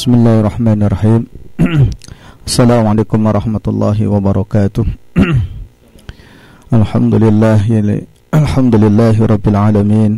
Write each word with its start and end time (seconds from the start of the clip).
بسم 0.00 0.16
الله 0.16 0.36
الرحمن 0.40 0.80
الرحيم 0.88 1.22
السلام 2.48 2.84
عليكم 2.88 3.20
ورحمة 3.20 3.64
الله 3.68 3.98
وبركاته 4.08 4.84
الحمد 6.72 7.14
لله 7.20 7.60
الحمد 8.32 8.74
لله 8.80 9.16
رب 9.20 9.46
العالمين 9.52 10.12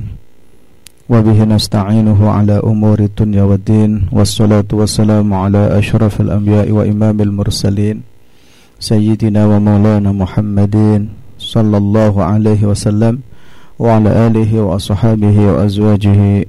وبه 1.11 1.39
نستعينه 1.45 2.21
على 2.30 2.62
أمور 2.62 2.98
الدنيا 3.11 3.43
والدين 3.43 4.07
والصلاة 4.14 4.71
والسلام 4.71 5.26
على 5.34 5.62
أشرف 5.79 6.14
الأنبياء 6.21 6.71
وإمام 6.71 7.18
المرسلين 7.21 7.96
سيدنا 8.79 9.43
ومولانا 9.50 10.11
محمدين 10.14 11.03
صلى 11.43 11.76
الله 11.82 12.14
عليه 12.22 12.62
وسلم 12.71 13.14
وعلى 13.82 14.11
آله 14.30 14.50
وأصحابه 14.62 15.36
وأزواجه 15.50 16.46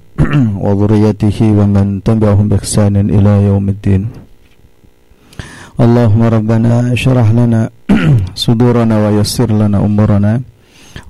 وذريته 0.67 1.39
ومن 1.59 1.87
تبعهم 2.05 2.47
بإحسان 2.51 2.95
إلى 3.17 3.33
يوم 3.49 3.65
الدين 3.69 4.03
اللهم 5.79 6.23
ربنا 6.37 6.73
اشرح 6.97 7.27
لنا 7.39 7.61
صدورنا 8.45 8.95
ويسر 9.05 9.49
لنا 9.63 9.79
أمورنا 9.79 10.33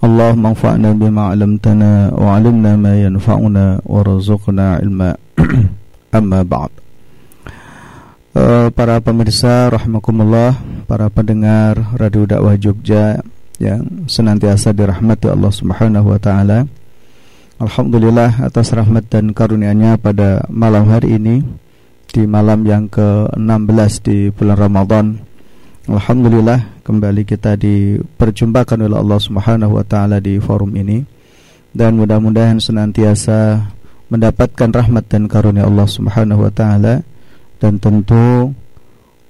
اللهم 0.06 0.42
انفعنا 0.52 0.90
بما 1.00 1.22
علمتنا 1.32 1.90
وعلمنا 2.20 2.72
ما 2.76 2.92
ينفعنا 3.04 3.64
وارزقنا 3.92 4.66
علما 4.78 5.10
أما 6.18 6.40
بعد 6.42 6.72
para 8.78 9.02
pemirsa 9.02 9.66
rahimakumullah, 9.66 10.54
para 10.86 11.10
pendengar 11.10 11.74
Radio 11.98 12.22
Dakwah 12.22 12.54
Jogja 12.54 13.18
yang 13.58 14.06
senantiasa 14.06 14.70
dirahmati 14.70 15.26
Allah 15.26 15.50
Subhanahu 15.50 16.14
wa 16.14 16.20
taala. 16.22 16.70
Alhamdulillah 17.63 18.43
atas 18.43 18.75
rahmat 18.75 19.07
dan 19.07 19.31
karunia-Nya 19.31 19.95
pada 19.95 20.43
malam 20.51 20.83
hari 20.91 21.15
ini 21.15 21.39
di 22.11 22.27
malam 22.27 22.67
yang 22.67 22.91
ke-16 22.91 23.91
di 24.03 24.27
bulan 24.35 24.59
Ramadan. 24.59 25.05
Alhamdulillah 25.87 26.83
kembali 26.83 27.23
kita 27.23 27.55
diperjumpakan 27.55 28.83
oleh 28.83 28.99
Allah 28.99 29.15
Subhanahu 29.15 29.79
wa 29.79 29.85
taala 29.87 30.19
di 30.19 30.43
forum 30.43 30.75
ini 30.75 31.07
dan 31.71 31.95
mudah-mudahan 31.95 32.59
senantiasa 32.59 33.63
mendapatkan 34.11 34.67
rahmat 34.67 35.07
dan 35.07 35.31
karunia 35.31 35.63
Allah 35.63 35.87
Subhanahu 35.87 36.43
wa 36.43 36.51
taala 36.51 36.99
dan 37.63 37.79
tentu 37.79 38.51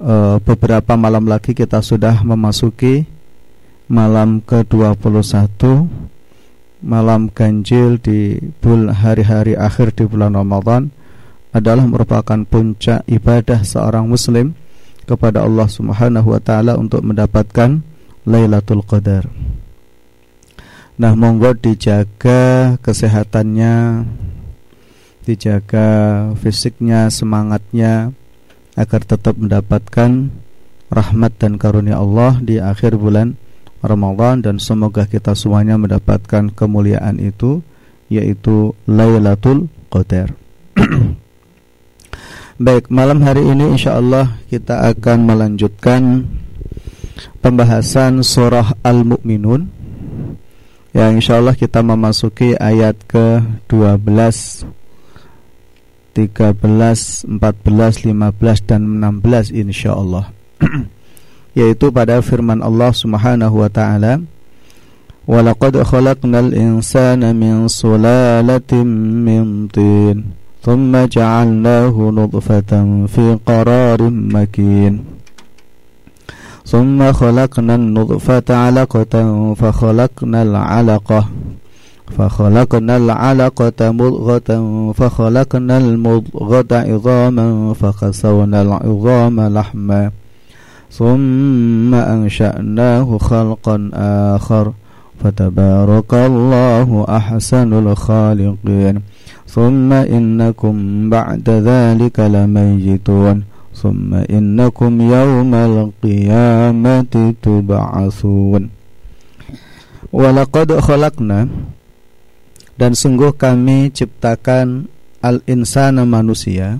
uh, 0.02 0.42
beberapa 0.42 0.98
malam 0.98 1.30
lagi 1.30 1.54
kita 1.54 1.86
sudah 1.86 2.26
memasuki 2.26 3.06
malam 3.86 4.42
ke-21 4.42 5.86
malam 6.84 7.31
ganjil 7.31 7.95
di 7.98 8.36
hari-hari 8.92 9.56
akhir 9.56 9.95
di 9.95 10.03
bulan 10.03 10.36
Ramadan 10.36 10.92
adalah 11.56 11.88
merupakan 11.88 12.44
puncak 12.44 13.08
ibadah 13.08 13.64
seorang 13.64 14.06
muslim 14.12 14.52
kepada 15.08 15.48
Allah 15.48 15.72
Subhanahu 15.72 16.36
wa 16.36 16.42
taala 16.44 16.76
untuk 16.76 17.00
mendapatkan 17.08 17.80
Lailatul 18.28 18.84
Qadar. 18.84 19.28
Nah, 20.94 21.17
monggo 21.17 21.58
dijaga 21.58 22.76
kesehatannya, 22.84 24.06
dijaga 25.26 25.88
fisiknya, 26.38 27.09
semangatnya 27.09 28.14
agar 28.78 29.02
tetap 29.02 29.39
mendapatkan 29.39 30.30
rahmat 30.94 31.31
dan 31.42 31.58
karunia 31.58 31.98
Allah 31.98 32.38
di 32.38 32.61
akhir 32.61 33.02
bulan 33.02 33.34
Ramadan 33.84 34.39
dan 34.39 34.64
semoga 34.64 35.03
kita 35.03 35.36
semuanya 35.36 35.76
mendapatkan 35.76 36.56
kemuliaan 36.56 37.20
itu 37.20 37.59
yaitu 38.08 38.72
Lailatul 38.88 39.67
Qadar. 39.92 40.31
Baik, 42.64 42.88
malam 42.88 43.20
hari 43.20 43.44
ini 43.44 43.76
insya 43.76 43.99
Allah 43.99 44.39
kita 44.48 44.88
akan 44.95 45.27
melanjutkan 45.27 46.23
pembahasan 47.44 48.23
surah 48.23 48.80
Al-Mu'minun 48.88 49.67
yang 50.95 51.20
insya 51.20 51.44
Allah 51.44 51.58
kita 51.58 51.83
memasuki 51.83 52.55
ayat 52.55 52.95
ke-12 53.10 54.08
13, 56.14 57.26
14, 57.26 57.26
15 58.05 58.70
dan 58.70 58.82
16 59.02 59.50
insya 59.50 59.98
Allah 59.98 60.30
yaitu 61.53 61.93
pada 61.93 62.17
firman 62.21 62.61
Allah 62.61 62.91
Subhanahu 62.93 63.61
wa 63.61 63.69
taala 63.69 64.21
Walaqad 65.23 65.80
khalaqnal 65.87 66.52
insana 66.52 67.31
min 67.31 67.71
sulalatin 67.71 68.83
min 69.23 69.71
tin 69.71 70.36
thumma 70.59 71.08
ja'alnahu 71.08 72.11
nutfatan 72.11 73.08
fi 73.08 73.39
qararin 73.41 74.30
makin 74.30 75.14
ثم 76.64 76.95
خلقنا 77.11 77.75
النطفة 77.75 78.47
علقة 78.49 79.14
فخلقنا 79.53 80.39
العلقة 80.41 81.21
فخلقنا 82.17 82.93
العلقة 82.97 83.80
مضغة 83.91 84.49
فخلقنا 84.95 85.75
المضغة 85.77 86.71
عظاما 86.71 87.73
فكسونا 87.73 88.61
العظام 88.61 89.35
لحما 89.41 90.02
ثم 90.92 91.95
أنشأناه 91.95 93.19
خلقا 93.19 93.91
آخر 94.35 94.73
فتبارك 95.24 96.13
الله 96.14 96.89
أحسن 97.08 97.70
الخالقين 97.73 98.96
ثم 99.48 99.91
إنكم 99.92 100.74
بعد 101.11 101.46
ذلك 101.51 102.17
لميتون 102.20 103.36
ثم 103.74 104.11
إنكم 104.14 104.92
يوم 105.01 105.52
القيامة 105.55 107.14
تبعثون 107.42 108.63
ولقد 110.13 110.69
خلقنا 110.80 111.41
dan 112.79 112.95
sungguh 112.95 113.35
kami 113.35 113.91
ciptakan 113.91 114.86
al-insana 115.19 116.07
manusia 116.07 116.79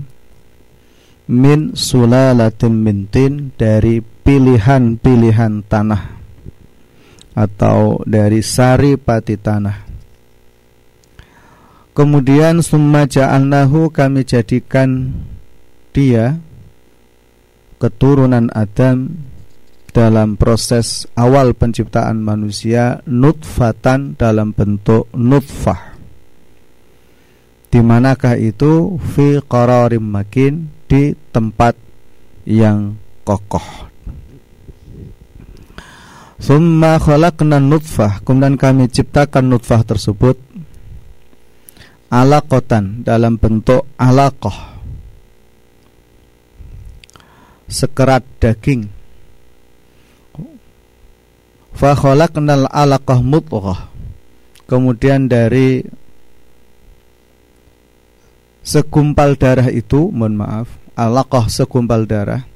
min 1.30 1.72
sulalatin 1.72 2.74
mintin 2.76 3.56
dari 3.56 4.04
pilihan-pilihan 4.04 5.64
tanah 5.64 6.02
atau 7.34 8.00
dari 8.04 8.40
sari 8.44 8.94
pati 9.00 9.36
tanah. 9.40 9.78
Kemudian 11.94 12.58
summa 12.58 13.06
ja'alnahu 13.06 13.94
kami 13.94 14.26
jadikan 14.26 15.14
dia 15.94 16.42
keturunan 17.78 18.50
Adam 18.50 19.14
dalam 19.94 20.34
proses 20.34 21.06
awal 21.14 21.54
penciptaan 21.54 22.18
manusia 22.18 22.98
nutfatan 23.06 24.18
dalam 24.18 24.50
bentuk 24.50 25.06
nutfah. 25.14 25.94
Di 27.70 27.78
manakah 27.78 28.34
itu 28.38 28.98
fi 28.98 29.38
qararim 29.38 30.02
makin 30.02 30.66
di 30.94 31.10
tempat 31.34 31.74
yang 32.46 32.94
kokoh. 33.26 33.90
Summa 36.38 37.02
khalaqna 37.02 37.58
nutfah. 37.58 38.22
Kemudian 38.22 38.54
kami 38.54 38.86
ciptakan 38.86 39.50
nutfah 39.50 39.82
tersebut 39.82 40.38
Alakotan 42.14 43.02
dalam 43.02 43.42
bentuk 43.42 43.90
alakoh 43.98 44.54
Sekerat 47.66 48.22
daging. 48.38 48.86
Fa 51.74 51.98
khalaqnal 51.98 52.70
alaqah 52.70 53.18
mutghah 53.18 53.90
Kemudian 54.70 55.26
dari 55.26 55.82
segumpal 58.62 59.34
darah 59.34 59.66
itu 59.74 60.08
mohon 60.14 60.38
maaf 60.38 60.83
alaqah 60.98 61.50
segumpal 61.50 62.06
darah. 62.08 62.46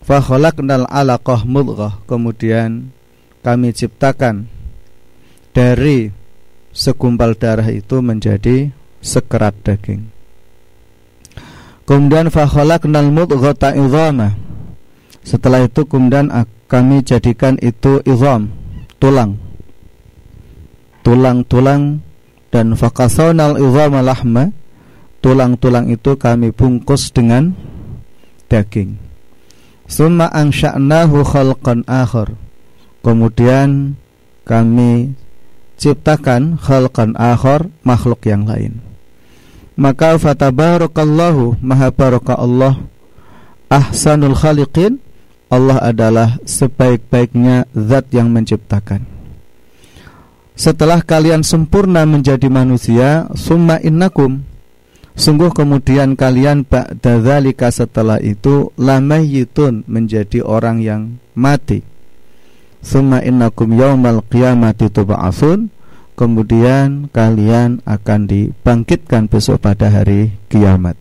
Fa 0.00 0.18
khalaqnal 0.20 0.88
alaqah 0.88 1.44
mudghah. 1.44 2.00
Kemudian 2.08 2.92
kami 3.40 3.72
ciptakan 3.72 4.48
dari 5.52 6.12
segumpal 6.72 7.36
darah 7.36 7.68
itu 7.68 8.00
menjadi 8.00 8.72
sekerat 9.00 9.54
daging. 9.64 10.08
Kemudian 11.88 12.28
fa 12.28 12.44
khalaqnal 12.48 13.10
mudghata 13.12 13.74
idhama 13.74 14.50
setelah 15.20 15.68
itu 15.68 15.84
kemudian 15.84 16.32
kami 16.70 17.04
jadikan 17.04 17.60
itu 17.60 18.00
izam 18.08 18.48
tulang. 19.02 19.36
Tulang-tulang 21.00 22.04
dan 22.52 22.76
fakasawnal 22.76 23.56
izama 23.56 24.04
lahma 24.04 24.52
tulang-tulang 25.20 25.92
itu 25.92 26.16
kami 26.16 26.52
bungkus 26.52 27.12
dengan 27.12 27.56
daging. 28.48 28.96
Summa 29.86 30.28
ansha'nahu 30.32 31.24
khalqan 31.24 31.84
akhar. 31.88 32.34
Kemudian 33.00 33.96
kami 34.44 35.16
ciptakan 35.80 36.60
khalqan 36.60 37.16
akhar 37.16 37.72
makhluk 37.84 38.24
yang 38.28 38.44
lain. 38.44 38.90
maka 39.80 40.20
fatabarakallahu 40.20 41.56
maha 41.64 41.88
baraka 41.88 42.36
Allah 42.36 42.76
ahsanul 43.72 44.36
khaliqin 44.36 45.00
Allah 45.48 45.80
adalah 45.80 46.36
sebaik-baiknya 46.44 47.64
zat 47.72 48.12
yang 48.12 48.28
menciptakan 48.28 49.08
setelah 50.52 51.00
kalian 51.00 51.40
sempurna 51.40 52.04
menjadi 52.04 52.52
manusia 52.52 53.24
summa 53.32 53.80
innakum 53.80 54.44
sungguh 55.18 55.50
kemudian 55.54 56.18
kalian 56.18 56.66
ba'da 56.66 57.22
dzalika 57.22 57.70
setelah 57.70 58.18
itu 58.22 58.70
lamayitun 58.78 59.86
menjadi 59.90 60.42
orang 60.42 60.82
yang 60.82 61.02
mati. 61.32 61.86
Summa 62.80 63.20
innakum 63.20 63.76
yaumal 63.76 64.24
qiyamati 64.24 64.88
tub'atsun 64.88 65.80
Kemudian 66.20 67.08
kalian 67.16 67.80
akan 67.88 68.28
dibangkitkan 68.28 69.24
besok 69.24 69.64
pada 69.64 69.88
hari 69.88 70.36
kiamat. 70.52 70.92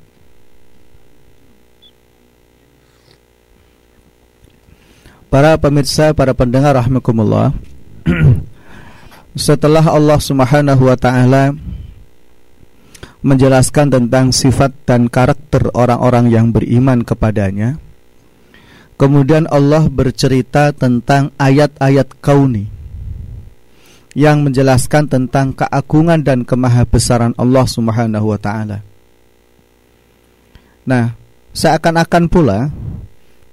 Para 5.28 5.60
pemirsa, 5.60 6.16
para 6.16 6.32
pendengar 6.32 6.80
rahmakumullah 6.80 7.52
Setelah 9.36 9.84
Allah 9.92 10.24
subhanahu 10.24 10.88
wa 10.88 10.96
ta'ala 10.96 11.52
Menjelaskan 13.20 13.92
tentang 13.92 14.32
sifat 14.32 14.72
dan 14.88 15.12
karakter 15.12 15.68
orang-orang 15.76 16.32
yang 16.32 16.56
beriman 16.56 17.04
kepadanya 17.04 17.76
Kemudian 19.00 19.48
Allah 19.48 19.88
bercerita 19.88 20.76
tentang 20.76 21.32
ayat-ayat 21.40 22.20
kauni 22.20 22.68
yang 24.12 24.44
menjelaskan 24.44 25.08
tentang 25.08 25.56
keagungan 25.56 26.20
dan 26.20 26.44
kemahabesaran 26.44 27.32
Allah 27.40 27.64
Subhanahu 27.64 28.36
wa 28.36 28.36
taala. 28.36 28.84
Nah, 30.84 31.16
seakan-akan 31.56 32.28
pula 32.28 32.76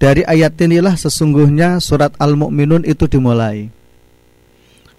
dari 0.03 0.27
ayat 0.27 0.59
inilah 0.59 0.99
sesungguhnya 0.99 1.79
surat 1.79 2.11
Al-Mu'minun 2.19 2.83
itu 2.83 3.07
dimulai. 3.07 3.71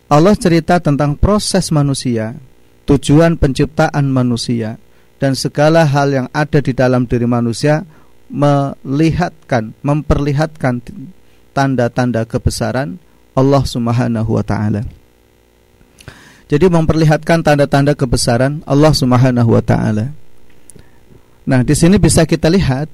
Allah 0.08 0.36
cerita 0.40 0.80
tentang 0.80 1.20
proses 1.20 1.76
manusia, 1.76 2.40
tujuan 2.88 3.36
penciptaan 3.36 4.08
manusia 4.08 4.80
dan 5.20 5.36
segala 5.36 5.84
hal 5.84 6.08
yang 6.14 6.28
ada 6.32 6.64
di 6.64 6.72
dalam 6.72 7.04
diri 7.04 7.28
manusia 7.28 7.84
melihatkan, 8.32 9.76
memperlihatkan 9.84 10.84
tanda-tanda 11.52 12.24
kebesaran 12.24 13.02
Allah 13.36 13.64
Subhanahu 13.66 14.40
wa 14.40 14.44
taala. 14.46 14.86
Jadi 16.48 16.66
memperlihatkan 16.72 17.44
tanda-tanda 17.44 17.92
kebesaran 17.92 18.64
Allah 18.64 18.94
Subhanahu 18.96 19.52
wa 19.52 19.64
taala. 19.64 20.16
Nah, 21.48 21.64
di 21.64 21.76
sini 21.76 22.00
bisa 22.00 22.24
kita 22.24 22.48
lihat 22.48 22.88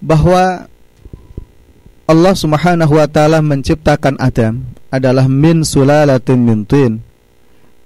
bahwa 0.00 0.68
Allah 2.06 2.34
Subhanahu 2.36 2.92
wa 2.92 3.08
taala 3.08 3.40
menciptakan 3.40 4.20
Adam 4.20 4.68
adalah 4.92 5.26
min 5.30 5.64
sulalatin 5.64 6.38
min 6.44 6.66
tin. 6.66 7.05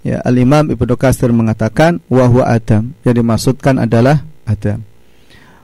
Ya, 0.01 0.25
Al-Imam 0.25 0.73
Ibnu 0.73 0.97
Katsir 0.97 1.29
mengatakan 1.33 2.01
wa 2.09 2.25
huwa 2.25 2.49
Adam. 2.49 2.97
Yang 3.05 3.15
dimaksudkan 3.21 3.77
adalah 3.77 4.25
Adam 4.49 4.91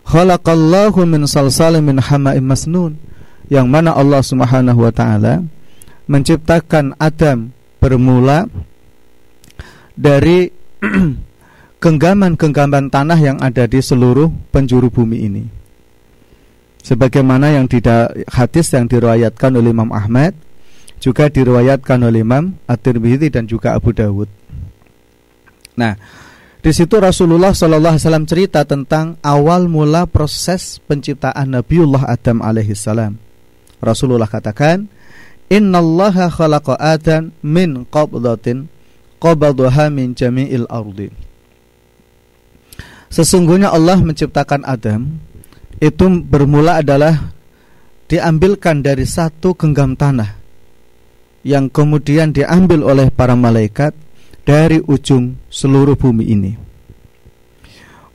khalaqallahu 0.07 1.03
min 1.03 1.27
salsalin 1.27 1.83
min 1.83 1.99
hama'im 1.99 2.47
masnun 2.47 2.95
yang 3.51 3.67
mana 3.67 3.91
Allah 3.91 4.23
Subhanahu 4.23 4.87
wa 4.87 4.93
taala 4.95 5.43
menciptakan 6.07 6.95
Adam 7.03 7.51
bermula 7.83 8.47
dari 9.99 10.55
genggaman-genggaman 11.83 12.89
tanah 12.95 13.19
yang 13.19 13.39
ada 13.43 13.67
di 13.67 13.83
seluruh 13.83 14.31
penjuru 14.55 14.91
bumi 14.91 15.19
ini. 15.27 15.45
Sebagaimana 16.87 17.59
yang 17.59 17.67
di 17.67 17.83
hadis 18.31 18.71
yang 18.71 18.87
diriwayatkan 18.87 19.59
oleh 19.59 19.75
Imam 19.75 19.91
Ahmad, 19.91 20.39
juga 21.01 21.29
diriwayatkan 21.29 22.01
oleh 22.03 22.25
Imam 22.25 22.57
At-Tirmidzi 22.65 23.29
dan 23.29 23.45
juga 23.45 23.77
Abu 23.77 23.93
Dawud. 23.93 24.29
Nah, 25.77 25.95
di 26.65 26.73
situ 26.75 26.99
Rasulullah 26.99 27.53
Shallallahu 27.55 27.95
Alaihi 27.95 28.05
Wasallam 28.09 28.27
cerita 28.27 28.65
tentang 28.67 29.21
awal 29.23 29.71
mula 29.71 30.09
proses 30.09 30.83
penciptaan 30.83 31.53
Nabiullah 31.53 32.11
Adam 32.11 32.43
alaihissalam. 32.43 33.15
Rasulullah 33.79 34.27
katakan, 34.27 34.89
Innallaha 35.47 36.27
khalaqa 36.27 36.75
Adam 36.81 37.31
min 37.45 37.87
qabdatin 37.87 38.67
qabadaha 39.23 39.95
min 39.95 40.17
jami'il 40.17 40.67
ardi. 40.67 41.13
Sesungguhnya 43.07 43.71
Allah 43.71 44.03
menciptakan 44.03 44.67
Adam 44.67 45.23
itu 45.79 46.07
bermula 46.27 46.83
adalah 46.83 47.31
diambilkan 48.11 48.83
dari 48.83 49.07
satu 49.07 49.55
genggam 49.55 49.95
tanah 49.95 50.36
yang 51.47 51.71
kemudian 51.71 52.35
diambil 52.35 52.83
oleh 52.83 53.07
para 53.15 53.39
malaikat 53.39 53.95
dari 54.43 54.83
ujung 54.83 55.39
seluruh 55.47 55.95
bumi 55.95 56.27
ini. 56.27 56.53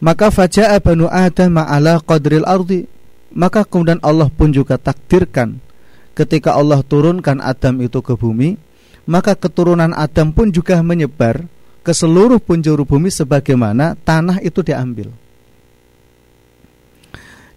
Maka 0.03 0.27
faja'a 0.27 0.83
banu 0.83 1.07
Adam 1.07 1.63
ma'ala 1.63 2.03
qadril 2.03 2.43
ardi. 2.43 2.83
Maka 3.31 3.63
kemudian 3.63 4.03
Allah 4.03 4.27
pun 4.27 4.51
juga 4.51 4.75
takdirkan 4.75 5.63
ketika 6.11 6.51
Allah 6.51 6.83
turunkan 6.83 7.39
Adam 7.39 7.79
itu 7.79 8.03
ke 8.03 8.19
bumi, 8.19 8.59
maka 9.07 9.39
keturunan 9.39 9.95
Adam 9.95 10.35
pun 10.35 10.51
juga 10.51 10.83
menyebar 10.83 11.47
ke 11.79 11.95
seluruh 11.95 12.43
penjuru 12.43 12.83
bumi 12.83 13.07
sebagaimana 13.07 13.95
tanah 14.03 14.43
itu 14.43 14.59
diambil. 14.59 15.15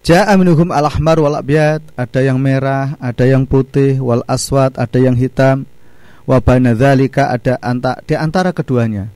Ja'a 0.05 0.37
minuhum 0.37 0.69
al-ahmar 0.69 1.17
wal 1.17 1.41
ada 1.41 2.21
yang 2.21 2.37
merah, 2.37 2.93
ada 3.01 3.25
yang 3.25 3.49
putih, 3.49 3.97
wal 4.05 4.21
aswad, 4.29 4.77
ada 4.77 5.01
yang 5.01 5.17
hitam, 5.17 5.65
Wabana 6.25 6.73
dzalika 6.73 7.29
ada 7.29 7.61
anta, 7.61 8.01
di 8.05 8.17
antara 8.17 8.57
keduanya. 8.57 9.13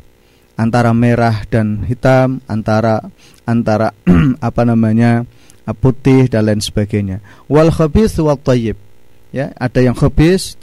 Antara 0.59 0.91
merah 0.91 1.47
dan 1.47 1.87
hitam 1.87 2.43
antara 2.51 2.99
antara 3.47 3.95
apa 4.49 4.63
namanya 4.67 5.23
putih 5.79 6.27
dan 6.27 6.51
lain 6.51 6.59
sebagainya. 6.59 7.23
Wal 7.47 7.71
khabis 7.71 8.19
wal 8.19 8.37
tayyib. 8.37 8.75
Ya 9.31 9.55
ada 9.55 9.81
yang 9.81 9.95
khabis 9.95 10.59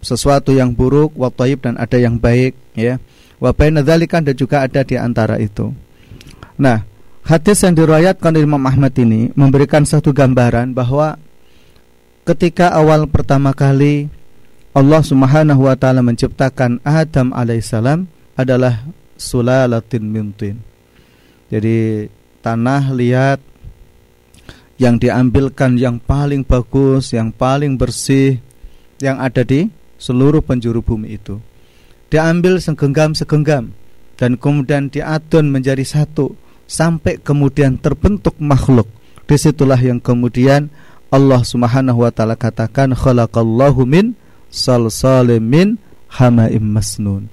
sesuatu 0.00 0.56
yang 0.56 0.72
buruk 0.72 1.12
wal 1.20 1.30
tayyib 1.30 1.68
dan 1.68 1.76
ada 1.76 2.00
yang 2.00 2.16
baik 2.16 2.56
ya. 2.72 2.96
Wa 3.36 3.52
juga 4.32 4.64
ada 4.64 4.80
di 4.80 4.96
antara 4.96 5.36
itu. 5.36 5.70
Nah 6.56 6.95
hadis 7.26 7.66
yang 7.66 7.74
diriwayatkan 7.74 8.30
oleh 8.30 8.46
Imam 8.46 8.62
Ahmad 8.62 8.94
ini 8.96 9.34
memberikan 9.34 9.82
satu 9.82 10.14
gambaran 10.14 10.72
bahwa 10.72 11.18
ketika 12.22 12.70
awal 12.70 13.10
pertama 13.10 13.50
kali 13.50 14.06
Allah 14.70 15.02
Subhanahu 15.02 15.66
wa 15.66 15.74
taala 15.74 16.06
menciptakan 16.06 16.78
Adam 16.86 17.34
alaihissalam 17.34 18.06
adalah 18.38 18.86
sulalatin 19.18 20.04
mintin. 20.06 20.62
Jadi 21.50 22.06
tanah 22.44 22.94
liat 22.94 23.40
yang 24.76 25.00
diambilkan 25.00 25.80
yang 25.80 25.96
paling 25.98 26.44
bagus, 26.44 27.16
yang 27.16 27.32
paling 27.32 27.74
bersih 27.80 28.38
yang 29.00 29.18
ada 29.18 29.42
di 29.42 29.66
seluruh 29.96 30.44
penjuru 30.44 30.84
bumi 30.84 31.16
itu. 31.16 31.40
Diambil 32.12 32.62
segenggam-segenggam 32.62 33.72
dan 34.14 34.30
kemudian 34.38 34.92
diadon 34.92 35.50
menjadi 35.50 35.82
satu 35.82 36.45
sampai 36.66 37.18
kemudian 37.22 37.78
terbentuk 37.78 38.34
makhluk. 38.42 38.90
Di 39.26 39.34
situlah 39.38 39.78
yang 39.78 39.98
kemudian 39.98 40.70
Allah 41.10 41.42
Subhanahu 41.42 42.02
wa 42.02 42.10
taala 42.10 42.34
katakan 42.38 42.94
khalaqallahu 42.94 43.86
min 43.86 44.14
salsalimin 44.50 45.78
hamaim 46.10 46.62
masnun. 46.62 47.30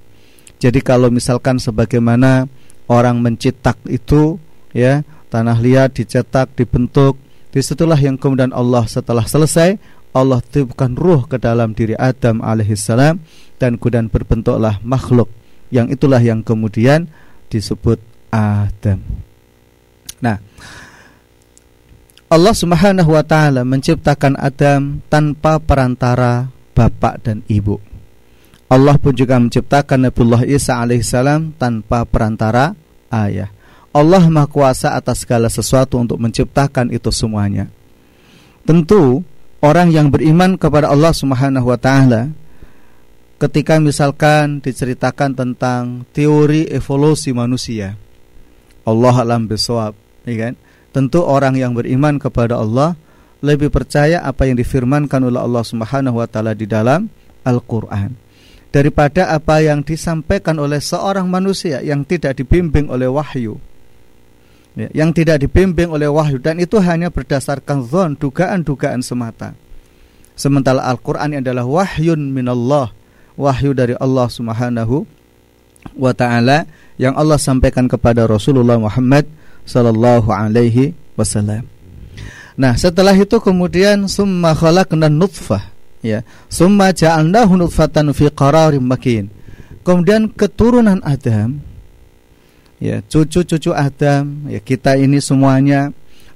Jadi 0.58 0.80
kalau 0.80 1.10
misalkan 1.10 1.58
sebagaimana 1.58 2.46
orang 2.90 3.20
mencetak 3.20 3.78
itu 3.90 4.38
ya 4.72 5.02
tanah 5.28 5.58
liat 5.58 5.98
dicetak 5.98 6.54
dibentuk 6.54 7.18
di 7.50 7.60
situlah 7.62 7.98
yang 7.98 8.18
kemudian 8.18 8.50
Allah 8.50 8.86
setelah 8.86 9.26
selesai 9.26 9.78
Allah 10.14 10.38
tiupkan 10.42 10.94
ruh 10.94 11.26
ke 11.26 11.42
dalam 11.42 11.74
diri 11.74 11.98
Adam 11.98 12.38
alaihissalam 12.38 13.18
dan 13.58 13.78
kemudian 13.78 14.06
berbentuklah 14.06 14.78
makhluk 14.86 15.26
yang 15.74 15.90
itulah 15.90 16.22
yang 16.22 16.42
kemudian 16.46 17.10
disebut 17.50 17.98
Adam. 18.30 19.02
Nah, 20.24 20.40
Allah 22.32 22.54
Subhanahu 22.56 23.12
wa 23.12 23.20
taala 23.20 23.60
menciptakan 23.68 24.40
Adam 24.40 25.04
tanpa 25.12 25.60
perantara 25.60 26.48
bapak 26.72 27.20
dan 27.20 27.44
ibu. 27.46 27.76
Allah 28.72 28.96
pun 28.96 29.12
juga 29.12 29.36
menciptakan 29.36 30.08
Nabiullah 30.08 30.48
Isa 30.48 30.80
alaihissalam 30.80 31.60
tanpa 31.60 32.08
perantara 32.08 32.72
ayah. 33.12 33.52
Allah 33.94 34.26
Maha 34.26 34.50
Kuasa 34.50 34.98
atas 34.98 35.22
segala 35.22 35.46
sesuatu 35.46 36.00
untuk 36.00 36.18
menciptakan 36.18 36.90
itu 36.90 37.14
semuanya. 37.14 37.70
Tentu 38.66 39.22
orang 39.62 39.94
yang 39.94 40.10
beriman 40.10 40.58
kepada 40.58 40.90
Allah 40.90 41.14
Subhanahu 41.14 41.70
wa 41.70 41.78
taala 41.78 42.34
ketika 43.38 43.78
misalkan 43.78 44.58
diceritakan 44.58 45.36
tentang 45.38 46.08
teori 46.10 46.66
evolusi 46.72 47.30
manusia. 47.30 47.94
Allah 48.84 49.14
alam 49.16 49.48
bisawab, 49.48 49.96
ya 50.28 50.34
kan? 50.48 50.54
Tentu 50.94 51.24
orang 51.24 51.58
yang 51.58 51.74
beriman 51.74 52.20
kepada 52.20 52.60
Allah 52.60 52.94
lebih 53.44 53.68
percaya 53.68 54.24
apa 54.24 54.48
yang 54.48 54.56
difirmankan 54.56 55.20
oleh 55.20 55.40
Allah 55.42 55.64
Subhanahu 55.66 56.22
wa 56.22 56.26
taala 56.28 56.56
di 56.56 56.64
dalam 56.64 57.12
Al-Qur'an 57.44 58.24
daripada 58.74 59.30
apa 59.30 59.62
yang 59.62 59.86
disampaikan 59.86 60.58
oleh 60.58 60.82
seorang 60.82 61.30
manusia 61.30 61.78
yang 61.78 62.02
tidak 62.02 62.42
dibimbing 62.42 62.90
oleh 62.90 63.06
wahyu. 63.06 63.62
Ya, 64.74 64.90
yang 64.90 65.14
tidak 65.14 65.46
dibimbing 65.46 65.94
oleh 65.94 66.10
wahyu 66.10 66.42
dan 66.42 66.58
itu 66.58 66.82
hanya 66.82 67.06
berdasarkan 67.06 67.86
zon, 67.86 68.18
dugaan-dugaan 68.18 69.06
semata. 69.06 69.54
Sementara 70.34 70.82
Al-Qur'an 70.90 71.30
adalah 71.38 71.62
wahyun 71.62 72.34
minallah 72.34 72.90
wahyu 73.38 73.70
dari 73.70 73.94
Allah 74.02 74.26
Subhanahu 74.26 75.06
wa 75.94 76.10
taala 76.10 76.66
yang 76.98 77.14
Allah 77.14 77.38
sampaikan 77.38 77.86
kepada 77.86 78.26
Rasulullah 78.26 78.74
Muhammad 78.82 79.30
sallallahu 79.64 80.28
alaihi 80.30 80.92
wasallam. 81.16 81.66
Nah, 82.54 82.78
setelah 82.78 83.12
itu 83.18 83.42
kemudian 83.42 84.06
summa 84.06 84.54
khalaqna 84.54 85.10
nutfah 85.10 85.74
ya. 86.04 86.22
Summa 86.46 86.94
ja'alnahu 86.94 87.58
nutfatan 87.58 88.14
fi 88.14 88.30
qararim 88.30 88.84
makin. 88.84 89.26
Kemudian 89.82 90.30
keturunan 90.32 91.02
Adam 91.04 91.60
ya, 92.80 93.04
cucu-cucu 93.04 93.74
Adam, 93.74 94.48
ya 94.48 94.60
kita 94.62 94.96
ini 94.96 95.20
semuanya 95.20 95.92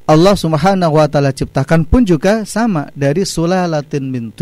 Allah 0.09 0.33
Subhanahu 0.33 0.97
wa 0.97 1.05
taala 1.05 1.37
ciptakan 1.37 1.85
pun 1.85 2.05
juga 2.05 2.49
sama 2.49 2.89
dari 2.97 3.29
sulalatin 3.29 4.09
min 4.09 4.33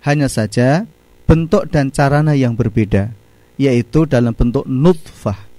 Hanya 0.00 0.28
saja 0.32 0.88
bentuk 1.28 1.68
dan 1.68 1.92
caranya 1.92 2.32
yang 2.32 2.56
berbeda 2.56 3.12
yaitu 3.60 4.08
dalam 4.08 4.32
bentuk 4.32 4.64
nutfah. 4.64 5.49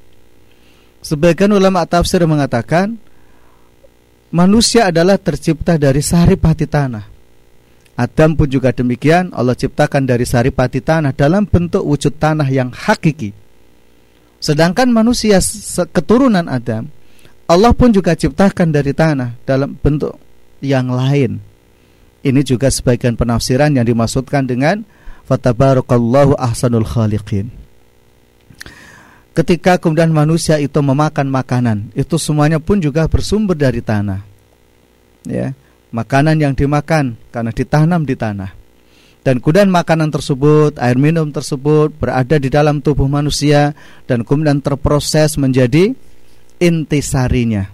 Sebagian 1.02 1.50
ulama 1.50 1.82
tafsir 1.90 2.22
mengatakan 2.30 2.94
manusia 4.30 4.94
adalah 4.94 5.18
tercipta 5.18 5.76
dari 5.82 6.06
saripati 6.06 6.70
tanah. 6.70 7.06
Adam 7.98 8.38
pun 8.38 8.48
juga 8.48 8.74
demikian 8.74 9.34
Allah 9.34 9.58
ciptakan 9.58 10.06
dari 10.06 10.26
saripati 10.26 10.80
tanah 10.82 11.12
dalam 11.14 11.50
bentuk 11.50 11.82
wujud 11.82 12.18
tanah 12.18 12.48
yang 12.50 12.70
hakiki. 12.70 13.34
Sedangkan 14.42 14.90
manusia 14.90 15.38
keturunan 15.94 16.46
Adam 16.50 16.90
Allah 17.52 17.76
pun 17.76 17.92
juga 17.92 18.16
ciptakan 18.16 18.72
dari 18.72 18.96
tanah 18.96 19.36
dalam 19.44 19.76
bentuk 19.76 20.16
yang 20.64 20.88
lain. 20.88 21.44
Ini 22.22 22.42
juga 22.46 22.72
sebagian 22.72 23.18
penafsiran 23.18 23.74
yang 23.76 23.84
dimaksudkan 23.84 24.48
dengan 24.48 24.86
fatabarakallahu 25.26 26.38
ahsanul 26.38 26.86
khaliqin 26.86 27.61
ketika 29.32 29.80
kemudian 29.80 30.12
manusia 30.12 30.60
itu 30.60 30.80
memakan 30.84 31.28
makanan 31.32 31.92
itu 31.96 32.20
semuanya 32.20 32.60
pun 32.60 32.84
juga 32.84 33.08
bersumber 33.08 33.56
dari 33.56 33.80
tanah. 33.80 34.22
Ya 35.28 35.54
makanan 35.92 36.40
yang 36.40 36.54
dimakan 36.56 37.20
karena 37.30 37.52
ditanam 37.52 38.04
di 38.04 38.16
tanah. 38.16 38.52
Dan 39.22 39.38
kemudian 39.38 39.70
makanan 39.70 40.10
tersebut 40.10 40.82
air 40.82 40.98
minum 40.98 41.30
tersebut 41.30 41.94
berada 41.94 42.42
di 42.42 42.50
dalam 42.50 42.82
tubuh 42.82 43.06
manusia 43.06 43.78
dan 44.10 44.26
kemudian 44.26 44.66
terproses 44.66 45.38
menjadi 45.38 45.94
intisarinya. 46.58 47.70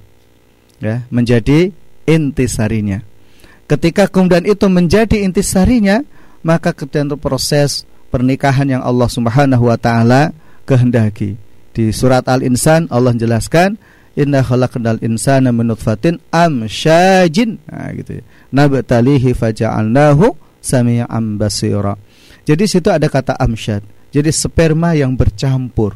Ya 0.84 1.08
menjadi 1.08 1.72
intisarinya. 2.04 3.02
Ketika 3.68 4.12
kemudian 4.12 4.44
itu 4.44 4.68
menjadi 4.68 5.24
intisarinya 5.24 6.04
maka 6.44 6.76
kemudian 6.76 7.16
proses 7.16 7.88
pernikahan 8.12 8.68
yang 8.68 8.84
Allah 8.84 9.08
Subhanahu 9.08 9.72
wa 9.72 9.80
taala 9.80 10.36
kehendaki. 10.68 11.47
Di 11.78 11.94
surat 11.94 12.26
Al-Insan 12.26 12.90
Allah 12.90 13.14
jelaskan 13.14 13.78
inna 14.18 14.42
khalaqnal 14.42 14.98
insana 15.06 15.54
min 15.54 15.70
nutfatin 15.70 16.18
amsyajin. 16.34 17.62
Nah 17.70 17.94
gitu 17.94 18.18
ya. 18.18 18.24
Nabtalihi 18.50 19.38
faja'alnahu 19.38 20.34
sami'an 20.58 21.38
basira. 21.38 21.94
Jadi 22.50 22.66
situ 22.66 22.90
ada 22.90 23.06
kata 23.06 23.38
amsyad. 23.38 23.86
Jadi 24.10 24.34
sperma 24.34 24.98
yang 24.98 25.14
bercampur. 25.14 25.94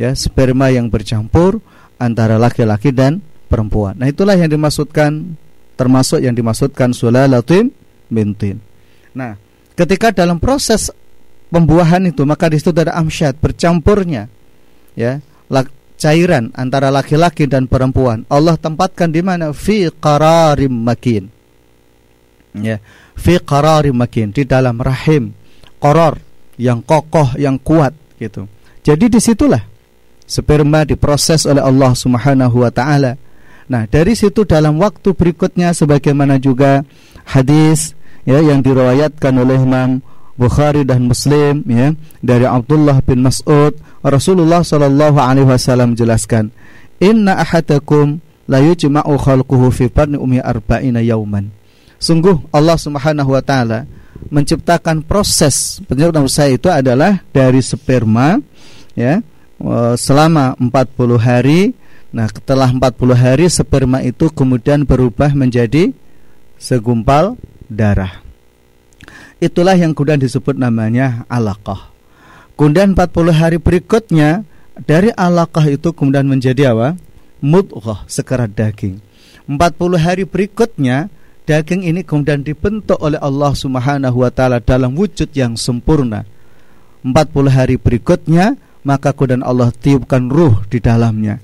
Ya, 0.00 0.16
sperma 0.16 0.72
yang 0.72 0.88
bercampur 0.88 1.60
antara 2.00 2.40
laki-laki 2.40 2.96
dan 2.96 3.20
perempuan. 3.52 3.92
Nah, 4.00 4.08
itulah 4.08 4.32
yang 4.32 4.48
dimaksudkan 4.48 5.36
termasuk 5.76 6.24
yang 6.24 6.32
dimaksudkan 6.32 6.96
sulalatin 6.96 7.68
bintin. 8.08 8.56
Nah, 9.12 9.36
ketika 9.76 10.08
dalam 10.08 10.40
proses 10.40 10.88
pembuahan 11.52 12.08
itu 12.08 12.24
maka 12.24 12.48
di 12.48 12.56
situ 12.56 12.72
ada 12.72 12.96
amsyad 12.96 13.36
bercampurnya 13.36 14.32
ya. 14.96 15.20
Cairan 16.02 16.50
antara 16.58 16.90
laki-laki 16.90 17.46
dan 17.46 17.70
perempuan. 17.70 18.26
Allah 18.26 18.58
tempatkan 18.58 19.14
di 19.14 19.22
mana? 19.22 19.54
Fi 19.54 19.86
qararim 19.86 20.82
makin. 20.82 21.30
Ya. 22.58 22.82
Fi 23.14 23.38
qararim 23.38 23.94
makin. 23.94 24.34
Di 24.34 24.42
dalam 24.42 24.82
rahim. 24.82 25.30
Qarar 25.78 26.18
yang 26.58 26.82
kokoh 26.82 27.38
yang 27.38 27.54
kuat 27.62 27.94
gitu. 28.18 28.50
Jadi 28.82 29.14
di 29.14 29.22
situlah 29.22 29.62
sperma 30.26 30.82
diproses 30.82 31.46
oleh 31.46 31.62
Allah 31.62 31.94
Subhanahu 31.94 32.66
wa 32.66 32.70
taala. 32.74 33.14
Nah 33.70 33.86
dari 33.86 34.18
situ 34.18 34.42
dalam 34.42 34.82
waktu 34.82 35.14
berikutnya 35.14 35.70
sebagaimana 35.70 36.42
juga 36.42 36.82
hadis 37.22 37.94
ya 38.26 38.42
yang 38.42 38.58
diriwayatkan 38.58 39.38
oleh 39.38 39.58
Imam 39.62 40.02
Bukhari 40.42 40.82
dan 40.82 41.06
Muslim 41.06 41.62
ya 41.70 41.94
dari 42.18 42.42
Abdullah 42.42 42.98
bin 43.06 43.22
Mas'ud 43.22 43.78
Rasulullah 44.02 44.66
sallallahu 44.66 45.22
alaihi 45.22 45.46
wasallam 45.46 45.94
jelaskan 45.94 46.50
inna 46.98 47.38
ahadakum 47.38 48.18
la 48.50 48.58
yujma'u 48.58 49.14
khalquhu 49.14 49.70
fi 49.70 49.86
batni 49.86 50.18
ummi 50.18 50.42
arba'ina 50.42 50.98
yauman 51.06 51.54
sungguh 52.02 52.50
Allah 52.50 52.74
Subhanahu 52.74 53.30
wa 53.30 53.42
taala 53.46 53.86
menciptakan 54.34 55.06
proses 55.06 55.78
penyebab 55.86 56.26
saya 56.26 56.58
itu 56.58 56.66
adalah 56.66 57.22
dari 57.30 57.62
sperma 57.62 58.42
ya 58.98 59.22
eh, 59.62 59.94
selama 59.94 60.58
40 60.58 61.22
hari 61.22 61.60
nah 62.10 62.26
setelah 62.26 62.68
40 62.68 63.14
hari 63.14 63.46
sperma 63.46 64.02
itu 64.02 64.26
kemudian 64.34 64.82
berubah 64.82 65.32
menjadi 65.32 65.94
segumpal 66.62 67.34
darah. 67.66 68.31
Itulah 69.42 69.74
yang 69.74 69.90
kemudian 69.90 70.22
disebut 70.22 70.54
namanya 70.54 71.26
alaqah. 71.26 71.90
Kemudian 72.54 72.94
40 72.94 73.34
hari 73.34 73.58
berikutnya 73.58 74.46
dari 74.86 75.10
alaqah 75.18 75.66
itu 75.66 75.90
kemudian 75.90 76.30
menjadi 76.30 76.70
apa? 76.70 76.94
Mudghah, 77.42 78.06
sekerat 78.06 78.54
daging. 78.54 79.02
40 79.50 79.98
hari 79.98 80.22
berikutnya 80.22 81.10
daging 81.42 81.82
ini 81.90 82.06
kemudian 82.06 82.46
dibentuk 82.46 83.02
oleh 83.02 83.18
Allah 83.18 83.50
Subhanahu 83.50 84.22
wa 84.22 84.30
taala 84.30 84.62
dalam 84.62 84.94
wujud 84.94 85.34
yang 85.34 85.58
sempurna. 85.58 86.22
40 87.02 87.50
hari 87.50 87.74
berikutnya 87.82 88.54
maka 88.86 89.10
kemudian 89.10 89.42
Allah 89.42 89.74
tiupkan 89.74 90.30
ruh 90.30 90.62
di 90.70 90.78
dalamnya. 90.78 91.42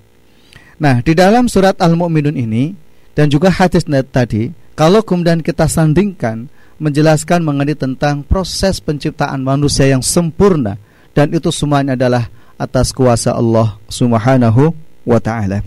Nah, 0.78 1.02
di 1.02 1.18
dalam 1.18 1.50
surat 1.50 1.74
Al-Mu'minun 1.82 2.38
ini 2.38 2.70
dan 3.18 3.26
juga 3.26 3.50
hadis 3.50 3.82
tadi 4.14 4.54
kalau 4.78 5.02
kemudian 5.02 5.42
kita 5.42 5.66
sandingkan 5.66 6.46
menjelaskan 6.78 7.42
mengenai 7.42 7.74
tentang 7.74 8.22
proses 8.22 8.78
penciptaan 8.78 9.42
manusia 9.42 9.90
yang 9.90 10.02
sempurna 10.02 10.78
dan 11.12 11.34
itu 11.34 11.50
semuanya 11.50 11.98
adalah 11.98 12.30
atas 12.58 12.94
kuasa 12.94 13.34
Allah 13.34 13.78
Subhanahu 13.90 14.74
wa 15.02 15.18
taala. 15.18 15.62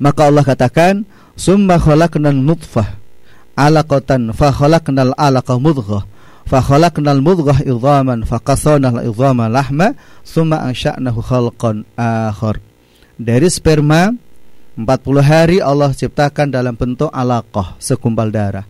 Maka 0.00 0.28
Allah 0.28 0.44
katakan, 0.44 1.04
"Summa 1.36 1.76
khalaqnal 1.76 2.36
nutfah 2.36 2.96
alaqatan 3.56 4.32
fa 4.32 4.48
khalaqnal 4.48 5.12
alaqa 5.16 5.60
mudghah 5.60 6.08
fa 6.48 6.58
khalaqnal 6.64 7.20
mudghah 7.20 7.60
idhaman 7.64 8.24
fa 8.24 8.40
qasarnal 8.40 9.04
idhama 9.04 9.52
lahma 9.52 9.92
summa 10.24 10.64
ansha'nahu 10.64 11.20
khalqan 11.20 11.84
akhar." 12.00 12.64
Dari 13.20 13.48
sperma 13.52 14.16
40 14.80 15.20
hari 15.20 15.58
Allah 15.60 15.92
ciptakan 15.92 16.48
dalam 16.48 16.72
bentuk 16.72 17.12
alaqah, 17.12 17.76
segumpal 17.76 18.32
darah. 18.32 18.64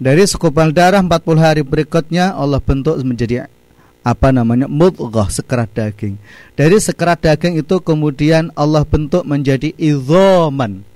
Dari 0.00 0.24
segumpal 0.24 0.72
darah 0.72 1.04
40 1.04 1.12
hari 1.36 1.60
berikutnya 1.60 2.32
Allah 2.32 2.56
bentuk 2.56 2.96
menjadi 3.04 3.52
apa 4.00 4.32
namanya 4.32 4.64
mudghah 4.64 5.28
sekerat 5.28 5.76
daging. 5.76 6.16
Dari 6.56 6.80
sekerat 6.80 7.20
daging 7.20 7.60
itu 7.60 7.84
kemudian 7.84 8.48
Allah 8.56 8.80
bentuk 8.88 9.28
menjadi 9.28 9.76
idhaman 9.76 10.88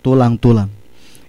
tulang-tulang. 0.00 0.72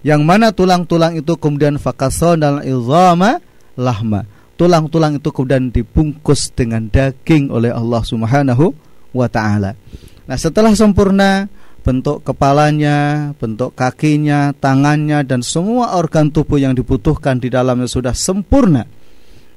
Yang 0.00 0.20
mana 0.24 0.48
tulang-tulang 0.52 1.20
itu 1.20 1.36
kemudian 1.36 1.76
fakason 1.76 2.40
dalam 2.40 2.64
idhama 2.64 3.40
lahma. 3.76 4.24
Tulang-tulang 4.56 5.20
itu 5.20 5.28
kemudian 5.28 5.68
dibungkus 5.68 6.56
dengan 6.56 6.88
daging 6.88 7.52
oleh 7.52 7.68
Allah 7.68 8.00
Subhanahu 8.00 8.72
wa 9.12 9.28
taala. 9.28 9.76
Nah, 10.24 10.40
setelah 10.40 10.72
sempurna 10.72 11.52
bentuk 11.84 12.24
kepalanya, 12.24 13.30
bentuk 13.36 13.76
kakinya, 13.76 14.56
tangannya 14.56 15.20
dan 15.22 15.44
semua 15.44 16.00
organ 16.00 16.32
tubuh 16.32 16.56
yang 16.56 16.72
dibutuhkan 16.72 17.36
di 17.36 17.52
dalamnya 17.52 17.84
sudah 17.84 18.16
sempurna. 18.16 18.88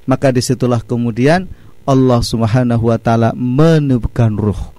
Maka 0.04 0.28
di 0.28 0.44
situlah 0.44 0.84
kemudian 0.84 1.48
Allah 1.88 2.20
Subhanahu 2.20 2.92
wa 2.92 3.00
taala 3.00 3.32
menubkan 3.32 4.36
ruh. 4.36 4.76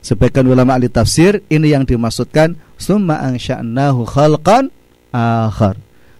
Sebagian 0.00 0.48
ulama 0.48 0.80
ahli 0.80 0.88
tafsir 0.88 1.44
ini 1.52 1.76
yang 1.76 1.84
dimaksudkan 1.84 2.56
summa 2.80 3.20
ansya'nahu 3.20 4.08
khalqan 4.08 4.72
akhar. 5.12 5.76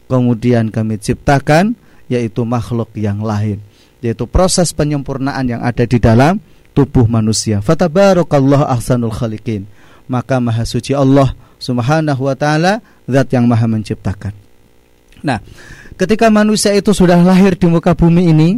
Kemudian 0.07 0.69
kami 0.69 1.01
ciptakan 1.01 1.73
yaitu 2.07 2.45
makhluk 2.45 2.93
yang 2.95 3.25
lain, 3.25 3.65
yaitu 4.05 4.29
proses 4.29 4.71
penyempurnaan 4.77 5.49
yang 5.49 5.63
ada 5.65 5.89
di 5.89 5.97
dalam 5.97 6.39
tubuh 6.77 7.09
manusia. 7.09 7.65
Fatabarakallahu 7.65 8.69
ahsanul 8.69 9.15
khaliqin. 9.15 9.65
Maka 10.07 10.39
maha 10.39 10.63
suci 10.63 10.95
Allah 10.95 11.35
Subhanahu 11.59 12.29
wa 12.29 12.37
taala 12.39 12.85
zat 13.09 13.33
yang 13.35 13.49
maha 13.51 13.67
menciptakan. 13.67 14.35
Nah, 15.25 15.43
ketika 15.99 16.31
manusia 16.31 16.71
itu 16.77 16.93
sudah 16.95 17.19
lahir 17.19 17.59
di 17.59 17.67
muka 17.67 17.97
bumi 17.97 18.31
ini, 18.31 18.51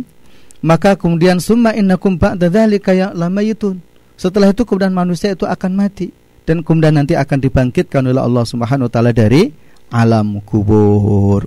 maka 0.61 0.99
kemudian 0.99 1.39
summa 1.39 1.73
innakum 1.73 2.19
ba'da 2.19 2.51
dzalika 2.51 2.93
ya 2.93 3.15
lamayitun. 3.15 3.79
Setelah 4.19 4.51
itu 4.51 4.67
kemudian 4.67 4.91
manusia 4.91 5.33
itu 5.33 5.47
akan 5.47 5.73
mati 5.79 6.11
dan 6.43 6.67
kemudian 6.67 6.99
nanti 6.99 7.15
akan 7.15 7.39
dibangkitkan 7.39 8.03
oleh 8.03 8.19
Allah 8.19 8.43
Subhanahu 8.43 8.91
wa 8.91 8.93
taala 8.93 9.15
dari 9.15 9.55
alam 9.89 10.43
kubur. 10.43 11.47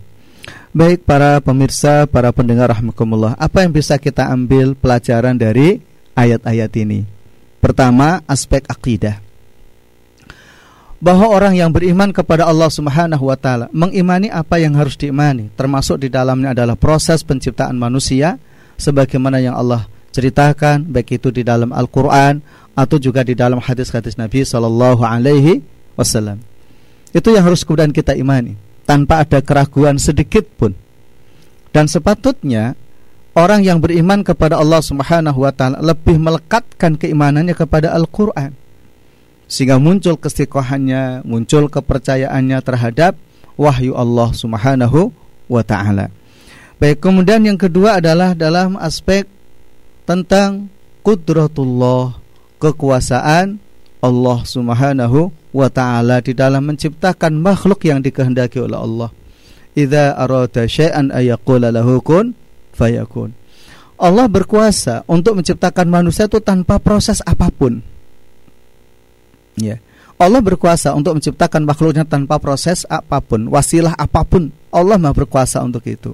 Baik 0.72 1.04
para 1.04 1.44
pemirsa, 1.44 2.08
para 2.08 2.32
pendengar 2.32 2.72
rahmatullah, 2.72 3.36
apa 3.36 3.68
yang 3.68 3.76
bisa 3.76 4.00
kita 4.00 4.32
ambil 4.32 4.72
pelajaran 4.72 5.36
dari 5.36 5.84
ayat-ayat 6.16 6.72
ini? 6.80 7.04
Pertama, 7.60 8.24
aspek 8.24 8.64
akidah. 8.72 9.20
Bahwa 11.02 11.34
orang 11.34 11.58
yang 11.58 11.74
beriman 11.74 12.14
kepada 12.14 12.46
Allah 12.46 12.70
Subhanahu 12.70 13.26
wa 13.26 13.34
taala 13.34 13.66
mengimani 13.74 14.30
apa 14.30 14.62
yang 14.62 14.78
harus 14.78 14.94
diimani, 14.94 15.50
termasuk 15.58 15.98
di 15.98 16.14
dalamnya 16.14 16.54
adalah 16.54 16.78
proses 16.78 17.26
penciptaan 17.26 17.74
manusia 17.74 18.38
sebagaimana 18.78 19.42
yang 19.42 19.58
Allah 19.58 19.90
ceritakan 20.14 20.86
baik 20.86 21.18
itu 21.18 21.34
di 21.34 21.42
dalam 21.42 21.74
Al-Qur'an 21.74 22.44
atau 22.78 23.02
juga 23.02 23.26
di 23.26 23.34
dalam 23.34 23.58
hadis-hadis 23.58 24.16
Nabi 24.20 24.46
Shallallahu 24.46 25.02
Alaihi 25.02 25.66
Wasallam. 25.98 26.40
Itu 27.12 27.34
yang 27.34 27.50
harus 27.50 27.66
kemudian 27.68 27.92
kita 27.92 28.16
imani 28.16 28.56
tanpa 28.88 29.24
ada 29.26 29.40
keraguan 29.44 30.00
sedikit 30.00 30.48
pun. 30.56 30.72
Dan 31.72 31.88
sepatutnya 31.88 32.76
orang 33.36 33.64
yang 33.64 33.80
beriman 33.80 34.24
kepada 34.24 34.60
Allah 34.60 34.84
Subhanahu 34.84 35.44
wa 35.44 35.52
taala 35.56 35.80
lebih 35.80 36.20
melekatkan 36.20 37.00
keimanannya 37.00 37.56
kepada 37.56 37.96
Al-Qur'an. 37.96 38.56
Sehingga 39.52 39.84
muncul 39.84 40.16
kestiqohannya, 40.16 41.28
muncul 41.28 41.68
kepercayaannya 41.68 42.56
terhadap 42.64 43.20
wahyu 43.60 44.00
Allah 44.00 44.32
Subhanahu 44.32 45.12
wa 45.52 45.60
taala. 45.60 46.08
Baik, 46.80 47.04
kemudian 47.04 47.44
yang 47.44 47.60
kedua 47.60 48.00
adalah 48.00 48.32
dalam 48.32 48.80
aspek 48.80 49.28
tentang 50.08 50.72
kudratullah 51.04 52.16
kekuasaan 52.64 53.60
Allah 54.00 54.40
Subhanahu 54.48 55.36
wa 55.52 55.68
taala 55.68 56.24
di 56.24 56.32
dalam 56.32 56.72
menciptakan 56.72 57.36
makhluk 57.36 57.84
yang 57.84 58.00
dikehendaki 58.00 58.56
oleh 58.64 58.80
Allah. 58.80 59.10
Idza 59.76 60.16
arada 60.16 60.64
syai'an 60.64 61.12
ayaqula 61.12 61.76
kun 62.00 62.40
fayakun. 62.72 63.36
Allah 64.00 64.26
berkuasa 64.32 65.04
untuk 65.12 65.44
menciptakan 65.44 65.92
manusia 65.92 66.26
itu 66.32 66.40
tanpa 66.40 66.80
proses 66.80 67.20
apa 67.28 67.52
pun. 67.52 67.91
Ya. 69.60 69.80
Allah 70.22 70.38
berkuasa 70.38 70.94
untuk 70.94 71.18
menciptakan 71.18 71.66
makhluknya 71.66 72.06
tanpa 72.06 72.38
proses 72.38 72.86
apa 72.86 73.18
pun, 73.20 73.50
wasilah 73.50 73.98
apa 73.98 74.22
pun. 74.22 74.54
Allah 74.70 75.02
Maha 75.02 75.18
berkuasa 75.18 75.66
untuk 75.66 75.82
itu. 75.90 76.14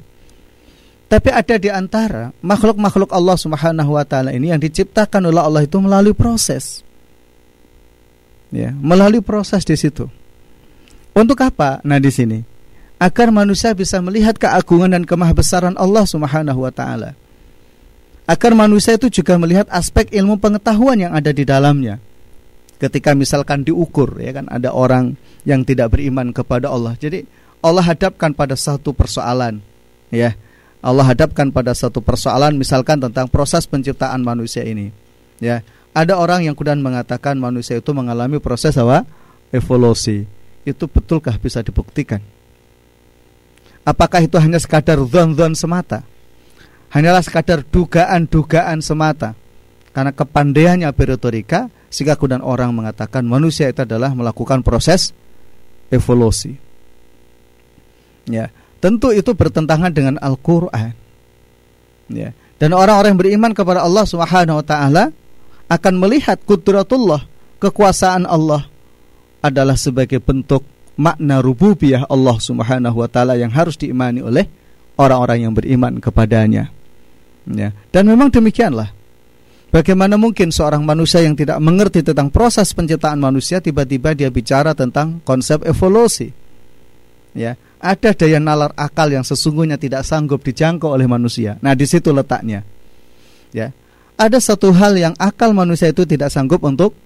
Tapi 1.08 1.30
ada 1.32 1.56
di 1.56 1.68
antara 1.72 2.32
makhluk-makhluk 2.44 3.12
Allah 3.12 3.36
Subhanahu 3.36 3.96
wa 3.96 4.04
taala 4.04 4.36
ini 4.36 4.52
yang 4.52 4.60
diciptakan 4.60 5.28
oleh 5.28 5.40
Allah 5.40 5.64
itu 5.64 5.80
melalui 5.80 6.16
proses. 6.16 6.84
Ya, 8.48 8.72
melalui 8.72 9.20
proses 9.20 9.68
di 9.68 9.76
situ. 9.76 10.08
Untuk 11.12 11.40
apa? 11.44 11.84
Nah, 11.84 12.00
di 12.00 12.12
sini 12.12 12.40
agar 12.98 13.30
manusia 13.30 13.74
bisa 13.78 14.02
melihat 14.02 14.36
keagungan 14.42 14.90
dan 14.90 15.04
kemahabesaran 15.06 15.78
Allah 15.78 16.04
Subhanahu 16.04 16.66
wa 16.66 16.74
taala. 16.74 17.14
Agar 18.28 18.52
manusia 18.58 19.00
itu 19.00 19.08
juga 19.08 19.40
melihat 19.40 19.70
aspek 19.72 20.12
ilmu 20.12 20.36
pengetahuan 20.42 21.00
yang 21.00 21.16
ada 21.16 21.32
di 21.32 21.48
dalamnya. 21.48 22.02
Ketika 22.78 23.18
misalkan 23.18 23.66
diukur 23.66 24.22
ya 24.22 24.38
kan 24.38 24.46
ada 24.54 24.70
orang 24.70 25.18
yang 25.50 25.66
tidak 25.66 25.98
beriman 25.98 26.30
kepada 26.30 26.70
Allah. 26.70 26.94
Jadi 26.98 27.26
Allah 27.66 27.82
hadapkan 27.82 28.38
pada 28.38 28.54
satu 28.54 28.94
persoalan 28.94 29.60
ya 30.14 30.38
Allah 30.82 31.10
hadapkan 31.10 31.50
pada 31.50 31.74
satu 31.74 32.06
persoalan 32.06 32.54
misalkan 32.56 33.02
tentang 33.02 33.26
proses 33.28 33.66
penciptaan 33.66 34.22
manusia 34.22 34.62
ini. 34.62 34.94
Ya, 35.42 35.66
ada 35.94 36.18
orang 36.18 36.46
yang 36.46 36.54
kemudian 36.54 36.82
mengatakan 36.82 37.38
manusia 37.42 37.82
itu 37.82 37.92
mengalami 37.94 38.38
proses 38.38 38.78
apa? 38.78 39.06
evolusi. 39.50 40.30
Itu 40.68 40.86
betulkah 40.86 41.40
bisa 41.40 41.64
dibuktikan? 41.64 42.20
Apakah 43.88 44.20
itu 44.20 44.36
hanya 44.36 44.60
sekadar 44.60 45.00
zon-zon 45.00 45.56
semata? 45.56 46.04
Hanyalah 46.92 47.24
sekadar 47.24 47.64
dugaan-dugaan 47.64 48.84
semata. 48.84 49.32
Karena 49.98 50.14
kepandaiannya 50.14 50.94
beretorika 50.94 51.74
sehingga 51.90 52.14
kemudian 52.14 52.46
orang 52.46 52.70
mengatakan 52.70 53.26
manusia 53.26 53.66
itu 53.66 53.82
adalah 53.82 54.14
melakukan 54.14 54.62
proses 54.62 55.10
evolusi. 55.90 56.54
Ya, 58.30 58.54
Tentu 58.78 59.10
itu 59.10 59.34
bertentangan 59.34 59.90
dengan 59.90 60.16
Al-Qur'an. 60.22 60.94
Ya. 62.14 62.32
Dan 62.58 62.74
orang-orang 62.74 63.14
yang 63.14 63.22
beriman 63.22 63.52
kepada 63.54 63.82
Allah 63.82 64.06
Subhanahu 64.06 64.62
wa 64.62 64.66
taala 64.66 65.04
akan 65.70 65.94
melihat 65.98 66.38
kudratullah, 66.46 67.26
kekuasaan 67.58 68.30
Allah 68.30 68.70
adalah 69.42 69.78
sebagai 69.78 70.22
bentuk 70.22 70.66
makna 70.98 71.42
rububiyah 71.42 72.06
Allah 72.10 72.38
Subhanahu 72.38 73.02
wa 73.02 73.10
taala 73.10 73.38
yang 73.38 73.54
harus 73.54 73.78
diimani 73.78 74.22
oleh 74.22 74.46
orang-orang 74.98 75.50
yang 75.50 75.54
beriman 75.54 75.98
kepadanya. 75.98 76.70
Ya. 77.50 77.74
Dan 77.90 78.10
memang 78.10 78.30
demikianlah. 78.30 78.94
Bagaimana 79.68 80.16
mungkin 80.16 80.48
seorang 80.48 80.80
manusia 80.88 81.20
yang 81.20 81.36
tidak 81.36 81.60
mengerti 81.60 82.00
tentang 82.00 82.32
proses 82.32 82.72
penciptaan 82.72 83.20
manusia 83.20 83.60
tiba-tiba 83.60 84.16
dia 84.16 84.32
bicara 84.32 84.72
tentang 84.72 85.20
konsep 85.28 85.60
evolusi? 85.68 86.32
Ya, 87.36 87.60
ada 87.78 88.16
daya 88.16 88.40
nalar 88.40 88.72
akal 88.74 89.12
yang 89.12 89.28
sesungguhnya 89.28 89.76
tidak 89.78 90.08
sanggup 90.08 90.42
dijangkau 90.42 90.96
oleh 90.96 91.06
manusia. 91.06 91.62
Nah, 91.62 91.78
di 91.78 91.86
situ 91.86 92.10
letaknya. 92.10 92.66
Ya. 93.54 93.76
Ada 94.18 94.42
satu 94.42 94.74
hal 94.74 94.98
yang 94.98 95.14
akal 95.22 95.54
manusia 95.54 95.94
itu 95.94 96.02
tidak 96.08 96.34
sanggup 96.34 96.66
untuk 96.66 96.98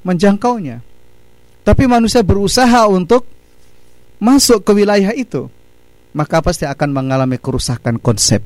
menjangkaunya. 0.00 0.80
Tapi 1.60 1.84
manusia 1.84 2.24
berusaha 2.24 2.88
untuk 2.88 3.28
masuk 4.16 4.64
ke 4.64 4.72
wilayah 4.72 5.12
itu. 5.12 5.52
Maka 6.16 6.40
pasti 6.40 6.64
akan 6.64 6.88
mengalami 6.94 7.36
kerusakan 7.36 8.00
konsep. 8.00 8.40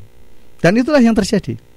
Dan 0.58 0.82
itulah 0.82 0.98
yang 0.98 1.14
terjadi. 1.14 1.67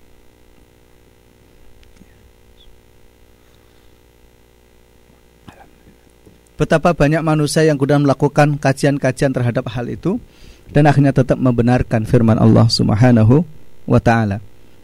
Betapa 6.62 6.94
banyak 6.94 7.26
manusia 7.26 7.66
yang 7.66 7.82
sudah 7.82 7.98
melakukan 7.98 8.62
kajian-kajian 8.62 9.34
terhadap 9.34 9.66
hal 9.74 9.90
itu 9.90 10.22
dan 10.70 10.86
akhirnya 10.86 11.10
tetap 11.10 11.42
membenarkan 11.42 12.06
firman 12.06 12.38
Allah 12.38 12.70
Subhanahu 12.70 13.42
wa 13.90 13.98
taala. 13.98 14.38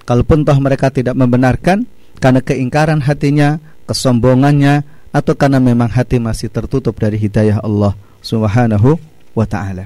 Kalaupun 0.09 0.41
toh 0.41 0.57
mereka 0.57 0.89
tidak 0.89 1.13
membenarkan 1.13 1.85
karena 2.17 2.41
keingkaran 2.41 3.05
hatinya, 3.05 3.61
kesombongannya 3.85 4.81
atau 5.13 5.37
karena 5.37 5.61
memang 5.61 5.93
hati 5.93 6.17
masih 6.17 6.49
tertutup 6.49 6.97
dari 6.97 7.21
hidayah 7.21 7.61
Allah 7.61 7.93
Subhanahu 8.25 8.97
wa 9.37 9.45
taala. 9.45 9.85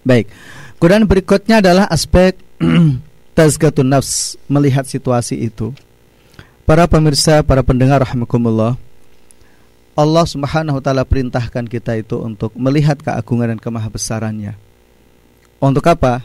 Baik. 0.00 0.32
Kemudian 0.80 1.04
berikutnya 1.04 1.60
adalah 1.60 1.84
aspek 1.92 2.40
tazkatun 3.36 3.92
nafs 3.92 4.40
melihat 4.48 4.88
situasi 4.88 5.44
itu. 5.44 5.76
Para 6.64 6.88
pemirsa, 6.88 7.44
para 7.46 7.62
pendengar 7.62 8.02
rahimakumullah, 8.02 8.74
Allah 9.96 10.28
Subhanahu 10.28 10.76
wa 10.76 10.82
taala 10.84 11.08
perintahkan 11.08 11.64
kita 11.64 11.96
itu 11.96 12.20
untuk 12.20 12.52
melihat 12.52 13.00
keagungan 13.00 13.56
dan 13.56 13.58
kemahabesarannya. 13.58 14.52
Untuk 15.56 15.88
apa? 15.88 16.20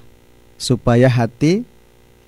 Supaya 0.59 1.07
hati 1.07 1.63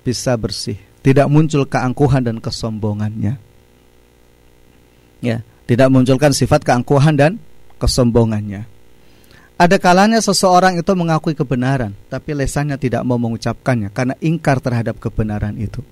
bisa 0.00 0.32
bersih, 0.40 0.80
tidak 1.04 1.28
muncul 1.28 1.68
keangkuhan 1.68 2.24
dan 2.24 2.40
kesombongannya. 2.40 3.36
Ya, 5.20 5.44
tidak 5.68 5.92
munculkan 5.92 6.32
sifat 6.32 6.64
keangkuhan 6.64 7.14
dan 7.20 7.32
kesombongannya. 7.76 8.64
Ada 9.54 9.76
kalanya 9.78 10.18
seseorang 10.18 10.80
itu 10.80 10.92
mengakui 10.96 11.36
kebenaran, 11.36 11.94
tapi 12.08 12.34
lesannya 12.34 12.74
tidak 12.80 13.06
mau 13.06 13.20
mengucapkannya 13.20 13.92
karena 13.92 14.16
ingkar 14.18 14.58
terhadap 14.58 14.98
kebenaran 14.98 15.54
itu. 15.60 15.84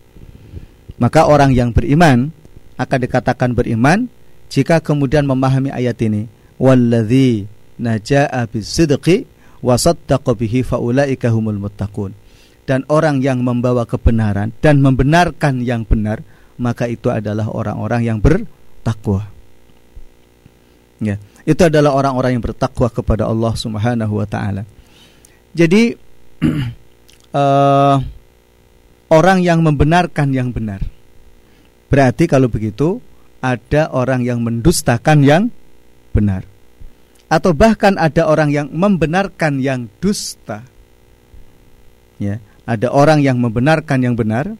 Maka 0.96 1.28
orang 1.28 1.54
yang 1.54 1.70
beriman 1.70 2.32
akan 2.80 2.98
dikatakan 3.04 3.54
beriman 3.54 4.10
jika 4.52 4.84
kemudian 4.84 5.24
memahami 5.24 5.72
ayat 5.72 5.96
ini 6.04 6.28
walladzi 6.60 7.48
najaa 7.80 8.44
bisidqi 8.52 9.24
wa 9.64 9.80
saddaqa 9.80 10.36
bihi 10.36 10.60
faulaika 10.60 11.32
humul 11.32 11.56
muttaqun 11.56 12.12
dan 12.62 12.86
orang 12.86 13.18
yang 13.24 13.42
membawa 13.42 13.88
kebenaran 13.88 14.54
dan 14.62 14.78
membenarkan 14.78 15.66
yang 15.66 15.82
benar, 15.82 16.22
maka 16.62 16.86
itu 16.86 17.10
adalah 17.10 17.50
orang-orang 17.50 18.06
yang 18.06 18.18
bertakwa. 18.22 19.26
Ya, 21.02 21.18
itu 21.42 21.58
adalah 21.66 21.90
orang-orang 21.98 22.38
yang 22.38 22.44
bertakwa 22.44 22.86
kepada 22.86 23.26
Allah 23.26 23.52
Subhanahu 23.58 24.14
wa 24.14 24.26
taala. 24.30 24.62
Jadi 25.50 25.98
uh, 27.34 27.98
orang 29.18 29.42
yang 29.42 29.58
membenarkan 29.66 30.30
yang 30.30 30.54
benar. 30.54 30.86
Berarti 31.90 32.30
kalau 32.30 32.46
begitu 32.46 33.02
ada 33.42 33.90
orang 33.90 34.22
yang 34.22 34.40
mendustakan 34.40 35.26
yang 35.26 35.50
benar. 36.14 36.46
Atau 37.26 37.52
bahkan 37.52 37.98
ada 37.98 38.30
orang 38.30 38.54
yang 38.54 38.70
membenarkan 38.70 39.58
yang 39.58 39.90
dusta. 39.98 40.62
Ya, 42.22 42.38
ada 42.62 42.94
orang 42.94 43.18
yang 43.18 43.42
membenarkan 43.42 44.06
yang 44.06 44.14
benar, 44.14 44.54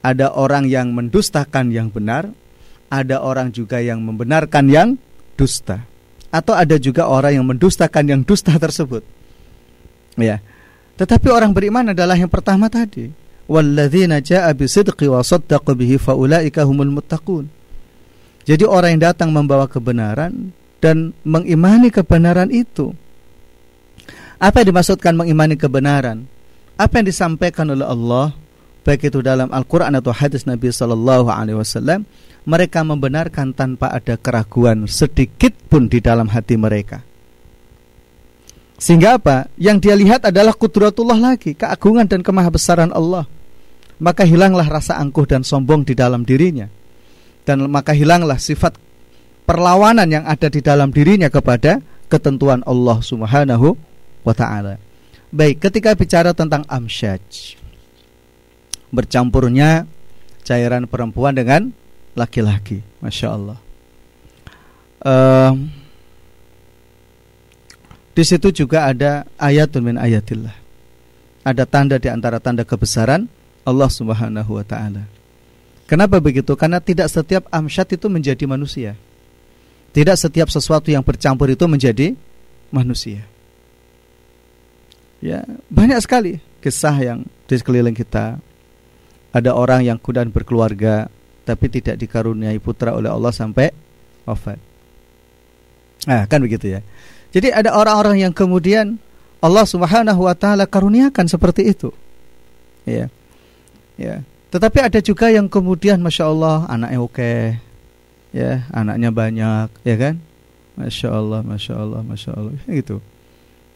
ada 0.00 0.32
orang 0.32 0.64
yang 0.64 0.96
mendustakan 0.96 1.68
yang 1.68 1.92
benar, 1.92 2.32
ada 2.88 3.20
orang 3.20 3.52
juga 3.52 3.84
yang 3.84 4.00
membenarkan 4.00 4.70
yang 4.72 4.88
dusta. 5.36 5.84
Atau 6.32 6.56
ada 6.56 6.80
juga 6.80 7.10
orang 7.10 7.42
yang 7.42 7.46
mendustakan 7.46 8.04
yang 8.06 8.20
dusta 8.24 8.56
tersebut. 8.56 9.04
Ya. 10.16 10.40
Tetapi 10.96 11.28
orang 11.28 11.52
beriman 11.52 11.92
adalah 11.92 12.16
yang 12.16 12.32
pertama 12.32 12.72
tadi. 12.72 13.12
Walladzina 13.46 14.18
jaa 14.24 14.48
bisidqi 14.56 15.06
wa 15.06 15.20
saddaqu 15.20 15.76
bihi 15.76 16.00
faulaika 16.00 16.64
humul 16.64 16.88
muttaqun. 16.88 17.55
Jadi 18.46 18.62
orang 18.62 18.96
yang 18.96 19.10
datang 19.10 19.34
membawa 19.34 19.66
kebenaran 19.66 20.54
dan 20.78 21.10
mengimani 21.26 21.90
kebenaran 21.90 22.48
itu. 22.54 22.94
Apa 24.38 24.62
yang 24.62 24.70
dimaksudkan 24.70 25.18
mengimani 25.18 25.58
kebenaran? 25.58 26.30
Apa 26.78 27.02
yang 27.02 27.10
disampaikan 27.10 27.66
oleh 27.72 27.82
Allah 27.82 28.36
baik 28.86 29.10
itu 29.10 29.18
dalam 29.18 29.50
Al-Qur'an 29.50 29.90
atau 29.98 30.14
hadis 30.14 30.46
Nabi 30.46 30.70
sallallahu 30.70 31.26
alaihi 31.26 31.58
wasallam, 31.58 32.06
mereka 32.46 32.86
membenarkan 32.86 33.50
tanpa 33.50 33.90
ada 33.90 34.14
keraguan 34.14 34.86
sedikit 34.86 35.50
pun 35.66 35.90
di 35.90 35.98
dalam 35.98 36.30
hati 36.30 36.54
mereka. 36.54 37.02
Sehingga 38.78 39.18
apa? 39.18 39.50
Yang 39.58 39.90
dia 39.90 39.94
lihat 39.98 40.30
adalah 40.30 40.54
kudratullah 40.54 41.18
lagi, 41.18 41.58
keagungan 41.58 42.06
dan 42.06 42.22
kemahabesaran 42.22 42.94
Allah. 42.94 43.26
Maka 43.98 44.22
hilanglah 44.22 44.68
rasa 44.68 45.00
angkuh 45.00 45.26
dan 45.26 45.42
sombong 45.42 45.82
di 45.82 45.96
dalam 45.98 46.22
dirinya. 46.22 46.70
Dan 47.46 47.70
maka 47.70 47.94
hilanglah 47.94 48.42
sifat 48.42 48.74
perlawanan 49.46 50.10
yang 50.10 50.24
ada 50.26 50.50
di 50.50 50.58
dalam 50.58 50.90
dirinya 50.90 51.30
kepada 51.30 51.78
ketentuan 52.10 52.66
Allah 52.66 52.98
Subhanahu 52.98 53.78
wa 54.26 54.34
taala. 54.34 54.82
Baik, 55.30 55.62
ketika 55.62 55.94
bicara 55.94 56.34
tentang 56.34 56.66
amsyaj 56.66 57.54
bercampurnya 58.90 59.86
cairan 60.42 60.90
perempuan 60.90 61.34
dengan 61.34 61.70
laki-laki, 62.18 62.82
masya 63.02 63.28
Allah. 63.34 63.58
Uh, 65.06 65.54
di 68.16 68.24
situ 68.24 68.48
juga 68.50 68.90
ada 68.90 69.28
ayat 69.38 69.70
min 69.78 70.00
ayatillah. 70.00 70.56
Ada 71.46 71.62
tanda 71.62 72.00
di 72.02 72.10
antara 72.10 72.42
tanda 72.42 72.66
kebesaran 72.66 73.30
Allah 73.62 73.90
Subhanahu 73.90 74.56
wa 74.56 74.64
taala. 74.66 75.15
Kenapa 75.86 76.18
begitu? 76.18 76.58
Karena 76.58 76.82
tidak 76.82 77.06
setiap 77.10 77.46
amsyad 77.54 77.86
itu 77.94 78.06
menjadi 78.10 78.44
manusia. 78.46 78.98
Tidak 79.94 80.18
setiap 80.18 80.50
sesuatu 80.50 80.90
yang 80.90 81.06
bercampur 81.06 81.46
itu 81.48 81.64
menjadi 81.70 82.18
manusia. 82.74 83.22
Ya, 85.22 85.46
banyak 85.72 85.96
sekali 86.02 86.42
kisah 86.60 86.96
yang 86.98 87.18
di 87.46 87.54
sekeliling 87.56 87.94
kita. 87.94 88.42
Ada 89.30 89.54
orang 89.54 89.86
yang 89.86 89.96
kemudian 89.96 90.34
berkeluarga 90.34 91.08
tapi 91.46 91.70
tidak 91.70 92.02
dikaruniai 92.02 92.58
putra 92.58 92.92
oleh 92.92 93.08
Allah 93.08 93.30
sampai 93.30 93.70
wafat. 94.26 94.58
Nah, 96.10 96.26
kan 96.26 96.42
begitu 96.42 96.74
ya. 96.76 96.80
Jadi 97.30 97.54
ada 97.54 97.78
orang-orang 97.78 98.26
yang 98.26 98.32
kemudian 98.34 98.98
Allah 99.38 99.62
Subhanahu 99.62 100.26
wa 100.26 100.34
taala 100.34 100.66
karuniakan 100.66 101.30
seperti 101.30 101.70
itu. 101.70 101.94
Ya. 102.82 103.06
Ya. 103.94 104.26
Tetapi 104.56 104.78
ada 104.80 105.04
juga 105.04 105.28
yang 105.28 105.52
kemudian 105.52 106.00
Masya 106.00 106.24
Allah 106.32 106.64
anaknya 106.64 106.98
oke 107.04 107.32
Ya 108.32 108.64
anaknya 108.72 109.12
banyak 109.12 109.68
Ya 109.84 109.96
kan 110.00 110.16
Masya 110.80 111.12
Allah 111.12 111.44
Masya 111.44 111.74
Allah 111.76 112.00
Masya 112.00 112.30
Allah 112.32 112.56
Gitu 112.64 113.04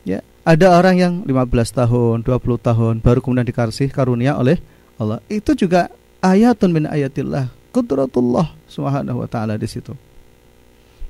Ya 0.09 0.25
ada 0.41 0.73
orang 0.73 0.97
yang 0.97 1.15
15 1.29 1.77
tahun 1.85 2.17
20 2.25 2.33
tahun 2.65 2.95
Baru 3.05 3.21
kemudian 3.21 3.45
dikasih 3.45 3.93
karunia 3.93 4.41
oleh 4.41 4.57
Allah 4.97 5.21
Itu 5.29 5.53
juga 5.53 5.93
ayatun 6.25 6.73
min 6.73 6.89
ayatillah 6.89 7.53
Kudratullah 7.77 8.57
Subhanahu 8.65 9.21
wa 9.21 9.29
ta'ala 9.29 9.61
di 9.61 9.69
situ 9.69 9.93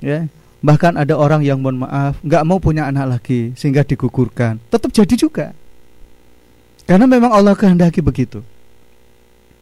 Ya 0.02 0.26
Bahkan 0.60 1.00
ada 1.00 1.16
orang 1.16 1.40
yang 1.40 1.64
mohon 1.64 1.80
maaf 1.80 2.20
nggak 2.20 2.44
mau 2.44 2.60
punya 2.60 2.84
anak 2.84 3.16
lagi 3.16 3.56
sehingga 3.56 3.80
digugurkan. 3.80 4.60
Tetap 4.68 4.92
jadi 4.92 5.14
juga. 5.16 5.46
Karena 6.84 7.08
memang 7.08 7.32
Allah 7.32 7.56
kehendaki 7.56 8.04
begitu. 8.04 8.44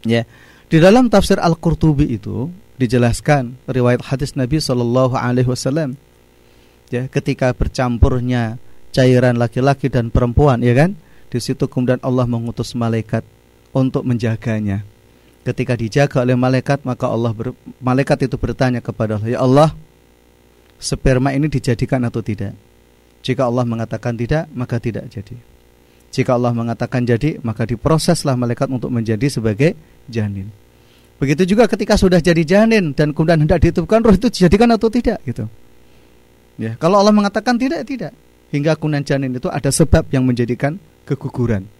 Ya. 0.07 0.27
Di 0.69 0.79
dalam 0.79 1.09
tafsir 1.09 1.41
Al-Qurtubi 1.41 2.13
itu 2.13 2.53
dijelaskan 2.77 3.57
riwayat 3.67 4.07
hadis 4.13 4.37
Nabi 4.39 4.63
Shallallahu 4.63 5.19
alaihi 5.19 5.49
wasallam 5.51 5.99
ya 6.95 7.11
ketika 7.11 7.51
bercampurnya 7.51 8.61
cairan 8.95 9.35
laki-laki 9.35 9.91
dan 9.91 10.15
perempuan 10.15 10.63
ya 10.63 10.79
kan 10.79 10.95
di 11.27 11.43
situ 11.43 11.67
kemudian 11.67 11.99
Allah 12.07 12.31
mengutus 12.31 12.79
malaikat 12.79 13.27
untuk 13.75 14.07
menjaganya 14.07 14.87
ketika 15.43 15.75
dijaga 15.75 16.23
oleh 16.23 16.39
malaikat 16.39 16.87
maka 16.87 17.11
Allah 17.11 17.35
ber, 17.35 17.51
malaikat 17.83 18.31
itu 18.31 18.39
bertanya 18.39 18.79
kepada 18.79 19.19
Allah 19.19 19.27
ya 19.27 19.41
Allah 19.43 19.69
sperma 20.79 21.35
ini 21.35 21.51
dijadikan 21.51 22.01
atau 22.07 22.23
tidak. 22.23 22.55
Jika 23.27 23.51
Allah 23.51 23.67
mengatakan 23.67 24.15
tidak, 24.15 24.47
maka 24.55 24.79
tidak 24.79 25.11
jadi. 25.11 25.35
Jika 26.18 26.35
Allah 26.35 26.50
mengatakan 26.50 27.07
jadi, 27.07 27.38
maka 27.46 27.62
diproseslah 27.62 28.35
malaikat 28.35 28.66
untuk 28.66 28.90
menjadi 28.90 29.31
sebagai 29.31 29.78
janin. 30.11 30.50
Begitu 31.22 31.54
juga 31.54 31.70
ketika 31.70 31.94
sudah 31.94 32.18
jadi 32.18 32.42
janin 32.42 32.90
dan 32.90 33.14
kemudian 33.14 33.38
hendak 33.38 33.62
dihitupkan 33.62 34.02
roh 34.02 34.14
itu 34.14 34.26
dijadikan 34.26 34.74
atau 34.74 34.90
tidak 34.90 35.22
gitu. 35.22 35.46
Ya, 36.59 36.74
kalau 36.74 36.98
Allah 36.98 37.14
mengatakan 37.14 37.54
tidak, 37.54 37.87
tidak. 37.87 38.11
Hingga 38.50 38.74
kemudian 38.74 39.07
janin 39.07 39.31
itu 39.31 39.46
ada 39.46 39.70
sebab 39.70 40.11
yang 40.11 40.26
menjadikan 40.26 40.74
keguguran. 41.07 41.70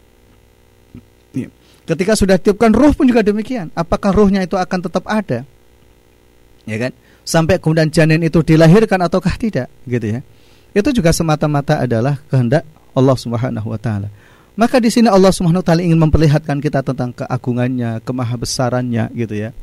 Ya. 1.35 1.51
Ketika 1.83 2.15
sudah 2.15 2.39
dihitupkan 2.39 2.71
roh 2.71 2.95
pun 2.95 3.11
juga 3.11 3.27
demikian. 3.27 3.75
Apakah 3.75 4.15
rohnya 4.15 4.47
itu 4.47 4.55
akan 4.55 4.79
tetap 4.87 5.03
ada? 5.11 5.43
Ya 6.63 6.77
kan? 6.79 6.95
sampai 7.29 7.61
kemudian 7.61 7.93
janin 7.93 8.25
itu 8.25 8.41
dilahirkan 8.41 8.97
ataukah 9.05 9.37
tidak 9.37 9.69
gitu 9.85 10.17
ya 10.17 10.21
itu 10.73 10.89
juga 10.97 11.13
semata-mata 11.13 11.85
adalah 11.85 12.17
kehendak 12.33 12.65
Allah 12.97 13.17
Subhanahu 13.21 13.69
wa 13.69 13.77
taala 13.77 14.09
maka 14.59 14.83
di 14.83 14.91
sini 14.91 15.07
Allah 15.07 15.31
Subhanahu 15.31 15.63
taala 15.63 15.87
ingin 15.87 16.03
memperlihatkan 16.03 16.59
kita 16.59 16.83
tentang 16.83 17.15
keagungannya 17.15 18.03
kemahabesarannya 18.03 19.15
gitu 19.15 19.35
ya. 19.39 19.55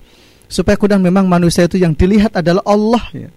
Supaya 0.47 0.79
kemudian 0.79 1.03
memang 1.03 1.27
manusia 1.27 1.67
itu 1.67 1.75
yang 1.75 1.91
dilihat 1.91 2.31
adalah 2.39 2.63
Allah 2.63 3.03
ya. 3.11 3.29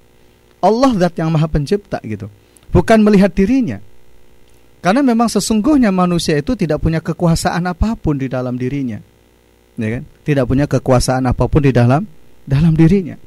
Allah 0.62 0.94
zat 0.94 1.18
yang 1.18 1.34
maha 1.34 1.50
pencipta 1.50 1.98
gitu. 2.06 2.30
Bukan 2.70 3.02
melihat 3.02 3.34
dirinya. 3.34 3.82
Karena 4.78 5.02
memang 5.02 5.26
sesungguhnya 5.26 5.90
manusia 5.90 6.38
itu 6.38 6.54
tidak 6.54 6.78
punya 6.78 7.02
kekuasaan 7.02 7.66
apa 7.66 7.98
pun 7.98 8.14
di 8.14 8.30
dalam 8.30 8.54
dirinya. 8.54 9.02
Ya 9.74 9.98
kan? 9.98 10.02
Tidak 10.22 10.44
punya 10.46 10.70
kekuasaan 10.70 11.26
apa 11.26 11.42
pun 11.50 11.66
di 11.66 11.74
dalam 11.74 12.06
dalam 12.46 12.78
dirinya. 12.78 13.18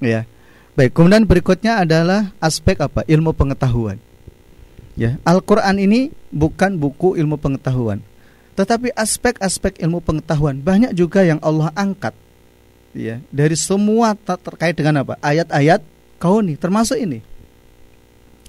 Ya. 0.00 0.24
Baik, 0.72 0.96
kemudian 0.96 1.28
berikutnya 1.28 1.84
adalah 1.84 2.32
aspek 2.40 2.80
apa? 2.80 3.04
Ilmu 3.04 3.36
pengetahuan. 3.36 4.00
Ya, 4.98 5.14
Al-Qur'an 5.22 5.78
ini 5.78 6.10
bukan 6.34 6.74
buku 6.74 7.14
ilmu 7.14 7.38
pengetahuan, 7.38 8.02
tetapi 8.58 8.90
aspek-aspek 8.98 9.78
ilmu 9.78 10.02
pengetahuan. 10.02 10.58
Banyak 10.58 10.90
juga 10.90 11.22
yang 11.22 11.38
Allah 11.38 11.70
angkat. 11.78 12.18
Ya, 12.98 13.22
dari 13.30 13.54
semua 13.54 14.18
terkait 14.18 14.74
dengan 14.74 15.06
apa? 15.06 15.14
Ayat-ayat 15.22 15.86
kauni 16.18 16.58
termasuk 16.58 16.98
ini. 16.98 17.22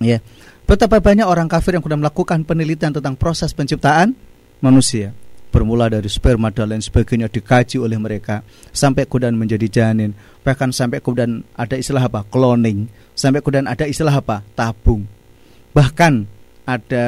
Ya. 0.02 0.26
Betapa 0.66 1.02
banyak 1.02 1.26
orang 1.26 1.50
kafir 1.50 1.78
yang 1.78 1.86
sudah 1.86 1.98
melakukan 1.98 2.46
penelitian 2.46 2.94
tentang 2.94 3.14
proses 3.18 3.54
penciptaan 3.54 4.14
manusia. 4.62 5.14
Bermula 5.50 5.90
dari 5.90 6.06
sperma 6.06 6.54
dan 6.54 6.70
lain 6.70 6.82
sebagainya 6.82 7.26
dikaji 7.26 7.82
oleh 7.82 7.98
mereka 7.98 8.46
sampai 8.70 9.10
kemudian 9.10 9.34
menjadi 9.34 9.66
janin. 9.66 10.14
Bahkan 10.46 10.70
sampai 10.70 11.02
kemudian 11.02 11.42
ada 11.58 11.74
istilah 11.74 12.06
apa? 12.06 12.22
Cloning. 12.30 12.86
Sampai 13.18 13.42
kemudian 13.42 13.66
ada 13.66 13.90
istilah 13.90 14.14
apa? 14.14 14.46
Tabung. 14.54 15.10
Bahkan 15.74 16.39
ada 16.70 17.06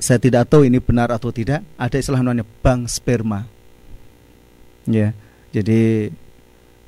saya 0.00 0.18
tidak 0.18 0.48
tahu 0.50 0.66
ini 0.66 0.82
benar 0.82 1.14
atau 1.14 1.30
tidak 1.30 1.62
ada 1.78 1.96
istilah 2.00 2.24
namanya 2.24 2.42
bank 2.42 2.90
sperma. 2.90 3.46
Ya 4.88 5.14
jadi 5.54 6.10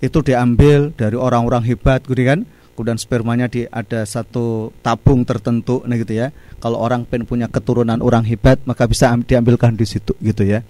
itu 0.02 0.18
diambil 0.24 0.90
dari 0.98 1.14
orang-orang 1.14 1.62
hebat 1.62 2.02
gitu 2.02 2.18
kan. 2.26 2.42
Kemudian 2.72 2.96
spermanya 2.96 3.52
di 3.52 3.68
ada 3.68 4.02
satu 4.08 4.72
tabung 4.80 5.22
tertentu 5.28 5.84
nah 5.86 5.94
gitu 5.94 6.16
ya. 6.16 6.32
Kalau 6.58 6.80
orang 6.80 7.04
pen 7.06 7.28
punya 7.28 7.46
keturunan 7.46 8.00
orang 8.00 8.24
hebat 8.26 8.58
maka 8.66 8.88
bisa 8.88 9.12
diambilkan 9.22 9.76
di 9.76 9.86
situ 9.86 10.16
gitu 10.18 10.42
ya. 10.42 10.64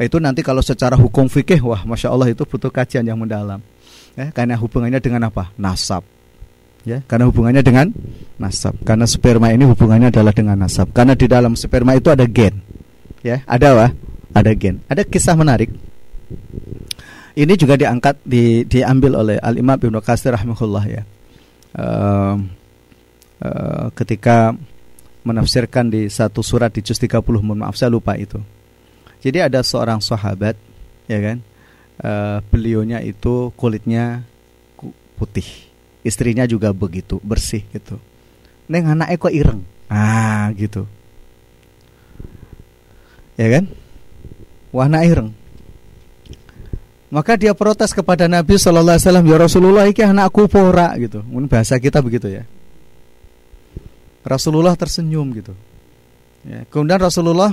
Itu 0.00 0.18
nanti 0.18 0.40
kalau 0.40 0.64
secara 0.64 0.96
hukum 0.96 1.28
fikih 1.28 1.60
wah 1.62 1.84
masya 1.84 2.10
Allah 2.10 2.32
itu 2.32 2.42
butuh 2.48 2.72
kajian 2.72 3.04
yang 3.04 3.20
mendalam. 3.20 3.60
Ya 4.16 4.32
karena 4.32 4.56
hubungannya 4.56 4.98
dengan 4.98 5.28
apa? 5.28 5.52
Nasab 5.60 6.21
ya 6.82 6.98
karena 7.06 7.30
hubungannya 7.30 7.62
dengan 7.62 7.90
nasab. 8.42 8.74
Karena 8.82 9.06
sperma 9.06 9.54
ini 9.54 9.66
hubungannya 9.66 10.10
adalah 10.10 10.34
dengan 10.34 10.58
nasab. 10.58 10.90
Karena 10.90 11.14
di 11.14 11.26
dalam 11.30 11.54
sperma 11.54 11.94
itu 11.94 12.10
ada 12.10 12.26
gen. 12.26 12.58
Ya 13.22 13.46
ada 13.46 13.66
apa? 13.74 13.86
Ada 14.34 14.50
gen. 14.58 14.82
Ada 14.90 15.06
kisah 15.06 15.38
menarik. 15.38 15.70
Ini 17.32 17.54
juga 17.56 17.80
diangkat 17.80 18.20
di, 18.28 18.68
diambil 18.68 19.16
oleh 19.16 19.36
Al 19.40 19.56
Imam 19.56 19.80
Ibnu 19.80 20.04
Katsir 20.04 20.36
rahimahullah 20.36 20.84
ya. 20.84 21.02
Uh, 21.72 22.36
uh, 23.40 23.88
ketika 23.96 24.52
menafsirkan 25.24 25.88
di 25.88 26.12
satu 26.12 26.44
surat 26.44 26.68
di 26.76 26.84
juz 26.84 27.00
30 27.00 27.24
mohon 27.40 27.64
maaf 27.64 27.78
saya 27.78 27.88
lupa 27.88 28.20
itu. 28.20 28.36
Jadi 29.24 29.38
ada 29.40 29.64
seorang 29.64 30.04
sahabat 30.04 30.60
ya 31.08 31.18
kan? 31.24 31.38
Uh, 32.02 32.38
beliaunya 32.52 33.00
itu 33.00 33.48
kulitnya 33.56 34.26
putih. 35.16 35.71
Istrinya 36.02 36.44
juga 36.50 36.74
begitu, 36.74 37.22
bersih 37.22 37.62
gitu. 37.70 37.98
Neng 38.66 38.90
anaknya 38.90 39.16
kok 39.18 39.34
ireng. 39.34 39.62
Ah, 39.86 40.50
gitu. 40.58 40.86
Ya 43.38 43.48
kan? 43.58 43.64
Warna 44.74 45.06
ireng. 45.06 45.30
Maka 47.12 47.36
dia 47.36 47.52
protes 47.52 47.92
kepada 47.92 48.24
Nabi 48.24 48.56
Shallallahu 48.56 48.96
Alaihi 48.96 49.04
Wasallam, 49.04 49.26
ya 49.28 49.36
Rasulullah, 49.36 49.84
ini 49.84 50.00
anakku 50.00 50.48
pora 50.48 50.96
gitu. 50.96 51.20
Mungkin 51.20 51.44
bahasa 51.44 51.76
kita 51.76 52.00
begitu 52.00 52.32
ya. 52.32 52.48
Rasulullah 54.24 54.72
tersenyum 54.72 55.28
gitu. 55.36 55.52
Ya, 56.42 56.64
kemudian 56.72 56.98
Rasulullah 56.98 57.52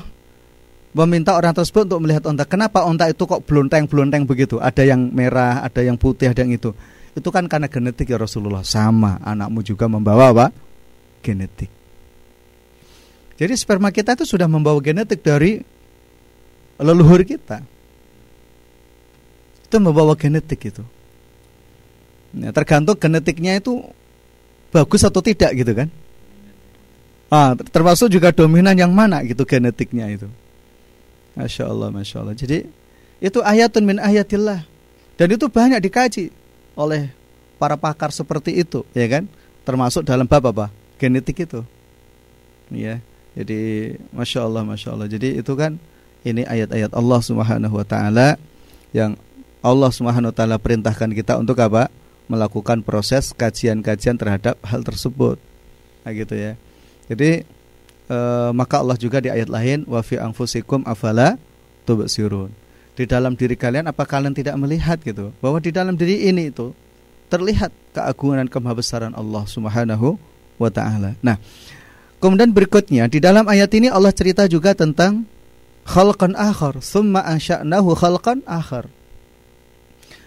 meminta 0.96 1.36
orang 1.36 1.54
tersebut 1.54 1.86
untuk 1.92 2.02
melihat 2.02 2.24
onta. 2.26 2.48
Kenapa 2.48 2.88
onta 2.88 3.12
itu 3.12 3.28
kok 3.28 3.44
belonteng-belonteng 3.46 4.24
begitu? 4.26 4.58
Ada 4.64 4.96
yang 4.96 5.12
merah, 5.12 5.62
ada 5.62 5.82
yang 5.84 6.00
putih, 6.00 6.32
ada 6.32 6.40
yang 6.42 6.56
itu. 6.56 6.72
Itu 7.18 7.30
kan 7.34 7.50
karena 7.50 7.70
genetik 7.70 8.10
ya 8.10 8.18
Rasulullah. 8.20 8.62
Sama, 8.62 9.18
anakmu 9.22 9.66
juga 9.66 9.90
membawa 9.90 10.30
apa? 10.34 10.48
Genetik. 11.26 11.72
Jadi 13.40 13.54
sperma 13.56 13.90
kita 13.90 14.20
itu 14.20 14.28
sudah 14.28 14.52
membawa 14.52 14.84
genetik 14.84 15.24
dari 15.24 15.64
leluhur 16.80 17.24
kita 17.24 17.64
itu 19.70 19.78
membawa 19.78 20.18
genetik 20.18 20.74
itu. 20.74 20.82
Nah, 22.34 22.50
tergantung 22.50 22.98
genetiknya 22.98 23.62
itu 23.62 23.86
bagus 24.74 25.06
atau 25.06 25.22
tidak 25.22 25.54
gitu 25.54 25.78
kan. 25.78 25.94
Ah, 27.30 27.54
termasuk 27.54 28.10
juga 28.10 28.34
dominan 28.34 28.74
yang 28.74 28.90
mana 28.90 29.22
gitu 29.22 29.46
genetiknya 29.46 30.10
itu. 30.10 30.26
Masya 31.38 31.70
Allah, 31.70 31.94
Masya 31.94 32.18
Allah. 32.26 32.34
Jadi 32.34 32.66
itu 33.22 33.40
ayatun 33.46 33.86
min 33.86 34.02
ayatillah. 34.02 34.66
Dan 35.22 35.28
itu 35.38 35.46
banyak 35.46 35.78
dikaji 35.86 36.34
oleh 36.80 37.12
para 37.60 37.76
pakar 37.76 38.16
seperti 38.16 38.56
itu, 38.56 38.88
ya 38.96 39.04
kan? 39.12 39.28
Termasuk 39.68 40.08
dalam 40.08 40.24
bab 40.24 40.48
apa? 40.48 40.72
Genetik 40.96 41.44
itu. 41.44 41.68
Ya. 42.72 43.04
Jadi 43.36 43.94
Masya 44.16 44.48
Allah, 44.48 44.64
Masya 44.64 44.96
Allah. 44.96 45.12
Jadi 45.12 45.38
itu 45.38 45.54
kan 45.60 45.76
ini 46.24 46.48
ayat-ayat 46.48 46.96
Allah 46.96 47.20
Subhanahu 47.20 47.76
wa 47.76 47.86
taala 47.86 48.40
yang 48.96 49.20
Allah 49.60 49.92
Subhanahu 49.92 50.32
wa 50.32 50.36
taala 50.36 50.56
perintahkan 50.56 51.12
kita 51.12 51.36
untuk 51.36 51.60
apa? 51.60 51.92
Melakukan 52.32 52.86
proses 52.86 53.36
kajian-kajian 53.36 54.16
terhadap 54.16 54.56
hal 54.64 54.82
tersebut. 54.86 55.42
Nah, 56.06 56.12
gitu 56.14 56.38
ya. 56.38 56.56
Jadi 57.10 57.44
e, 58.06 58.18
maka 58.54 58.82
Allah 58.82 58.96
juga 58.96 59.18
di 59.18 59.34
ayat 59.34 59.50
lain 59.50 59.84
wa 59.90 60.00
fi 60.06 60.22
anfusikum 60.22 60.86
afala 60.86 61.36
tubsirun. 61.90 62.54
Di 63.00 63.08
dalam 63.08 63.32
diri 63.40 63.56
kalian 63.56 63.88
apa 63.88 64.04
kalian 64.04 64.36
tidak 64.36 64.60
melihat 64.60 65.00
gitu 65.00 65.32
bahwa 65.40 65.64
di 65.64 65.72
dalam 65.72 65.96
diri 65.96 66.28
ini 66.28 66.52
itu 66.52 66.76
terlihat 67.32 67.72
keagungan 67.96 68.44
dan 68.44 68.50
kemahabesaran 68.52 69.16
Allah 69.16 69.48
Subhanahu 69.48 70.20
wa 70.60 70.68
taala. 70.68 71.16
Nah, 71.24 71.40
kemudian 72.20 72.52
berikutnya 72.52 73.08
di 73.08 73.24
dalam 73.24 73.48
ayat 73.48 73.72
ini 73.72 73.88
Allah 73.88 74.12
cerita 74.12 74.44
juga 74.52 74.76
tentang 74.76 75.24
khalqan 75.88 76.36
akhar, 76.36 76.84
summa 76.84 77.24
ansha'nahu 77.24 77.96
khalqan 77.96 78.44
akhar. 78.44 78.92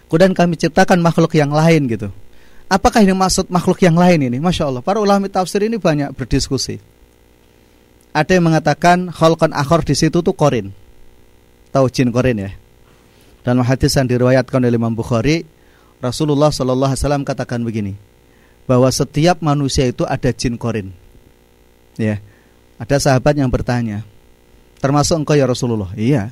Kemudian 0.09 0.33
kami 0.33 0.57
ciptakan 0.57 0.97
makhluk 0.97 1.37
yang 1.37 1.53
lain 1.53 1.85
gitu. 1.85 2.09
Apakah 2.73 3.05
ini 3.05 3.13
maksud 3.13 3.53
makhluk 3.53 3.85
yang 3.85 3.93
lain 3.93 4.17
ini? 4.33 4.41
Masya 4.41 4.73
Allah, 4.73 4.81
para 4.81 4.97
ulama 4.97 5.29
tafsir 5.29 5.61
ini 5.61 5.77
banyak 5.77 6.09
berdiskusi. 6.17 6.81
Ada 8.17 8.41
yang 8.41 8.49
mengatakan 8.49 9.13
khalqan 9.13 9.53
akhor 9.53 9.85
di 9.85 9.93
situ 9.93 10.25
tuh 10.25 10.33
korin. 10.33 10.73
Tahu 11.69 11.85
jin 11.93 12.09
korin 12.09 12.41
ya? 12.41 12.62
Dan 13.43 13.59
hadis 13.59 13.91
yang 13.99 14.07
diriwayatkan 14.07 14.63
oleh 14.63 14.79
Imam 14.79 14.95
Bukhari, 14.95 15.43
Rasulullah 15.99 16.51
Shallallahu 16.51 16.95
Alaihi 16.95 17.03
Wasallam 17.03 17.23
katakan 17.27 17.59
begini, 17.63 17.99
bahwa 18.63 18.87
setiap 18.87 19.43
manusia 19.43 19.83
itu 19.87 20.07
ada 20.07 20.31
jin 20.31 20.55
korin. 20.55 20.95
Ya, 21.99 22.23
ada 22.79 22.97
sahabat 22.97 23.35
yang 23.35 23.51
bertanya, 23.51 24.07
termasuk 24.79 25.19
engkau 25.19 25.35
ya 25.35 25.43
Rasulullah? 25.43 25.91
Iya, 25.93 26.31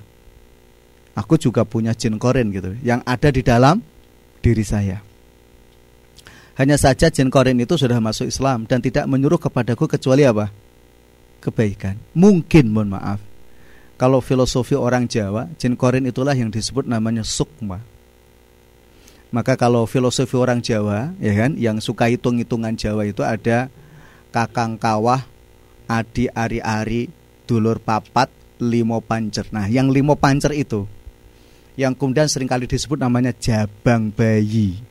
aku 1.14 1.36
juga 1.36 1.68
punya 1.68 1.92
jin 1.92 2.16
korin 2.16 2.50
gitu 2.56 2.76
yang 2.82 3.04
ada 3.04 3.28
di 3.28 3.44
dalam 3.44 3.84
diri 4.40 4.64
saya. 4.64 5.04
Hanya 6.60 6.76
saja 6.76 7.08
jin 7.08 7.32
korin 7.32 7.60
itu 7.60 7.80
sudah 7.80 8.00
masuk 8.04 8.28
Islam 8.28 8.68
dan 8.68 8.84
tidak 8.84 9.08
menyuruh 9.08 9.40
kepadaku 9.40 9.88
kecuali 9.88 10.28
apa? 10.28 10.52
Kebaikan. 11.42 11.98
Mungkin 12.14 12.70
mohon 12.70 12.94
maaf. 12.94 13.31
Kalau 14.02 14.18
filosofi 14.18 14.74
orang 14.74 15.06
Jawa, 15.06 15.46
jin 15.62 15.78
korin 15.78 16.10
itulah 16.10 16.34
yang 16.34 16.50
disebut 16.50 16.90
namanya 16.90 17.22
sukma. 17.22 17.86
Maka 19.30 19.54
kalau 19.54 19.86
filosofi 19.86 20.34
orang 20.34 20.58
Jawa, 20.58 21.14
ya 21.22 21.38
kan, 21.38 21.54
yang 21.54 21.78
suka 21.78 22.10
hitung-hitungan 22.10 22.74
Jawa 22.74 23.06
itu 23.06 23.22
ada 23.22 23.70
kakang 24.34 24.82
kawah, 24.82 25.22
adi 25.86 26.26
ari-ari, 26.34 27.14
dulur 27.46 27.78
papat, 27.78 28.34
limo 28.58 29.06
pancer. 29.06 29.46
Nah, 29.54 29.70
yang 29.70 29.94
limo 29.94 30.18
pancer 30.18 30.58
itu 30.58 30.90
yang 31.80 31.96
kemudian 31.96 32.28
sering 32.28 32.50
kali 32.50 32.68
disebut 32.68 33.00
namanya 33.00 33.32
jabang 33.38 34.12
bayi. 34.12 34.82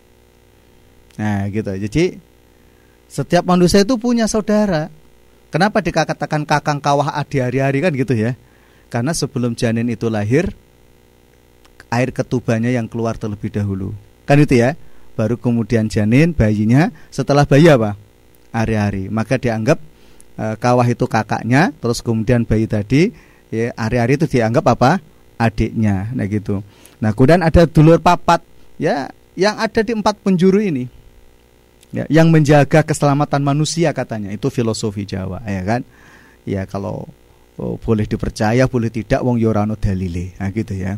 Nah, 1.20 1.44
gitu. 1.52 1.70
Jadi 1.76 2.16
setiap 3.10 3.44
manusia 3.44 3.82
itu 3.84 3.98
punya 4.00 4.24
saudara. 4.24 4.88
Kenapa 5.50 5.82
dikatakan 5.82 6.46
kakang 6.46 6.78
kawah 6.78 7.10
adi 7.10 7.42
hari-hari 7.42 7.82
kan 7.82 7.90
gitu 7.90 8.14
ya? 8.14 8.38
Karena 8.90 9.14
sebelum 9.14 9.54
janin 9.54 9.86
itu 9.86 10.10
lahir, 10.10 10.50
air 11.88 12.10
ketubanya 12.10 12.74
yang 12.74 12.90
keluar 12.90 13.14
terlebih 13.14 13.54
dahulu. 13.54 13.94
Kan 14.26 14.42
itu 14.42 14.58
ya? 14.58 14.74
Baru 15.14 15.38
kemudian 15.38 15.86
janin, 15.86 16.34
bayinya, 16.34 16.90
setelah 17.14 17.46
bayi 17.46 17.70
apa? 17.70 17.94
Hari-hari. 18.50 19.06
Maka 19.06 19.38
dianggap 19.38 19.78
e, 20.34 20.44
kawah 20.58 20.86
itu 20.86 21.06
kakaknya, 21.06 21.70
terus 21.78 22.02
kemudian 22.02 22.42
bayi 22.42 22.66
tadi, 22.66 23.14
ya 23.54 23.70
hari-hari 23.78 24.18
itu 24.18 24.26
dianggap 24.26 24.66
apa? 24.74 24.98
adiknya 25.40 26.12
nah 26.12 26.28
gitu 26.28 26.60
nah 27.00 27.16
kemudian 27.16 27.40
ada 27.40 27.64
dulur 27.64 27.96
papat 27.96 28.44
ya 28.76 29.08
yang 29.32 29.56
ada 29.56 29.80
di 29.80 29.96
empat 29.96 30.20
penjuru 30.20 30.60
ini 30.60 30.84
ya, 31.96 32.04
yang 32.12 32.28
menjaga 32.28 32.84
keselamatan 32.84 33.40
manusia 33.40 33.96
katanya 33.96 34.28
itu 34.28 34.52
filosofi 34.52 35.08
Jawa 35.08 35.40
ya 35.48 35.64
kan 35.64 35.80
ya 36.44 36.68
kalau 36.68 37.08
oh, 37.60 37.76
boleh 37.76 38.08
dipercaya 38.08 38.64
boleh 38.64 38.88
tidak 38.88 39.20
wong 39.20 39.36
yorano 39.36 39.76
dalile. 39.76 40.32
Nah 40.40 40.48
gitu 40.50 40.72
ya. 40.72 40.96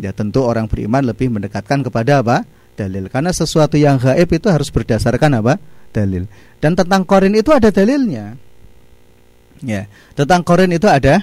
Ya 0.00 0.10
tentu 0.10 0.42
orang 0.42 0.66
beriman 0.66 1.06
lebih 1.06 1.30
mendekatkan 1.30 1.86
kepada 1.86 2.24
apa? 2.24 2.42
Dalil. 2.74 3.06
Karena 3.12 3.30
sesuatu 3.30 3.78
yang 3.78 4.02
gaib 4.02 4.26
itu 4.32 4.48
harus 4.50 4.72
berdasarkan 4.74 5.38
apa? 5.38 5.62
Dalil. 5.94 6.26
Dan 6.58 6.74
tentang 6.74 7.06
korin 7.06 7.36
itu 7.38 7.54
ada 7.54 7.70
dalilnya. 7.70 8.34
Ya 9.62 9.86
tentang 10.18 10.42
korin 10.42 10.72
itu 10.74 10.90
ada 10.90 11.22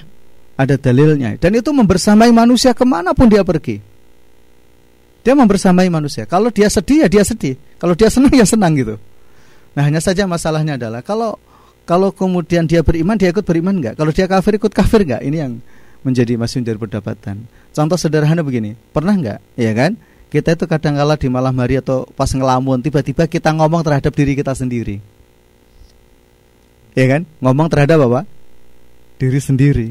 ada 0.56 0.74
dalilnya. 0.74 1.36
Dan 1.36 1.58
itu 1.58 1.70
membersamai 1.70 2.32
manusia 2.32 2.72
ke 2.72 2.86
mana 2.88 3.12
pun 3.12 3.28
dia 3.28 3.44
pergi. 3.44 3.82
Dia 5.26 5.34
membersamai 5.34 5.90
manusia. 5.92 6.24
Kalau 6.24 6.48
dia 6.48 6.70
sedih 6.70 7.04
ya 7.04 7.08
dia 7.10 7.26
sedih. 7.26 7.58
Kalau 7.76 7.92
dia 7.92 8.08
senang 8.08 8.32
ya 8.32 8.46
senang 8.46 8.72
gitu. 8.78 8.96
Nah 9.74 9.82
hanya 9.84 10.00
saja 10.02 10.24
masalahnya 10.24 10.78
adalah 10.78 11.02
kalau 11.02 11.36
kalau 11.88 12.12
kemudian 12.12 12.68
dia 12.68 12.84
beriman 12.84 13.16
dia 13.16 13.32
ikut 13.32 13.48
beriman 13.48 13.80
enggak 13.80 13.94
kalau 13.96 14.12
dia 14.12 14.28
kafir 14.28 14.60
ikut 14.60 14.72
kafir 14.76 15.08
enggak 15.08 15.24
ini 15.24 15.36
yang 15.40 15.52
menjadi 16.04 16.36
masih 16.36 16.60
menjadi 16.60 16.78
perdebatan 16.78 17.48
contoh 17.72 17.96
sederhana 17.96 18.44
begini 18.44 18.76
pernah 18.92 19.16
enggak 19.16 19.40
ya 19.56 19.72
kan? 19.72 19.96
Kita 20.28 20.52
itu 20.52 20.68
kadang 20.68 21.00
kala 21.00 21.16
di 21.16 21.28
malam 21.32 21.56
hari 21.56 21.80
atau 21.80 22.04
pas 22.12 22.28
ngelamun 22.28 22.84
tiba-tiba 22.84 23.24
kita 23.24 23.48
ngomong 23.56 23.80
terhadap 23.80 24.12
diri 24.12 24.36
kita 24.36 24.52
sendiri. 24.52 25.00
Ya 26.92 27.08
kan? 27.08 27.24
Ngomong 27.40 27.72
terhadap 27.72 28.04
apa? 28.04 28.28
Diri 29.16 29.40
sendiri. 29.40 29.88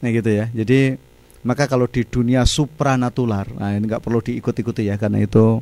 Nah 0.00 0.08
gitu 0.08 0.32
ya. 0.32 0.48
Jadi 0.48 0.96
maka 1.44 1.68
kalau 1.68 1.84
di 1.84 2.08
dunia 2.08 2.48
supranatular, 2.48 3.52
nah 3.52 3.76
ini 3.76 3.84
nggak 3.84 4.00
perlu 4.00 4.24
diikut-ikuti 4.24 4.88
ya 4.88 4.96
karena 4.96 5.20
itu 5.20 5.60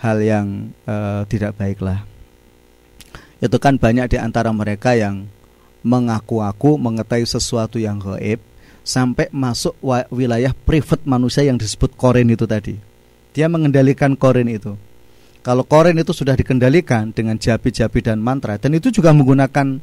hal 0.00 0.18
yang 0.24 0.72
uh, 0.88 1.28
tidak 1.28 1.52
baik 1.60 1.84
lah. 1.84 2.08
Itu 3.42 3.56
kan 3.58 3.74
banyak 3.74 4.06
di 4.14 4.16
antara 4.22 4.54
mereka 4.54 4.94
yang 4.94 5.26
mengaku-aku 5.82 6.78
mengetahui 6.78 7.26
sesuatu 7.26 7.82
yang 7.82 7.98
gaib 7.98 8.38
sampai 8.86 9.26
masuk 9.34 9.74
wilayah 10.14 10.54
private 10.54 11.02
manusia 11.02 11.42
yang 11.42 11.58
disebut 11.58 11.98
korin 11.98 12.30
itu 12.30 12.46
tadi. 12.46 12.78
Dia 13.34 13.50
mengendalikan 13.50 14.14
korin 14.14 14.46
itu. 14.46 14.78
Kalau 15.42 15.66
korin 15.66 15.98
itu 15.98 16.14
sudah 16.14 16.38
dikendalikan 16.38 17.10
dengan 17.10 17.34
jabi-jabi 17.34 17.98
dan 17.98 18.22
mantra 18.22 18.62
dan 18.62 18.78
itu 18.78 18.94
juga 18.94 19.10
menggunakan 19.10 19.82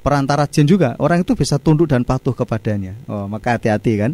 perantara 0.00 0.48
jin 0.48 0.64
juga, 0.64 0.96
orang 0.96 1.20
itu 1.20 1.36
bisa 1.36 1.60
tunduk 1.60 1.92
dan 1.92 2.08
patuh 2.08 2.32
kepadanya. 2.32 2.96
Oh, 3.04 3.28
maka 3.28 3.60
hati-hati 3.60 3.92
kan? 4.00 4.12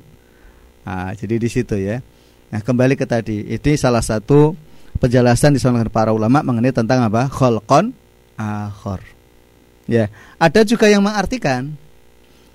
Nah, 0.83 1.15
jadi 1.15 1.39
di 1.39 1.47
situ 1.47 1.79
ya. 1.79 2.03
Nah, 2.51 2.59
kembali 2.59 2.99
ke 2.99 3.07
tadi, 3.07 3.47
ini 3.47 3.73
salah 3.79 4.03
satu 4.03 4.59
penjelasan 4.99 5.55
disampaikan 5.55 5.87
para 5.91 6.11
ulama 6.11 6.43
mengenai 6.43 6.75
tentang 6.75 7.07
apa? 7.07 7.31
Kholkon 7.31 7.95
akhor. 8.41 9.05
Ya, 9.85 10.09
ada 10.41 10.65
juga 10.65 10.89
yang 10.89 11.05
mengartikan 11.05 11.77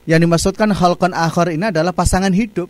yang 0.06 0.22
dimaksudkan 0.22 0.70
kholkon 0.74 1.14
akhor 1.14 1.50
ini 1.54 1.70
adalah 1.70 1.94
pasangan 1.94 2.32
hidup. 2.34 2.70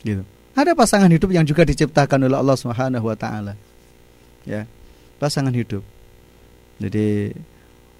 Gitu. 0.00 0.24
Ada 0.56 0.72
pasangan 0.76 1.08
hidup 1.08 1.32
yang 1.32 1.44
juga 1.44 1.64
diciptakan 1.64 2.28
oleh 2.28 2.36
Allah 2.36 2.56
Subhanahu 2.56 3.04
wa 3.04 3.16
taala. 3.16 3.56
Ya. 4.44 4.68
Pasangan 5.20 5.52
hidup. 5.52 5.84
Jadi 6.80 7.36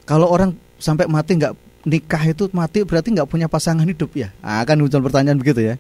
kalau 0.09 0.29
orang 0.29 0.57
sampai 0.81 1.05
mati 1.05 1.37
nggak 1.37 1.53
nikah 1.85 2.23
itu 2.25 2.49
mati 2.53 2.85
berarti 2.85 3.13
nggak 3.13 3.29
punya 3.29 3.49
pasangan 3.49 3.85
hidup 3.85 4.13
ya? 4.17 4.33
Nah, 4.41 4.65
akan 4.65 4.85
muncul 4.85 5.01
pertanyaan 5.05 5.37
begitu 5.41 5.61
ya. 5.65 5.75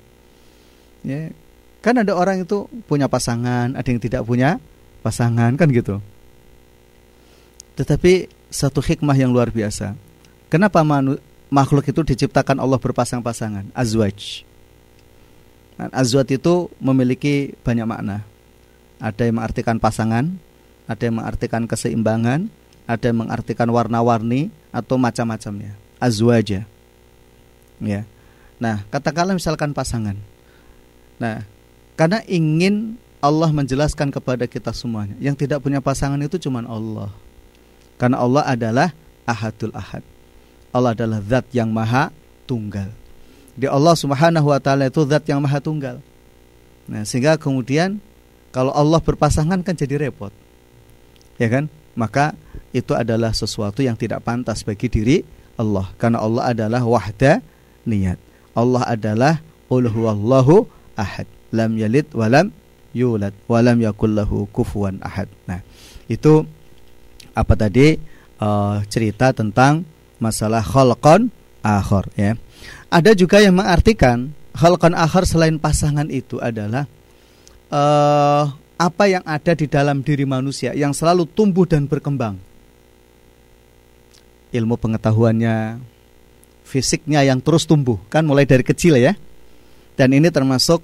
Ya. 1.05 1.33
Kan 1.81 1.97
ada 1.97 2.13
orang 2.13 2.45
itu 2.45 2.69
punya 2.85 3.09
pasangan, 3.09 3.73
ada 3.73 3.89
yang 3.89 4.01
tidak 4.01 4.25
punya 4.29 4.61
pasangan 5.01 5.57
kan 5.57 5.69
gitu. 5.73 6.01
Tetapi 7.81 8.29
satu 8.53 8.85
hikmah 8.85 9.17
yang 9.17 9.33
luar 9.33 9.49
biasa. 9.49 9.97
Kenapa 10.53 10.85
makhluk 11.49 11.89
itu 11.89 12.05
diciptakan 12.05 12.61
Allah 12.61 12.77
berpasang-pasangan? 12.77 13.73
Azwaj. 13.73 14.45
Azwat 15.89 16.29
itu 16.29 16.69
memiliki 16.77 17.57
banyak 17.65 17.89
makna. 17.89 18.21
Ada 19.01 19.33
yang 19.33 19.41
mengartikan 19.41 19.81
pasangan, 19.81 20.29
ada 20.85 21.01
yang 21.01 21.25
mengartikan 21.25 21.65
keseimbangan, 21.65 22.53
ada 22.85 23.05
yang 23.09 23.25
mengartikan 23.25 23.65
warna-warni 23.73 24.53
atau 24.77 25.01
macam-macamnya. 25.01 25.73
Azwaja. 25.97 26.69
Ya. 27.81 28.05
Nah, 28.61 28.85
katakanlah 28.93 29.33
misalkan 29.33 29.73
pasangan. 29.73 30.21
Nah, 31.17 31.49
karena 31.97 32.21
ingin 32.29 33.01
Allah 33.25 33.49
menjelaskan 33.49 34.13
kepada 34.13 34.45
kita 34.45 34.69
semuanya, 34.77 35.17
yang 35.17 35.33
tidak 35.33 35.65
punya 35.65 35.81
pasangan 35.81 36.21
itu 36.21 36.37
cuma 36.37 36.61
Allah. 36.69 37.09
Karena 38.01 38.17
Allah 38.25 38.49
adalah 38.49 38.89
Ahadul 39.29 39.77
Ahad. 39.77 40.01
Allah 40.73 40.97
adalah 40.97 41.21
zat 41.21 41.45
yang 41.53 41.69
maha 41.69 42.09
tunggal 42.49 42.89
di 43.61 43.69
Allah 43.69 43.93
Subhanahu 43.93 44.49
wa 44.49 44.57
taala 44.57 44.89
itu 44.89 45.05
zat 45.05 45.29
yang 45.29 45.45
maha 45.45 45.61
tunggal. 45.61 46.01
Nah, 46.89 47.05
sehingga 47.05 47.37
kemudian 47.37 48.01
kalau 48.51 48.73
Allah 48.73 48.99
berpasangan 49.05 49.61
kan 49.61 49.77
jadi 49.77 50.09
repot. 50.09 50.33
Ya 51.37 51.53
kan? 51.53 51.69
Maka 51.93 52.33
itu 52.73 52.97
adalah 52.97 53.37
sesuatu 53.37 53.85
yang 53.85 54.01
tidak 54.01 54.25
pantas 54.25 54.65
bagi 54.65 54.89
diri 54.89 55.17
Allah 55.61 55.93
karena 56.01 56.25
Allah 56.25 56.57
adalah 56.57 56.83
wahda 56.89 57.45
niat. 57.85 58.17
Allah 58.57 58.83
adalah 58.89 59.35
qul 59.69 59.87
huwallahu 59.87 60.67
ahad, 60.97 61.29
lam 61.53 61.77
yalid 61.77 62.09
walam 62.17 62.51
yulad 62.97 63.37
walam 63.47 63.79
yakul 63.79 64.11
lahu 64.11 64.49
kufuwan 64.51 64.99
ahad. 65.05 65.29
Nah, 65.45 65.61
itu 66.09 66.49
apa 67.41 67.57
tadi 67.57 67.97
uh, 68.41 68.85
cerita 68.93 69.33
tentang 69.33 69.89
masalah 70.21 70.61
khalqan 70.61 71.33
akhir 71.65 72.13
ya. 72.15 72.33
Ada 72.91 73.15
juga 73.17 73.41
yang 73.41 73.57
mengartikan 73.57 74.35
halkan 74.55 74.93
akhir 74.99 75.25
selain 75.25 75.57
pasangan 75.57 76.07
itu 76.11 76.43
adalah 76.43 76.85
uh, 77.71 78.51
apa 78.81 79.05
yang 79.07 79.25
ada 79.29 79.53
di 79.55 79.69
dalam 79.69 80.01
diri 80.01 80.25
manusia 80.27 80.73
yang 80.73 80.91
selalu 80.91 81.29
tumbuh 81.29 81.69
dan 81.69 81.87
berkembang. 81.87 82.41
Ilmu 84.51 84.75
pengetahuannya, 84.75 85.79
fisiknya 86.67 87.23
yang 87.23 87.39
terus 87.39 87.69
tumbuh 87.69 88.03
kan 88.11 88.27
mulai 88.27 88.49
dari 88.49 88.67
kecil 88.67 88.99
ya. 88.99 89.15
Dan 89.95 90.17
ini 90.17 90.33
termasuk 90.33 90.81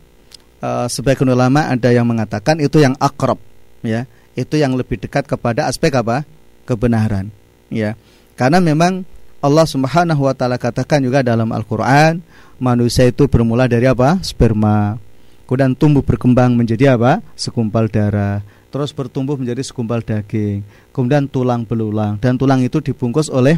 uh, 0.61 0.87
sebagian 0.87 1.33
ulama 1.33 1.73
ada 1.73 1.89
yang 1.91 2.07
mengatakan 2.07 2.61
itu 2.61 2.79
yang 2.79 2.95
akrab 3.01 3.41
ya, 3.81 4.05
itu 4.39 4.55
yang 4.61 4.77
lebih 4.77 5.01
dekat 5.01 5.25
kepada 5.27 5.67
aspek 5.67 5.91
apa? 5.97 6.23
Kebenaran 6.67 7.31
ya. 7.71 7.95
Karena 8.37 8.61
memang 8.61 9.07
Allah 9.41 9.67
Subhanahu 9.69 10.27
wa 10.27 10.35
taala 10.37 10.59
katakan 10.59 11.01
juga 11.01 11.23
dalam 11.23 11.49
Al-Qur'an, 11.53 12.21
manusia 12.59 13.07
itu 13.09 13.29
bermula 13.29 13.69
dari 13.71 13.89
apa? 13.89 14.19
sperma. 14.21 14.99
Kemudian 15.47 15.79
tumbuh 15.79 16.03
berkembang 16.03 16.53
menjadi 16.59 16.99
apa? 16.99 17.23
sekumpal 17.39 17.87
darah. 17.87 18.43
Terus 18.69 18.93
bertumbuh 18.93 19.39
menjadi 19.39 19.63
sekumpal 19.63 20.03
daging. 20.05 20.61
Kemudian 20.93 21.31
tulang 21.31 21.65
belulang 21.65 22.21
dan 22.21 22.37
tulang 22.37 22.61
itu 22.61 22.83
dibungkus 22.83 23.33
oleh 23.33 23.57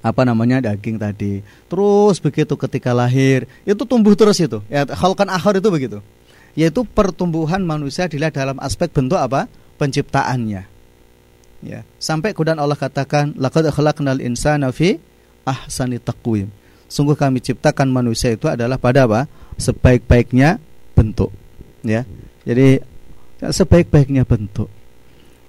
apa 0.00 0.22
namanya 0.24 0.72
daging 0.72 0.96
tadi. 0.96 1.44
Terus 1.68 2.16
begitu 2.22 2.56
ketika 2.56 2.96
lahir 2.96 3.44
itu 3.66 3.82
tumbuh 3.84 4.16
terus 4.16 4.40
itu. 4.40 4.64
Ya 4.72 4.88
halkan 4.88 5.28
akhir 5.28 5.60
itu 5.60 5.68
begitu. 5.68 5.98
Yaitu 6.56 6.82
pertumbuhan 6.82 7.60
manusia 7.62 8.08
dilihat 8.08 8.32
dalam 8.38 8.56
aspek 8.62 8.88
bentuk 8.88 9.20
apa? 9.20 9.50
penciptaannya 9.80 10.79
ya. 11.64 11.86
Sampai 12.00 12.32
kemudian 12.32 12.60
Allah 12.60 12.76
katakan 12.76 13.36
laqad 13.36 13.68
khalaqnal 13.72 14.20
insana 14.20 14.72
fi 14.72 15.00
ahsani 15.44 16.00
taqwim. 16.00 16.48
Sungguh 16.90 17.14
kami 17.14 17.38
ciptakan 17.38 17.86
manusia 17.86 18.34
itu 18.34 18.50
adalah 18.50 18.74
pada 18.74 19.06
apa? 19.06 19.30
Sebaik-baiknya 19.54 20.58
bentuk. 20.98 21.30
Ya. 21.86 22.02
Jadi 22.42 22.82
ya, 23.38 23.48
sebaik-baiknya 23.54 24.26
bentuk. 24.26 24.66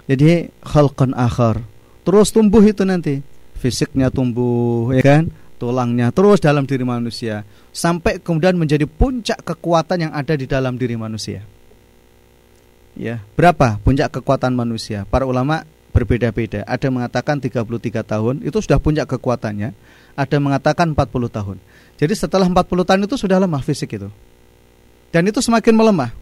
Jadi 0.06 0.54
khalqan 0.62 1.18
akhar. 1.18 1.66
Terus 2.06 2.30
tumbuh 2.30 2.62
itu 2.62 2.86
nanti. 2.86 3.26
Fisiknya 3.58 4.14
tumbuh 4.14 4.94
ya 4.94 5.02
kan? 5.02 5.24
Tulangnya 5.62 6.10
terus 6.10 6.42
dalam 6.42 6.66
diri 6.66 6.82
manusia. 6.82 7.46
Sampai 7.70 8.18
kemudian 8.18 8.58
menjadi 8.58 8.86
puncak 8.90 9.46
kekuatan 9.46 10.10
yang 10.10 10.14
ada 10.14 10.34
di 10.34 10.50
dalam 10.50 10.78
diri 10.78 10.98
manusia. 10.98 11.46
Ya. 12.94 13.22
Berapa 13.34 13.82
puncak 13.82 14.22
kekuatan 14.22 14.54
manusia? 14.54 15.10
Para 15.10 15.26
ulama 15.26 15.66
berbeda-beda. 15.92 16.64
Ada 16.66 16.88
yang 16.88 17.04
mengatakan 17.04 17.38
33 17.38 18.02
tahun 18.02 18.36
itu 18.42 18.58
sudah 18.64 18.80
puncak 18.80 19.06
kekuatannya, 19.12 19.76
ada 20.16 20.32
yang 20.34 20.46
mengatakan 20.48 20.96
40 20.96 21.28
tahun. 21.28 21.58
Jadi 22.00 22.14
setelah 22.18 22.48
40 22.48 22.88
tahun 22.88 23.02
itu 23.06 23.16
sudah 23.20 23.38
lemah 23.38 23.62
fisik 23.62 24.00
itu. 24.00 24.10
Dan 25.12 25.28
itu 25.28 25.44
semakin 25.44 25.76
melemah. 25.76 26.16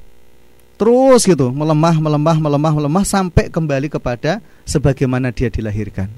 Terus 0.75 1.27
gitu, 1.27 1.53
melemah, 1.53 1.95
melemah, 2.01 2.38
melemah, 2.39 2.73
melemah 2.73 3.03
sampai 3.05 3.51
kembali 3.51 3.88
kepada 3.91 4.41
sebagaimana 4.65 5.29
dia 5.29 5.51
dilahirkan. 5.51 6.10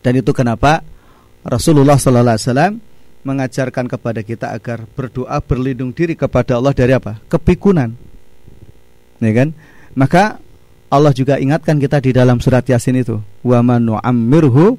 Dan 0.00 0.12
itu 0.16 0.32
kenapa 0.32 0.80
Rasulullah 1.44 2.00
sallallahu 2.00 2.36
alaihi 2.36 2.46
wasallam 2.48 2.74
mengajarkan 3.20 3.84
kepada 3.84 4.20
kita 4.24 4.56
agar 4.56 4.88
berdoa 4.96 5.36
berlindung 5.44 5.92
diri 5.92 6.16
kepada 6.16 6.56
Allah 6.56 6.72
dari 6.72 6.96
apa? 6.96 7.20
kepikunan. 7.28 7.92
Ya 9.20 9.32
kan? 9.36 9.52
Maka 9.92 10.40
Allah 10.90 11.14
juga 11.14 11.38
ingatkan 11.38 11.78
kita 11.78 12.02
di 12.02 12.10
dalam 12.10 12.42
surat 12.42 12.66
Yasin 12.66 12.98
itu, 12.98 13.22
wa 13.46 13.62
man 13.62 13.86
nu'ammirhu 13.86 14.74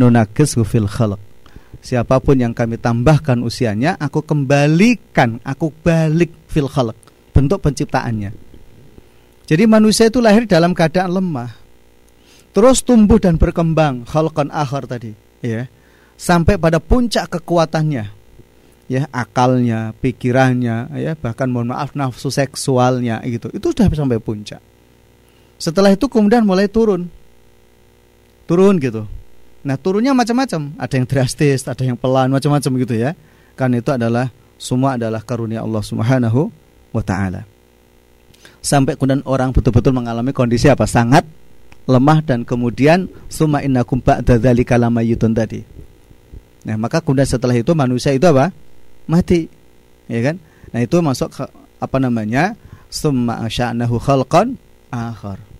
nunakishu 0.00 0.64
fil 0.64 0.88
khalq. 0.88 1.20
Siapa 1.84 2.24
pun 2.24 2.40
yang 2.40 2.56
kami 2.56 2.80
tambahkan 2.80 3.36
usianya, 3.44 4.00
aku 4.00 4.24
kembalikan, 4.24 5.44
aku 5.44 5.68
balik 5.84 6.32
fil 6.48 6.72
khalq, 6.72 6.96
bentuk 7.36 7.60
penciptaannya. 7.60 8.32
Jadi 9.44 9.64
manusia 9.68 10.08
itu 10.08 10.24
lahir 10.24 10.48
dalam 10.48 10.72
keadaan 10.72 11.20
lemah. 11.20 11.52
Terus 12.56 12.80
tumbuh 12.80 13.20
dan 13.20 13.36
berkembang 13.36 14.08
khalqan 14.08 14.48
akhir 14.48 14.88
tadi, 14.88 15.12
ya. 15.44 15.68
Sampai 16.16 16.56
pada 16.56 16.80
puncak 16.80 17.28
kekuatannya. 17.28 18.24
Ya, 18.88 19.04
akalnya, 19.12 19.92
pikirannya, 20.00 20.96
ya, 20.96 21.12
bahkan 21.12 21.52
mohon 21.52 21.76
maaf 21.76 21.92
nafsu 21.92 22.32
seksualnya 22.32 23.20
gitu. 23.28 23.52
Itu 23.52 23.76
sudah 23.76 23.92
sampai 23.92 24.16
puncak 24.16 24.71
setelah 25.62 25.94
itu 25.94 26.10
kemudian 26.10 26.42
mulai 26.42 26.66
turun. 26.66 27.06
Turun 28.50 28.82
gitu. 28.82 29.06
Nah, 29.62 29.78
turunnya 29.78 30.10
macam-macam. 30.10 30.74
Ada 30.74 30.98
yang 30.98 31.06
drastis, 31.06 31.70
ada 31.70 31.86
yang 31.86 31.94
pelan, 31.94 32.34
macam-macam 32.34 32.82
gitu 32.82 32.98
ya. 32.98 33.14
Karena 33.54 33.78
itu 33.78 33.94
adalah 33.94 34.34
semua 34.58 34.98
adalah 34.98 35.22
karunia 35.22 35.62
Allah 35.62 35.78
Subhanahu 35.86 36.50
wa 36.90 37.02
taala. 37.06 37.46
Sampai 38.58 38.98
kemudian 38.98 39.22
orang 39.22 39.54
betul-betul 39.54 39.94
mengalami 39.94 40.34
kondisi 40.34 40.66
apa? 40.66 40.82
Sangat 40.82 41.22
lemah 41.86 42.26
dan 42.26 42.42
kemudian 42.42 43.06
summa 43.30 43.62
innakum 43.62 44.02
ba'da 44.02 44.42
dzalika 44.42 44.74
lamayitun 44.74 45.30
tadi. 45.30 45.62
Nah, 46.66 46.74
maka 46.74 46.98
kemudian 46.98 47.26
setelah 47.30 47.54
itu 47.54 47.70
manusia 47.78 48.10
itu 48.10 48.26
apa? 48.26 48.50
Mati. 49.06 49.46
Ya 50.10 50.26
kan? 50.26 50.42
Nah, 50.74 50.82
itu 50.82 50.98
masuk 50.98 51.30
ke, 51.30 51.46
apa 51.78 51.96
namanya? 52.02 52.58
Summa 52.90 53.46
asya'nahu 53.46 54.02
khalqan 54.02 54.58
akhar 54.90 55.51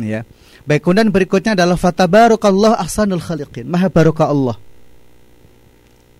ya. 0.00 0.24
Baik, 0.62 0.86
kemudian 0.86 1.10
berikutnya 1.10 1.58
adalah 1.58 1.74
fatabarakallah 1.74 2.78
ahsanul 2.78 3.18
khaliqin. 3.18 3.66
Maha 3.66 3.90
barokah 3.90 4.30
Allah. 4.30 4.56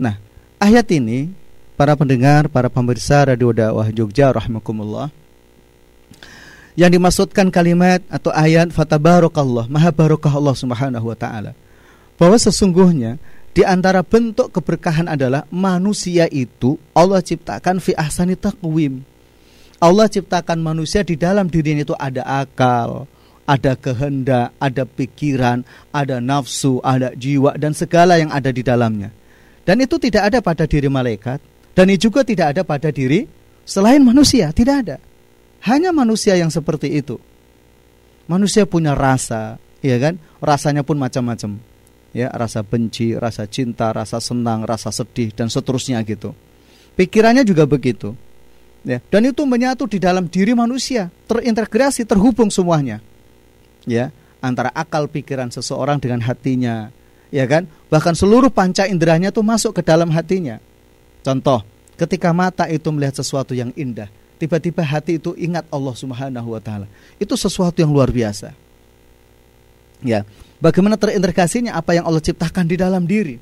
Nah, 0.03 0.19
ayat 0.59 0.91
ini 0.91 1.31
para 1.79 1.95
pendengar, 1.95 2.51
para 2.51 2.67
pemirsa 2.67 3.23
Radio 3.23 3.55
Dakwah 3.55 3.87
Jogja 3.95 4.35
rahimakumullah. 4.35 5.15
Yang 6.73 6.91
dimaksudkan 6.99 7.53
kalimat 7.53 8.01
atau 8.09 8.33
ayat 8.33 8.73
fatabarakallah, 8.73 9.69
maha 9.69 9.93
barokah 9.93 10.33
Allah 10.33 10.57
Subhanahu 10.57 11.07
wa 11.07 11.15
taala. 11.15 11.53
Bahwa 12.17 12.35
sesungguhnya 12.41 13.21
di 13.53 13.61
antara 13.61 14.01
bentuk 14.01 14.49
keberkahan 14.49 15.13
adalah 15.13 15.45
manusia 15.53 16.25
itu 16.33 16.81
Allah 16.97 17.21
ciptakan 17.21 17.77
fi 17.79 17.93
ahsani 17.93 18.35
taqwim. 18.35 19.05
Allah 19.77 20.09
ciptakan 20.09 20.57
manusia 20.63 21.05
di 21.05 21.21
dalam 21.21 21.51
dirinya 21.53 21.85
itu 21.85 21.93
ada 21.99 22.25
akal, 22.25 23.05
ada 23.47 23.75
kehendak, 23.75 24.55
ada 24.63 24.85
pikiran, 24.87 25.67
ada 25.91 26.23
nafsu, 26.23 26.79
ada 26.83 27.11
jiwa 27.15 27.59
dan 27.59 27.75
segala 27.75 28.19
yang 28.19 28.31
ada 28.31 28.55
di 28.55 28.63
dalamnya. 28.63 29.11
Dan 29.63 29.83
itu 29.83 29.99
tidak 29.99 30.31
ada 30.31 30.39
pada 30.43 30.67
diri 30.67 30.91
malaikat 30.91 31.39
dan 31.75 31.87
itu 31.91 32.11
juga 32.11 32.27
tidak 32.27 32.57
ada 32.57 32.63
pada 32.67 32.91
diri 32.91 33.27
selain 33.67 34.03
manusia, 34.03 34.51
tidak 34.55 34.77
ada. 34.87 34.97
Hanya 35.63 35.95
manusia 35.95 36.35
yang 36.35 36.51
seperti 36.51 36.91
itu. 36.91 37.23
Manusia 38.27 38.67
punya 38.67 38.99
rasa, 38.99 39.63
ya 39.79 39.95
kan? 39.99 40.19
Rasanya 40.43 40.83
pun 40.83 40.99
macam-macam. 40.99 41.59
Ya, 42.13 42.29
rasa 42.29 42.61
benci, 42.61 43.17
rasa 43.17 43.49
cinta, 43.49 43.89
rasa 43.95 44.21
senang, 44.21 44.67
rasa 44.69 44.93
sedih 44.93 45.33
dan 45.33 45.49
seterusnya 45.49 46.03
gitu. 46.05 46.35
Pikirannya 46.99 47.47
juga 47.47 47.65
begitu. 47.65 48.13
Ya, 48.83 48.99
dan 49.15 49.23
itu 49.31 49.47
menyatu 49.47 49.87
di 49.87 50.03
dalam 50.03 50.27
diri 50.27 50.59
manusia, 50.59 51.07
terintegrasi, 51.31 52.03
terhubung 52.03 52.51
semuanya 52.51 52.99
ya 53.89 54.15
antara 54.43 54.71
akal 54.75 55.07
pikiran 55.07 55.51
seseorang 55.51 56.03
dengan 56.03 56.23
hatinya 56.23 56.91
ya 57.33 57.49
kan? 57.49 57.67
Bahkan 57.89 58.15
seluruh 58.15 58.53
panca 58.53 58.85
inderanya 58.87 59.33
itu 59.33 59.41
masuk 59.41 59.81
ke 59.81 59.83
dalam 59.83 60.13
hatinya. 60.13 60.61
Contoh 61.25 61.65
ketika 61.97 62.35
mata 62.35 62.67
itu 62.69 62.91
melihat 62.93 63.19
sesuatu 63.23 63.57
yang 63.57 63.71
indah 63.79 64.11
tiba-tiba 64.43 64.83
hati 64.83 65.23
itu 65.23 65.39
ingat 65.39 65.63
Allah 65.71 65.95
Subhanahu 65.95 66.49
wa 66.51 66.59
taala. 66.59 66.91
Itu 67.23 67.39
sesuatu 67.39 67.79
yang 67.79 67.95
luar 67.95 68.11
biasa. 68.11 68.51
Ya 70.03 70.27
bagaimana 70.59 70.99
terintegrasinya 70.99 71.79
apa 71.79 71.95
yang 71.95 72.03
Allah 72.03 72.19
ciptakan 72.19 72.67
di 72.67 72.75
dalam 72.75 73.07
diri? 73.07 73.39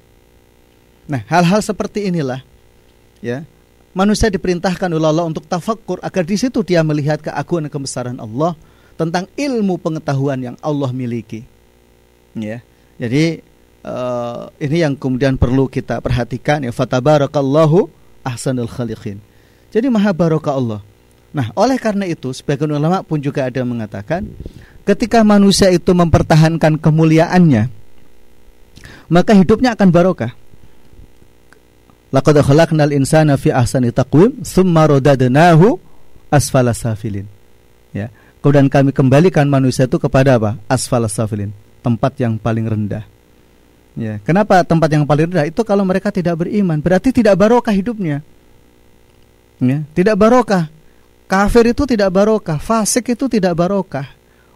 Nah 1.09 1.24
hal-hal 1.24 1.64
seperti 1.64 2.12
inilah 2.12 2.45
ya 3.24 3.49
manusia 3.97 4.28
diperintahkan 4.28 4.93
oleh 4.93 5.09
Allah 5.09 5.24
untuk 5.24 5.49
tafakkur 5.49 5.99
agar 6.05 6.22
di 6.22 6.36
situ 6.36 6.61
dia 6.62 6.84
melihat 6.84 7.18
keagungan 7.24 7.72
kebesaran 7.72 8.20
Allah 8.20 8.55
tentang 9.01 9.24
ilmu 9.32 9.80
pengetahuan 9.80 10.36
yang 10.36 10.57
Allah 10.61 10.92
miliki. 10.92 11.48
Ya. 12.36 12.61
Jadi 13.01 13.40
uh, 13.80 14.53
ini 14.61 14.84
yang 14.84 14.92
kemudian 14.92 15.40
perlu 15.40 15.72
kita 15.72 16.05
perhatikan 16.05 16.61
ya 16.61 16.68
fatabarakallahu 16.68 17.88
ahsanul 18.20 18.68
khaliqin. 18.68 19.16
Jadi 19.72 19.88
maha 19.88 20.12
barokah 20.12 20.53
Allah. 20.53 20.80
Nah, 21.32 21.48
oleh 21.57 21.80
karena 21.80 22.05
itu 22.05 22.34
sebagian 22.36 22.76
ulama 22.76 23.01
pun 23.01 23.22
juga 23.22 23.48
ada 23.48 23.64
mengatakan 23.64 24.28
ketika 24.84 25.24
manusia 25.24 25.72
itu 25.72 25.94
mempertahankan 25.96 26.76
kemuliaannya 26.76 27.80
maka 29.11 29.34
hidupnya 29.34 29.74
akan 29.74 29.88
barokah. 29.90 30.32
Laqad 32.11 32.42
khalaqnal 32.42 32.94
insana 32.94 33.38
fi 33.38 33.55
ahsani 33.55 33.94
taqwim 33.94 34.42
tsumma 34.42 34.86
radadnahu 34.86 35.78
asfala 36.30 36.74
safilin. 36.74 37.39
Kemudian 38.41 38.72
kami 38.72 38.91
kembalikan 38.97 39.45
manusia 39.49 39.84
itu 39.84 40.01
kepada 40.01 40.41
apa? 40.41 40.57
Asfal 40.64 41.05
safilin, 41.09 41.53
tempat 41.84 42.16
yang 42.16 42.41
paling 42.41 42.64
rendah. 42.64 43.05
Ya, 43.99 44.16
kenapa 44.24 44.64
tempat 44.64 44.88
yang 44.88 45.05
paling 45.05 45.28
rendah? 45.28 45.45
Itu 45.45 45.61
kalau 45.61 45.84
mereka 45.84 46.09
tidak 46.09 46.41
beriman, 46.41 46.80
berarti 46.80 47.12
tidak 47.12 47.36
barokah 47.36 47.74
hidupnya. 47.74 48.24
Ya, 49.61 49.84
tidak 49.93 50.16
barokah. 50.16 50.72
Kafir 51.28 51.76
itu 51.76 51.84
tidak 51.84 52.11
barokah, 52.11 52.57
fasik 52.57 53.12
itu 53.12 53.28
tidak 53.28 53.55
barokah. 53.55 54.09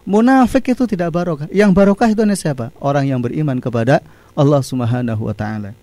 Munafik 0.05 0.73
itu 0.73 0.85
tidak 0.89 1.13
barokah. 1.13 1.47
Yang 1.53 1.71
barokah 1.77 2.09
itu 2.09 2.21
hanya 2.25 2.37
siapa? 2.37 2.73
Orang 2.81 3.05
yang 3.05 3.21
beriman 3.21 3.57
kepada 3.61 4.01
Allah 4.33 4.61
Subhanahu 4.65 5.29
wa 5.29 5.33
taala. 5.33 5.77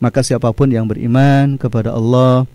Maka 0.00 0.24
siapa 0.24 0.48
pun 0.52 0.68
yang 0.68 0.88
beriman 0.88 1.60
kepada 1.60 1.92
Allah, 1.92 2.48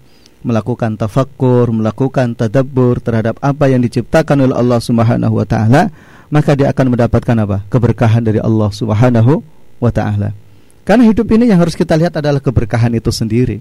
melakukan 0.46 0.94
tafakkur, 0.94 1.74
melakukan 1.74 2.38
tadabbur 2.38 3.02
terhadap 3.02 3.42
apa 3.42 3.66
yang 3.66 3.82
diciptakan 3.82 4.46
oleh 4.46 4.56
Allah 4.56 4.78
Subhanahu 4.78 5.42
wa 5.42 5.46
taala, 5.50 5.90
maka 6.30 6.54
dia 6.54 6.70
akan 6.70 6.94
mendapatkan 6.94 7.36
apa? 7.42 7.66
keberkahan 7.74 8.22
dari 8.22 8.38
Allah 8.38 8.70
Subhanahu 8.70 9.42
wa 9.82 9.90
taala. 9.90 10.38
Karena 10.86 11.10
hidup 11.10 11.26
ini 11.34 11.50
yang 11.50 11.58
harus 11.58 11.74
kita 11.74 11.98
lihat 11.98 12.22
adalah 12.22 12.38
keberkahan 12.38 12.94
itu 12.94 13.10
sendiri. 13.10 13.58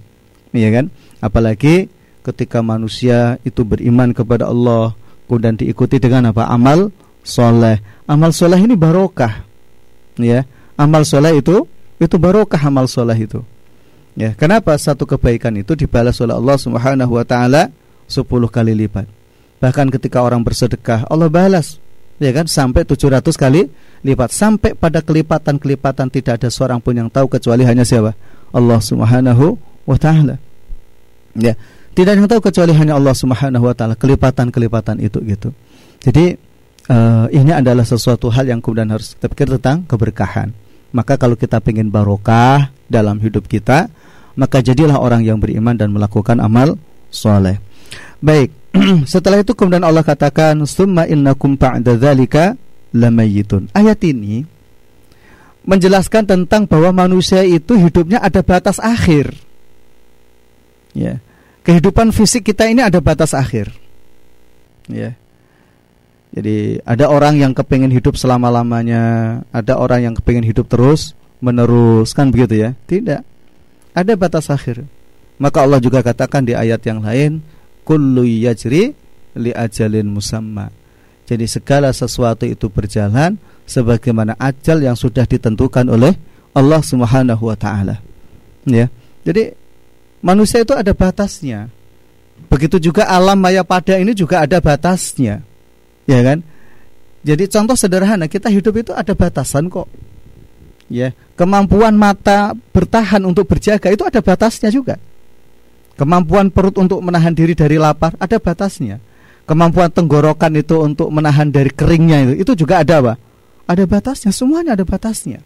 Iya 0.52 0.68
kan? 0.68 0.92
Apalagi 1.24 1.88
ketika 2.20 2.60
manusia 2.60 3.40
itu 3.48 3.64
beriman 3.64 4.12
kepada 4.12 4.52
Allah 4.52 4.92
kemudian 5.24 5.56
diikuti 5.56 5.96
dengan 5.96 6.36
apa? 6.36 6.52
amal 6.52 6.92
soleh. 7.24 7.80
Amal 8.04 8.36
soleh 8.36 8.60
ini 8.60 8.76
barokah. 8.76 9.40
Ya, 10.20 10.44
amal 10.76 11.08
soleh 11.08 11.40
itu 11.40 11.64
itu 11.96 12.16
barokah 12.20 12.60
amal 12.60 12.84
soleh 12.84 13.16
itu. 13.16 13.40
Ya, 14.14 14.30
kenapa 14.38 14.78
satu 14.78 15.10
kebaikan 15.10 15.50
itu 15.58 15.74
dibalas 15.74 16.22
oleh 16.22 16.38
Allah 16.38 16.54
Subhanahu 16.54 17.18
wa 17.18 17.26
taala 17.26 17.74
10 18.06 18.22
kali 18.46 18.72
lipat. 18.86 19.10
Bahkan 19.58 19.90
ketika 19.90 20.22
orang 20.22 20.46
bersedekah, 20.46 21.02
Allah 21.10 21.26
balas 21.26 21.82
ya 22.22 22.30
kan 22.30 22.46
sampai 22.46 22.86
700 22.86 23.26
kali 23.34 23.66
lipat 24.06 24.30
sampai 24.30 24.78
pada 24.78 25.02
kelipatan-kelipatan 25.02 26.06
tidak 26.14 26.38
ada 26.38 26.46
seorang 26.46 26.78
pun 26.78 26.94
yang 26.94 27.10
tahu 27.10 27.26
kecuali 27.26 27.66
hanya 27.66 27.82
siapa? 27.82 28.14
Allah 28.54 28.78
Subhanahu 28.78 29.58
wa 29.82 29.98
taala. 29.98 30.38
Ya, 31.34 31.58
tidak 31.98 32.14
ada 32.14 32.18
yang 32.22 32.30
tahu 32.30 32.42
kecuali 32.46 32.70
hanya 32.70 32.94
Allah 32.94 33.18
Subhanahu 33.18 33.66
wa 33.66 33.74
taala 33.74 33.98
kelipatan-kelipatan 33.98 35.02
itu 35.02 35.18
gitu. 35.26 35.50
Jadi 36.06 36.38
uh, 36.86 37.26
ini 37.34 37.50
adalah 37.50 37.82
sesuatu 37.82 38.30
hal 38.30 38.46
yang 38.46 38.62
kemudian 38.62 38.94
harus 38.94 39.18
kita 39.18 39.26
pikir 39.26 39.46
tentang 39.58 39.82
keberkahan. 39.90 40.54
Maka 40.94 41.18
kalau 41.18 41.34
kita 41.34 41.58
ingin 41.58 41.90
barokah 41.90 42.70
dalam 42.86 43.18
hidup 43.18 43.50
kita, 43.50 43.90
maka 44.38 44.62
jadilah 44.62 45.02
orang 45.02 45.26
yang 45.26 45.42
beriman 45.42 45.74
dan 45.74 45.90
melakukan 45.90 46.38
amal 46.38 46.78
soleh. 47.10 47.58
Baik, 48.22 48.54
setelah 49.10 49.42
itu 49.42 49.58
kemudian 49.58 49.82
Allah 49.82 50.06
katakan, 50.06 50.62
"Summa 50.70 51.10
innakum 51.10 51.58
ba'da 51.58 51.98
dzalika 51.98 52.54
lamayitun." 52.94 53.74
Ayat 53.74 54.06
ini 54.06 54.46
menjelaskan 55.66 56.28
tentang 56.28 56.70
bahwa 56.70 56.94
manusia 56.94 57.42
itu 57.42 57.74
hidupnya 57.74 58.22
ada 58.22 58.44
batas 58.44 58.78
akhir. 58.78 59.34
Ya. 60.94 61.18
Kehidupan 61.64 62.12
fisik 62.12 62.54
kita 62.54 62.68
ini 62.68 62.84
ada 62.84 63.00
batas 63.00 63.32
akhir. 63.32 63.72
Ya. 64.86 65.16
Jadi 66.34 66.82
ada 66.82 67.06
orang 67.06 67.38
yang 67.38 67.54
kepengen 67.54 67.94
hidup 67.94 68.18
selama-lamanya, 68.18 69.02
ada 69.54 69.78
orang 69.78 70.10
yang 70.10 70.14
kepengen 70.18 70.42
hidup 70.42 70.66
terus 70.66 71.14
menerus, 71.38 72.10
kan 72.10 72.34
begitu 72.34 72.58
ya? 72.58 72.70
Tidak 72.90 73.34
ada 73.94 74.12
batas 74.18 74.50
akhir. 74.50 74.82
Maka 75.38 75.62
Allah 75.62 75.78
juga 75.78 76.02
katakan 76.02 76.42
di 76.42 76.52
ayat 76.52 76.82
yang 76.82 77.00
lain, 77.00 77.40
kullu 77.86 78.26
yajri 78.26 78.92
li 79.38 79.50
ajalin 79.54 80.10
musamma. 80.10 80.68
Jadi 81.24 81.48
segala 81.48 81.88
sesuatu 81.94 82.44
itu 82.44 82.68
berjalan 82.68 83.38
sebagaimana 83.64 84.36
ajal 84.36 84.82
yang 84.84 84.98
sudah 84.98 85.24
ditentukan 85.24 85.88
oleh 85.88 86.12
Allah 86.52 86.82
Subhanahu 86.84 87.48
wa 87.48 87.56
taala. 87.56 88.02
Ya. 88.68 88.92
Jadi 89.24 89.56
manusia 90.20 90.60
itu 90.60 90.76
ada 90.76 90.92
batasnya. 90.92 91.72
Begitu 92.52 92.92
juga 92.92 93.08
alam 93.08 93.40
maya 93.40 93.64
pada 93.64 93.96
ini 93.96 94.12
juga 94.12 94.44
ada 94.44 94.60
batasnya. 94.60 95.40
Ya 96.04 96.20
kan? 96.20 96.44
Jadi 97.24 97.48
contoh 97.48 97.76
sederhana, 97.76 98.28
kita 98.28 98.52
hidup 98.52 98.74
itu 98.84 98.92
ada 98.92 99.16
batasan 99.16 99.72
kok. 99.72 99.88
Ya 100.92 101.16
kemampuan 101.34 101.96
mata 101.96 102.54
bertahan 102.54 103.24
untuk 103.24 103.48
berjaga 103.48 103.88
itu 103.90 104.04
ada 104.04 104.20
batasnya 104.20 104.70
juga. 104.70 105.00
Kemampuan 105.94 106.50
perut 106.50 106.74
untuk 106.76 106.98
menahan 107.00 107.32
diri 107.32 107.56
dari 107.56 107.78
lapar 107.78 108.12
ada 108.20 108.36
batasnya. 108.36 109.00
Kemampuan 109.44 109.92
tenggorokan 109.92 110.52
itu 110.56 110.80
untuk 110.80 111.08
menahan 111.12 111.52
dari 111.52 111.68
keringnya 111.68 112.28
itu 112.28 112.32
itu 112.48 112.64
juga 112.64 112.80
ada 112.80 113.00
apa 113.00 113.14
ada 113.68 113.84
batasnya 113.84 114.32
semuanya 114.32 114.76
ada 114.76 114.84
batasnya. 114.84 115.40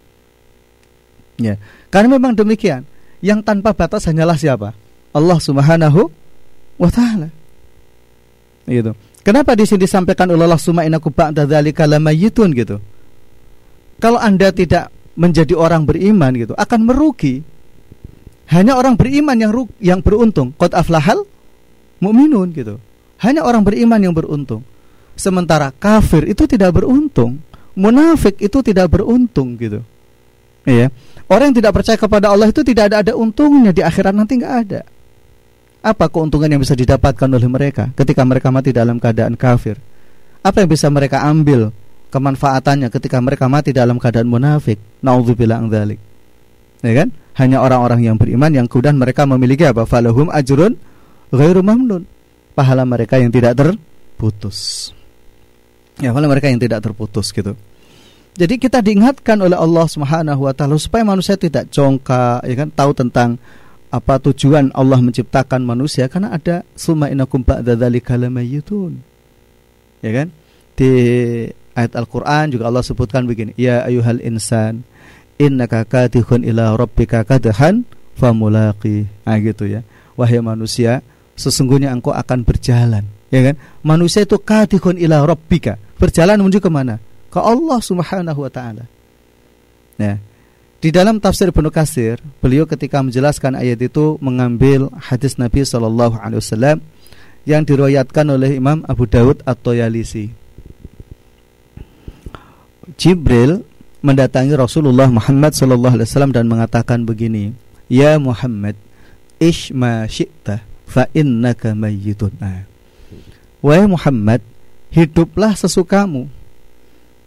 Ya 1.39 1.55
karena 1.95 2.19
memang 2.19 2.35
demikian. 2.35 2.85
Yang 3.19 3.51
tanpa 3.51 3.75
batas 3.75 4.07
hanyalah 4.07 4.39
siapa? 4.39 4.79
Allah 5.11 5.39
Subhanahu 5.43 6.07
wa 6.79 6.91
taala. 6.91 7.35
Gitu 8.67 8.95
kenapa 9.29 9.53
di 9.53 9.69
sini 9.69 9.85
disampaikan 9.85 10.33
Allah 10.33 10.57
summa 10.57 10.89
innakum 10.89 11.13
ba'da 11.13 11.45
dzalika 11.45 11.85
lamayitun 11.85 12.49
gitu 12.57 12.81
kalau 13.99 14.19
Anda 14.23 14.55
tidak 14.55 14.95
menjadi 15.19 15.59
orang 15.59 15.83
beriman 15.83 16.31
gitu 16.39 16.55
akan 16.55 16.81
merugi. 16.87 17.43
Hanya 18.49 18.81
orang 18.81 18.97
beriman 18.97 19.37
yang 19.37 19.53
yang 19.83 20.01
beruntung. 20.01 20.55
Qad 20.57 20.73
aflahal 20.73 21.27
mukminun 22.01 22.55
gitu. 22.55 22.81
Hanya 23.21 23.45
orang 23.45 23.67
beriman 23.67 23.99
yang 23.99 24.15
beruntung. 24.15 24.63
Sementara 25.19 25.75
kafir 25.75 26.25
itu 26.31 26.47
tidak 26.47 26.81
beruntung. 26.81 27.45
munafik 27.79 28.43
itu 28.43 28.59
tidak 28.59 28.91
beruntung 28.91 29.55
gitu. 29.55 29.87
Iya. 30.67 30.91
Orang 31.31 31.55
yang 31.55 31.63
tidak 31.63 31.79
percaya 31.79 31.95
kepada 31.95 32.27
Allah 32.27 32.51
itu 32.51 32.67
tidak 32.67 32.91
ada 32.91 33.07
ada 33.07 33.13
untungnya 33.15 33.71
di 33.71 33.87
akhirat 33.87 34.19
nanti 34.19 34.35
nggak 34.35 34.55
ada. 34.67 34.83
Apa 35.89 36.13
keuntungan 36.13 36.53
yang 36.53 36.61
bisa 36.61 36.77
didapatkan 36.77 37.25
oleh 37.33 37.49
mereka 37.49 37.89
ketika 37.97 38.21
mereka 38.21 38.53
mati 38.53 38.77
dalam 38.77 39.01
keadaan 39.01 39.41
kafir? 39.41 39.81
Apa 40.45 40.61
yang 40.61 40.69
bisa 40.69 40.93
mereka 40.93 41.25
ambil 41.25 41.73
kemanfaatannya 42.13 42.93
ketika 42.93 43.17
mereka 43.25 43.49
mati 43.49 43.73
dalam 43.73 43.97
keadaan 43.97 44.29
munafik? 44.29 44.77
Nauzubillah 45.01 45.65
dzalik. 45.65 45.97
Ya 46.85 46.93
kan? 46.93 47.09
Hanya 47.41 47.65
orang-orang 47.65 48.05
yang 48.05 48.21
beriman 48.21 48.53
yang 48.53 48.67
kemudian 48.69 49.01
mereka 49.01 49.25
memiliki 49.25 49.65
apa? 49.65 49.89
Falahum 49.89 50.29
ajrun 50.29 50.77
ghairu 51.33 51.65
mamnun. 51.65 52.05
Pahala 52.53 52.85
mereka 52.85 53.17
yang 53.17 53.33
tidak 53.33 53.57
terputus. 53.57 54.93
Ya, 56.05 56.13
pahala 56.13 56.29
mereka 56.29 56.53
yang 56.53 56.61
tidak 56.61 56.85
terputus 56.85 57.33
gitu. 57.33 57.57
Jadi 58.37 58.55
kita 58.61 58.85
diingatkan 58.85 59.41
oleh 59.41 59.57
Allah 59.57 59.87
Subhanahu 59.89 60.45
wa 60.45 60.53
taala 60.53 60.77
supaya 60.77 61.03
manusia 61.03 61.35
tidak 61.35 61.73
congkak, 61.73 62.45
ya 62.45 62.55
kan, 62.55 62.69
tahu 62.71 62.93
tentang 62.93 63.41
apa 63.89 64.21
tujuan 64.21 64.69
Allah 64.77 65.01
menciptakan 65.01 65.65
manusia 65.65 66.09
karena 66.13 66.37
ada 66.37 66.61
summa 66.77 67.09
innakum 67.09 67.41
ba'da 67.41 67.73
dzalika 67.73 68.21
lamayitun. 68.21 69.01
Ya 70.05 70.11
kan? 70.13 70.29
Di 70.79 70.91
ayat 71.75 71.97
Al-Qur'an 71.97 72.53
juga 72.53 72.69
Allah 72.69 72.85
sebutkan 72.85 73.25
begini, 73.25 73.57
ya 73.57 73.83
ayuhal 73.89 74.21
insan 74.23 74.85
innaka 75.41 75.87
katihun 75.89 76.45
ila 76.45 76.77
rabbika 76.77 77.25
kadhan 77.25 77.89
famulaqi. 78.19 79.09
Ah 79.25 79.41
gitu 79.41 79.65
ya. 79.67 79.81
Wahai 80.19 80.43
manusia, 80.43 81.01
sesungguhnya 81.39 81.95
engkau 81.95 82.11
akan 82.11 82.43
berjalan, 82.43 83.07
ya 83.31 83.41
kan? 83.47 83.55
Manusia 83.87 84.27
itu 84.27 84.35
katihun 84.35 84.99
ila 84.99 85.23
rabbika, 85.23 85.79
berjalan 85.95 86.43
menuju 86.43 86.59
ke 86.59 86.67
mana? 86.67 86.99
Ke 87.31 87.39
Allah 87.39 87.79
Subhanahu 87.79 88.43
wa 88.43 88.51
taala. 88.51 88.85
Ya. 89.95 90.19
Di 90.79 90.95
dalam 90.95 91.19
tafsir 91.19 91.51
Ibnu 91.51 91.75
Katsir, 91.75 92.23
beliau 92.39 92.63
ketika 92.63 93.03
menjelaskan 93.03 93.59
ayat 93.59 93.83
itu 93.83 94.15
mengambil 94.23 94.87
hadis 94.95 95.35
Nabi 95.35 95.67
Shallallahu 95.67 96.23
alaihi 96.23 96.39
wasallam 96.39 96.79
yang 97.43 97.67
diriwayatkan 97.67 98.23
oleh 98.31 98.63
Imam 98.63 98.87
Abu 98.87 99.11
Dawud 99.11 99.43
atau 99.43 99.75
Yalisi. 99.75 100.31
Jibril 102.95 103.67
mendatangi 104.07 104.55
Rasulullah 104.55 105.11
Muhammad 105.11 105.59
Shallallahu 105.59 105.99
alaihi 105.99 106.09
wasallam 106.15 106.31
dan 106.31 106.47
mengatakan 106.47 107.03
begini, 107.03 107.59
"Ya 107.91 108.15
Muhammad, 108.23 108.79
ish 109.43 109.75
ma 109.75 110.07
syi'ta 110.07 110.63
fa 110.87 111.11
innaka 111.11 111.75
mayyitun." 111.75 112.39
Nah, 112.39 112.71
Wahai 113.59 113.91
Muhammad, 113.91 114.39
hiduplah 114.95 115.59
sesukamu. 115.59 116.31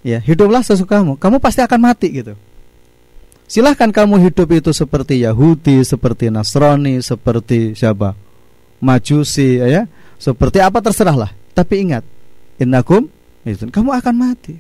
Ya, 0.08 0.24
hiduplah 0.24 0.64
sesukamu. 0.64 1.20
Kamu 1.20 1.43
pasti 1.43 1.60
akan 1.60 1.91
mati 1.91 2.08
gitu. 2.08 2.39
Silahkan 3.52 3.91
kamu 3.91 4.32
hidup 4.32 4.47
itu 4.56 4.72
seperti 4.72 5.28
Yahudi, 5.28 5.84
seperti 5.84 6.32
Nasrani, 6.32 7.04
seperti 7.04 7.76
siapa? 7.76 8.16
Majusi, 8.80 9.60
ya. 9.60 9.91
Seperti 10.16 10.64
apa 10.64 10.80
terserahlah. 10.80 11.36
Tapi 11.52 11.84
ingat, 11.84 12.08
innakum 12.64 13.12
itu 13.43 13.68
kamu 13.68 13.91
akan 13.91 14.16
mati. 14.16 14.56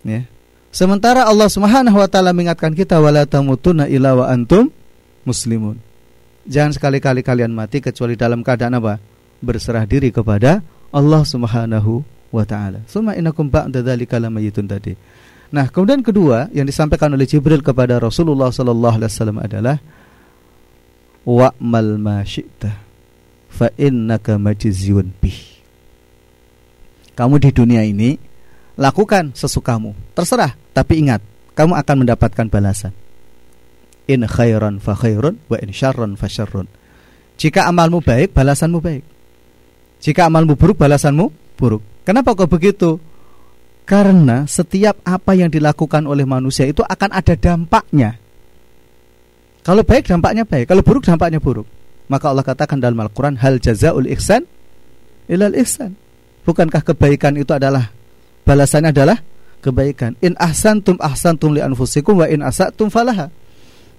Ya. 0.00 0.24
Sementara 0.72 1.28
Allah 1.28 1.52
Subhanahu 1.52 2.00
wa 2.00 2.08
taala 2.08 2.32
mengingatkan 2.32 2.72
kita 2.72 2.96
wala 3.04 3.28
tamutunna 3.28 3.84
illa 3.84 4.16
wa 4.16 4.32
antum 4.32 4.72
muslimun. 5.28 5.76
Jangan 6.48 6.72
sekali-kali 6.72 7.20
kalian 7.20 7.52
mati 7.52 7.84
kecuali 7.84 8.16
dalam 8.16 8.40
keadaan 8.40 8.80
apa? 8.80 8.96
Berserah 9.44 9.84
diri 9.84 10.08
kepada 10.08 10.64
Allah 10.88 11.20
Subhanahu 11.20 12.00
wa 12.32 12.44
taala. 12.48 12.80
Suma 12.88 13.12
innakum 13.12 13.52
ba'da 13.52 13.84
dzalika 13.84 14.16
lamayitun 14.16 14.64
tadi. 14.64 14.96
Nah, 15.54 15.70
kemudian 15.70 16.02
kedua 16.02 16.50
yang 16.50 16.66
disampaikan 16.66 17.14
oleh 17.14 17.26
Jibril 17.26 17.62
kepada 17.62 18.02
Rasulullah 18.02 18.50
sallallahu 18.50 18.96
alaihi 18.98 19.12
wasallam 19.12 19.38
adalah 19.38 19.76
wa'mal 21.22 21.98
ma 21.98 22.22
syi'ta 22.26 22.70
fa 23.46 23.70
innaka 23.78 24.38
majziyun 24.38 25.14
bih. 25.22 25.38
Kamu 27.16 27.40
di 27.40 27.50
dunia 27.54 27.80
ini 27.86 28.18
lakukan 28.76 29.32
sesukamu, 29.32 29.96
terserah, 30.12 30.52
tapi 30.76 31.00
ingat, 31.00 31.24
kamu 31.56 31.72
akan 31.78 31.96
mendapatkan 32.04 32.46
balasan. 32.52 32.92
In 34.06 34.22
khairan 34.28 34.78
fa 34.78 34.94
khairun 34.94 35.40
wa 35.48 35.56
in 35.58 35.72
syarran 35.72 36.14
fa 36.14 36.28
syarrun. 36.28 36.68
Jika 37.40 37.64
amalmu 37.66 38.04
baik, 38.04 38.36
balasanmu 38.36 38.78
baik. 38.78 39.04
Jika 40.04 40.28
amalmu 40.28 40.54
buruk, 40.54 40.76
balasanmu 40.76 41.56
buruk. 41.56 41.82
Kenapa 42.04 42.36
kok 42.36 42.52
begitu? 42.52 43.00
Karena 43.86 44.42
setiap 44.50 44.98
apa 45.06 45.38
yang 45.38 45.46
dilakukan 45.46 46.10
oleh 46.10 46.26
manusia 46.26 46.66
itu 46.66 46.82
akan 46.82 47.10
ada 47.14 47.38
dampaknya. 47.38 48.18
Kalau 49.62 49.86
baik 49.86 50.10
dampaknya 50.10 50.42
baik, 50.42 50.66
kalau 50.66 50.82
buruk 50.82 51.06
dampaknya 51.06 51.38
buruk. 51.38 51.66
Maka 52.10 52.30
Allah 52.30 52.42
katakan 52.42 52.82
dalam 52.82 52.98
Al-Qur'an 52.98 53.38
hal 53.38 53.62
jazaul 53.62 54.10
ihsan 54.10 54.42
ilal 55.30 55.54
ihsan. 55.62 55.94
Bukankah 56.42 56.82
kebaikan 56.82 57.34
itu 57.38 57.50
adalah 57.54 57.90
balasannya 58.46 58.90
adalah 58.90 59.18
kebaikan. 59.62 60.14
In 60.22 60.38
ahsantum 60.38 60.98
ahsantum 61.02 61.54
li 61.54 61.62
anfusikum 61.62 62.22
wa 62.22 62.26
in 62.26 62.42
asatum 62.42 62.90
falaha. 62.90 63.30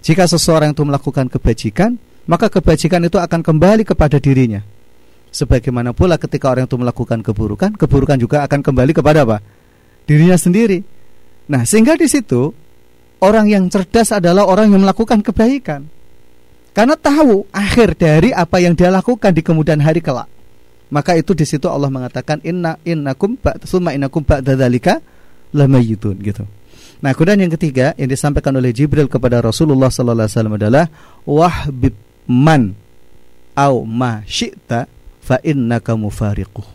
Jika 0.03 0.23
seseorang 0.27 0.71
itu 0.71 0.83
melakukan 0.87 1.27
kebajikan, 1.27 1.99
maka 2.27 2.47
kebajikan 2.47 3.03
itu 3.03 3.19
akan 3.19 3.43
kembali 3.43 3.83
kepada 3.87 4.19
dirinya. 4.19 4.63
Sebagaimana 5.31 5.91
pula 5.91 6.15
ketika 6.15 6.47
orang 6.51 6.67
itu 6.67 6.79
melakukan 6.79 7.19
keburukan, 7.19 7.75
keburukan 7.75 8.15
juga 8.15 8.47
akan 8.47 8.63
kembali 8.63 8.91
kepada 8.95 9.27
apa? 9.27 9.43
Dirinya 10.07 10.39
sendiri. 10.39 10.81
Nah, 11.51 11.67
sehingga 11.67 11.99
di 11.99 12.07
situ 12.07 12.55
orang 13.19 13.51
yang 13.51 13.67
cerdas 13.67 14.15
adalah 14.15 14.47
orang 14.47 14.71
yang 14.71 14.81
melakukan 14.81 15.19
kebaikan. 15.21 15.85
Karena 16.71 16.93
tahu 16.93 17.45
akhir 17.49 17.97
dari 17.97 18.29
apa 18.31 18.61
yang 18.61 18.77
dia 18.77 18.93
lakukan 18.93 19.33
di 19.33 19.41
kemudian 19.41 19.81
hari 19.81 19.99
kelak. 19.99 20.29
Maka 20.87 21.19
itu 21.19 21.35
di 21.35 21.43
situ 21.43 21.67
Allah 21.67 21.91
mengatakan 21.91 22.39
inna 22.47 22.79
innakum 22.87 23.35
summa 23.67 23.91
innakum 23.91 24.23
ba'da 24.23 24.55
dzalika 24.55 25.03
lamayitun 25.51 26.15
gitu. 26.23 26.47
Nah, 27.03 27.11
kemudian 27.13 27.43
yang 27.43 27.53
ketiga 27.53 27.93
yang 27.99 28.09
disampaikan 28.09 28.55
oleh 28.55 28.71
Jibril 28.73 29.09
kepada 29.09 29.41
Rasulullah 29.43 29.91
sallallahu 29.91 30.25
alaihi 30.25 30.37
wasallam 30.37 30.57
adalah 30.57 30.85
wahbib 31.27 31.93
man 32.29 32.73
au 33.57 33.85
ma 33.85 34.21
syi'ta 34.25 34.85
fa 35.21 35.37
innaka 35.43 35.97
mufariquh. 35.97 36.65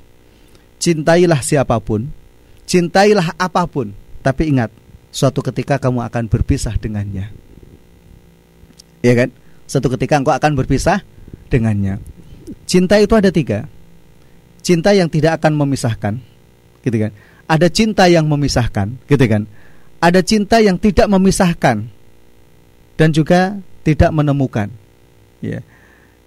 Cintailah 0.83 1.41
siapa 1.41 1.78
pun 1.78 2.11
Cintailah 2.67 3.35
apa 3.37 3.67
pun, 3.67 3.91
tapi 4.23 4.49
ingat, 4.55 4.71
suatu 5.13 5.45
ketika 5.45 5.77
kamu 5.77 6.07
akan 6.09 6.25
berpisah 6.31 6.79
dengannya. 6.79 7.29
Ya 9.03 9.13
kan? 9.19 9.35
Suatu 9.67 9.91
ketika 9.93 10.17
engkau 10.19 10.33
akan 10.33 10.55
berpisah 10.55 11.03
dengannya. 11.51 11.99
Cinta 12.65 12.97
itu 13.03 13.13
ada 13.19 13.29
tiga. 13.35 13.67
Cinta 14.63 14.95
yang 14.95 15.11
tidak 15.11 15.43
akan 15.43 15.59
memisahkan, 15.59 16.23
gitu 16.87 16.97
kan? 16.97 17.13
Ada 17.51 17.67
cinta 17.69 18.07
yang 18.07 18.31
memisahkan, 18.31 18.95
gitu 19.11 19.25
kan? 19.27 19.45
Ada 19.99 20.23
cinta 20.23 20.63
yang 20.63 20.79
tidak 20.79 21.07
memisahkan 21.11 21.91
dan 22.95 23.09
juga 23.11 23.59
tidak 23.83 24.11
menemukan. 24.15 24.71
Ya. 25.43 25.63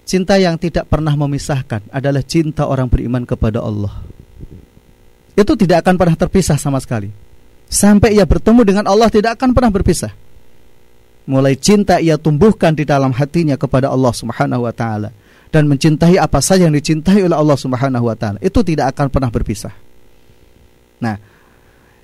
Cinta 0.04 0.36
yang 0.38 0.60
tidak 0.60 0.86
pernah 0.92 1.16
memisahkan 1.16 1.88
adalah 1.90 2.22
cinta 2.22 2.68
orang 2.68 2.92
beriman 2.92 3.24
kepada 3.24 3.64
Allah 3.64 4.04
itu 5.36 5.54
tidak 5.60 5.84
akan 5.84 5.96
pernah 6.00 6.16
terpisah 6.16 6.56
sama 6.56 6.80
sekali. 6.80 7.12
Sampai 7.68 8.16
ia 8.16 8.24
bertemu 8.24 8.64
dengan 8.64 8.86
Allah 8.88 9.12
tidak 9.12 9.36
akan 9.36 9.52
pernah 9.52 9.68
berpisah. 9.68 10.16
Mulai 11.28 11.60
cinta 11.60 12.00
ia 12.00 12.16
tumbuhkan 12.16 12.72
di 12.72 12.88
dalam 12.88 13.12
hatinya 13.12 13.60
kepada 13.60 13.92
Allah 13.92 14.14
Subhanahu 14.16 14.64
wa 14.64 14.72
taala 14.72 15.12
dan 15.52 15.68
mencintai 15.68 16.16
apa 16.22 16.40
saja 16.40 16.70
yang 16.70 16.76
dicintai 16.78 17.26
oleh 17.26 17.36
Allah 17.36 17.58
Subhanahu 17.60 18.08
wa 18.08 18.16
taala. 18.16 18.40
Itu 18.40 18.64
tidak 18.64 18.96
akan 18.96 19.12
pernah 19.12 19.28
berpisah. 19.34 19.74
Nah, 21.02 21.20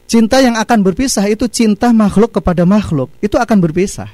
cinta 0.09 0.43
yang 0.43 0.59
akan 0.59 0.83
berpisah 0.83 1.23
itu 1.31 1.47
cinta 1.47 1.93
makhluk 1.95 2.35
kepada 2.35 2.67
makhluk, 2.67 3.13
itu 3.23 3.39
akan 3.39 3.57
berpisah. 3.63 4.11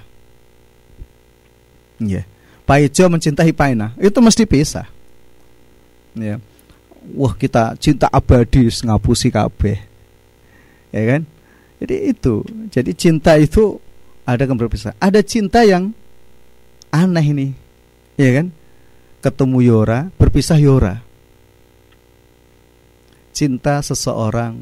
Ya. 1.97 2.21
Yeah. 2.21 2.25
Paijo 2.67 3.07
mencintai 3.07 3.55
Paina, 3.55 3.95
itu 3.95 4.19
mesti 4.19 4.43
pisah. 4.43 4.85
Ya. 6.13 6.35
Yeah 6.35 6.39
wah 7.15 7.33
kita 7.37 7.77
cinta 7.79 8.11
abadi 8.11 8.67
ngapusi 8.67 9.31
kabeh. 9.31 9.77
Ya 10.91 11.03
kan? 11.15 11.21
Jadi 11.79 11.95
itu. 12.11 12.41
Jadi 12.73 12.91
cinta 12.97 13.37
itu 13.37 13.77
ada 14.27 14.43
yang 14.43 14.59
berpisah 14.59 14.91
ada 14.99 15.23
cinta 15.23 15.63
yang 15.63 15.95
aneh 16.91 17.25
ini. 17.31 17.47
Ya 18.19 18.33
kan? 18.41 18.51
Ketemu 19.23 19.57
Yora 19.63 19.99
berpisah 20.19 20.59
Yora. 20.59 20.99
Cinta 23.31 23.79
seseorang 23.85 24.57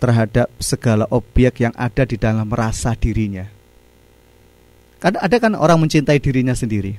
terhadap 0.00 0.48
segala 0.62 1.04
objek 1.12 1.60
yang 1.60 1.74
ada 1.76 2.08
di 2.08 2.16
dalam 2.16 2.48
rasa 2.48 2.96
dirinya. 2.96 3.44
Kadang 4.98 5.22
ada 5.22 5.36
kan 5.38 5.52
orang 5.54 5.78
mencintai 5.84 6.18
dirinya 6.18 6.56
sendiri. 6.56 6.96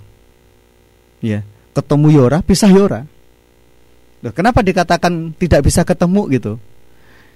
Ya. 1.20 1.44
Ketemu 1.76 2.08
Yora 2.16 2.40
pisah 2.44 2.72
Yora 2.72 3.19
Loh, 4.20 4.34
kenapa 4.36 4.60
dikatakan 4.60 5.32
tidak 5.40 5.64
bisa 5.64 5.88
ketemu 5.88 6.22
gitu? 6.36 6.54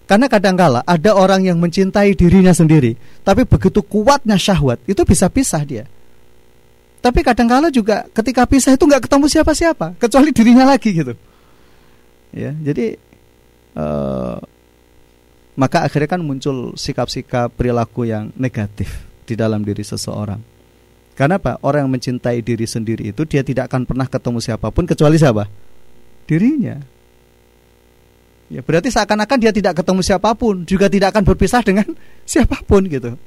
Karena 0.03 0.27
kadangkala 0.27 0.83
ada 0.83 1.15
orang 1.15 1.47
yang 1.47 1.55
mencintai 1.55 2.11
dirinya 2.11 2.51
sendiri, 2.51 2.99
tapi 3.23 3.47
begitu 3.47 3.79
kuatnya 3.79 4.35
syahwat, 4.35 4.83
itu 4.83 4.99
bisa 5.07 5.31
pisah 5.31 5.63
dia. 5.63 5.87
Tapi 6.99 7.23
kadangkala 7.23 7.71
juga 7.71 8.03
ketika 8.11 8.43
pisah 8.43 8.75
itu 8.75 8.83
nggak 8.83 9.07
ketemu 9.07 9.25
siapa-siapa, 9.31 9.95
kecuali 9.95 10.35
dirinya 10.35 10.67
lagi 10.67 10.91
gitu. 10.91 11.15
Ya, 12.35 12.51
jadi 12.51 12.99
uh, 13.79 14.43
maka 15.55 15.87
akhirnya 15.87 16.19
kan 16.19 16.21
muncul 16.23 16.75
sikap-sikap 16.75 17.55
perilaku 17.55 18.03
yang 18.03 18.33
negatif 18.35 19.07
di 19.23 19.39
dalam 19.39 19.63
diri 19.63 19.87
seseorang. 19.87 20.41
Karena 21.13 21.37
apa? 21.37 21.61
Orang 21.61 21.87
yang 21.87 21.93
mencintai 21.93 22.41
diri 22.41 22.65
sendiri 22.65 23.13
itu 23.13 23.23
dia 23.23 23.45
tidak 23.45 23.69
akan 23.71 23.85
pernah 23.85 24.09
ketemu 24.09 24.41
siapa 24.41 24.67
pun 24.73 24.83
kecuali 24.83 25.15
siapa? 25.15 25.45
Dirinya. 26.29 26.77
Ya, 28.53 28.61
berarti 28.61 28.93
seakan-akan 28.93 29.37
dia 29.41 29.49
tidak 29.49 29.81
ketemu 29.81 30.05
siapa 30.05 30.29
pun, 30.37 30.61
juga 30.67 30.85
tidak 30.85 31.15
akan 31.15 31.23
berpisah 31.25 31.65
dengan 31.65 31.87
siapa 32.31 32.61
pun 32.61 32.85
gitu. 32.85 33.17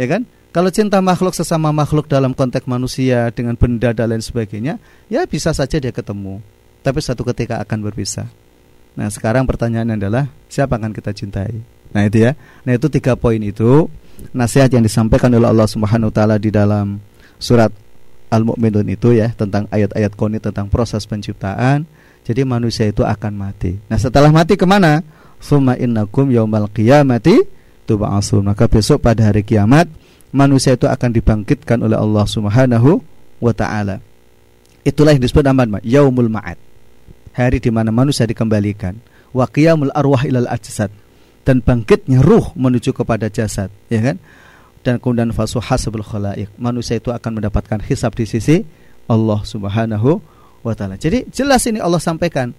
Ya 0.00 0.06
kan? 0.08 0.24
Kalau 0.54 0.70
cinta 0.70 1.02
makhluk 1.02 1.34
sesama 1.34 1.74
makhluk 1.74 2.06
dalam 2.06 2.30
konteks 2.30 2.70
manusia 2.70 3.34
dengan 3.34 3.58
benda 3.58 3.90
dan 3.90 4.14
lain 4.14 4.22
sebagainya, 4.22 4.78
ya 5.10 5.26
bisa 5.26 5.50
saja 5.50 5.82
dia 5.82 5.90
ketemu. 5.90 6.38
Tapi 6.86 6.98
satu 7.02 7.26
ketika 7.26 7.58
akan 7.58 7.82
berpisah. 7.90 8.30
Nah, 8.94 9.10
sekarang 9.10 9.50
pertanyaannya 9.50 9.98
adalah 9.98 10.30
siapa 10.46 10.78
akan 10.78 10.94
kita 10.94 11.10
cintai? 11.10 11.58
Nah, 11.90 12.06
itu 12.06 12.22
ya. 12.22 12.38
Nah, 12.62 12.78
itu 12.78 12.86
tiga 12.86 13.18
poin 13.18 13.42
itu 13.42 13.90
nasihat 14.30 14.70
yang 14.70 14.86
disampaikan 14.86 15.34
oleh 15.34 15.50
Allah 15.50 15.66
Subhanahu 15.66 16.10
wa 16.10 16.14
taala 16.14 16.36
di 16.38 16.54
dalam 16.54 17.02
surat 17.42 17.74
Al-Mu'minun 18.34 18.90
itu 18.90 19.14
ya 19.14 19.30
tentang 19.30 19.70
ayat-ayat 19.70 20.12
koni 20.18 20.42
tentang 20.42 20.66
proses 20.66 21.06
penciptaan. 21.06 21.86
Jadi 22.24 22.42
manusia 22.42 22.88
itu 22.88 23.06
akan 23.06 23.32
mati. 23.36 23.78
Nah, 23.86 24.00
setelah 24.00 24.32
mati 24.32 24.58
ke 24.58 24.66
mana? 24.66 25.04
Summa 25.38 25.76
innakum 25.78 26.32
yaumal 26.32 26.66
qiyamati 26.72 27.44
tub'atsun. 27.86 28.42
Maka 28.48 28.66
besok 28.66 29.04
pada 29.04 29.28
hari 29.28 29.44
kiamat 29.44 29.86
manusia 30.34 30.74
itu 30.74 30.90
akan 30.90 31.14
dibangkitkan 31.14 31.78
oleh 31.84 31.94
Allah 31.94 32.24
Subhanahu 32.26 32.98
wa 33.38 33.52
taala. 33.52 34.00
Itulah 34.82 35.14
yang 35.14 35.22
disebut 35.22 35.44
nama 35.44 35.78
yaumul 35.84 36.32
ma'ad. 36.32 36.58
Hari 37.36 37.60
di 37.60 37.70
mana 37.70 37.92
manusia 37.92 38.26
dikembalikan. 38.26 38.98
Wa 39.30 39.46
qiyamul 39.46 39.92
arwah 39.92 40.24
ilal 40.24 40.48
ajsad 40.48 40.90
dan 41.44 41.60
bangkitnya 41.60 42.24
ruh 42.24 42.56
menuju 42.56 42.96
kepada 42.96 43.28
jasad, 43.28 43.68
ya 43.92 44.00
kan? 44.00 44.16
Dan 44.84 45.00
kemudian 45.00 45.32
fasuhasabul 45.32 46.04
khalaik. 46.04 46.52
Manusia 46.60 47.00
itu 47.00 47.08
akan 47.08 47.40
mendapatkan 47.40 47.80
hisab 47.88 48.12
di 48.12 48.28
sisi 48.28 48.62
Allah 49.08 49.40
Subhanahu 49.40 50.20
wa 50.60 50.72
taala. 50.76 51.00
Jadi 51.00 51.24
jelas 51.32 51.64
ini 51.64 51.80
Allah 51.80 52.00
sampaikan. 52.00 52.52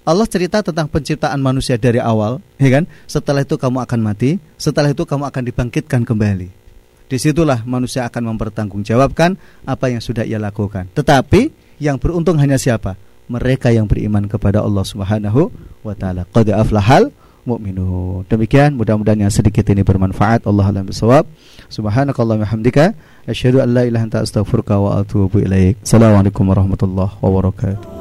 Allah 0.00 0.24
cerita 0.24 0.64
tentang 0.64 0.88
penciptaan 0.88 1.36
manusia 1.44 1.76
dari 1.76 2.00
awal, 2.00 2.40
ya 2.56 2.72
kan? 2.72 2.84
Setelah 3.04 3.44
itu 3.44 3.60
kamu 3.60 3.84
akan 3.84 4.00
mati, 4.00 4.40
setelah 4.56 4.96
itu 4.96 5.04
kamu 5.04 5.28
akan 5.28 5.42
dibangkitkan 5.44 6.08
kembali. 6.08 6.48
Di 7.10 7.16
situlah 7.20 7.60
manusia 7.68 8.08
akan 8.08 8.32
mempertanggungjawabkan 8.32 9.36
apa 9.68 9.86
yang 9.92 10.00
sudah 10.00 10.24
ia 10.24 10.40
lakukan. 10.40 10.88
Tetapi 10.96 11.52
yang 11.82 12.00
beruntung 12.00 12.40
hanya 12.40 12.56
siapa? 12.56 12.96
Mereka 13.28 13.70
yang 13.76 13.84
beriman 13.84 14.24
kepada 14.24 14.64
Allah 14.64 14.82
Subhanahu 14.82 15.52
wa 15.84 15.94
taala. 15.94 16.24
Qad 16.32 16.48
aflahal 16.48 17.12
mu'minun. 17.56 18.22
Demikian 18.30 18.78
mudah-mudahan 18.78 19.26
yang 19.26 19.32
sedikit 19.34 19.66
ini 19.66 19.82
bermanfaat. 19.82 20.46
Allah 20.46 20.70
alam 20.70 20.86
bisawab. 20.86 21.26
Subhanakallahumma 21.66 22.46
hamdika 22.46 22.94
asyhadu 23.26 23.62
an 23.62 23.74
la 23.74 23.82
ilaha 23.86 23.88
illa 23.90 24.00
anta 24.06 24.18
astaghfiruka 24.22 24.78
wa 24.78 25.02
atubu 25.02 25.42
ilaik. 25.42 25.82
Assalamualaikum 25.82 26.46
warahmatullahi 26.46 27.14
wabarakatuh. 27.18 27.99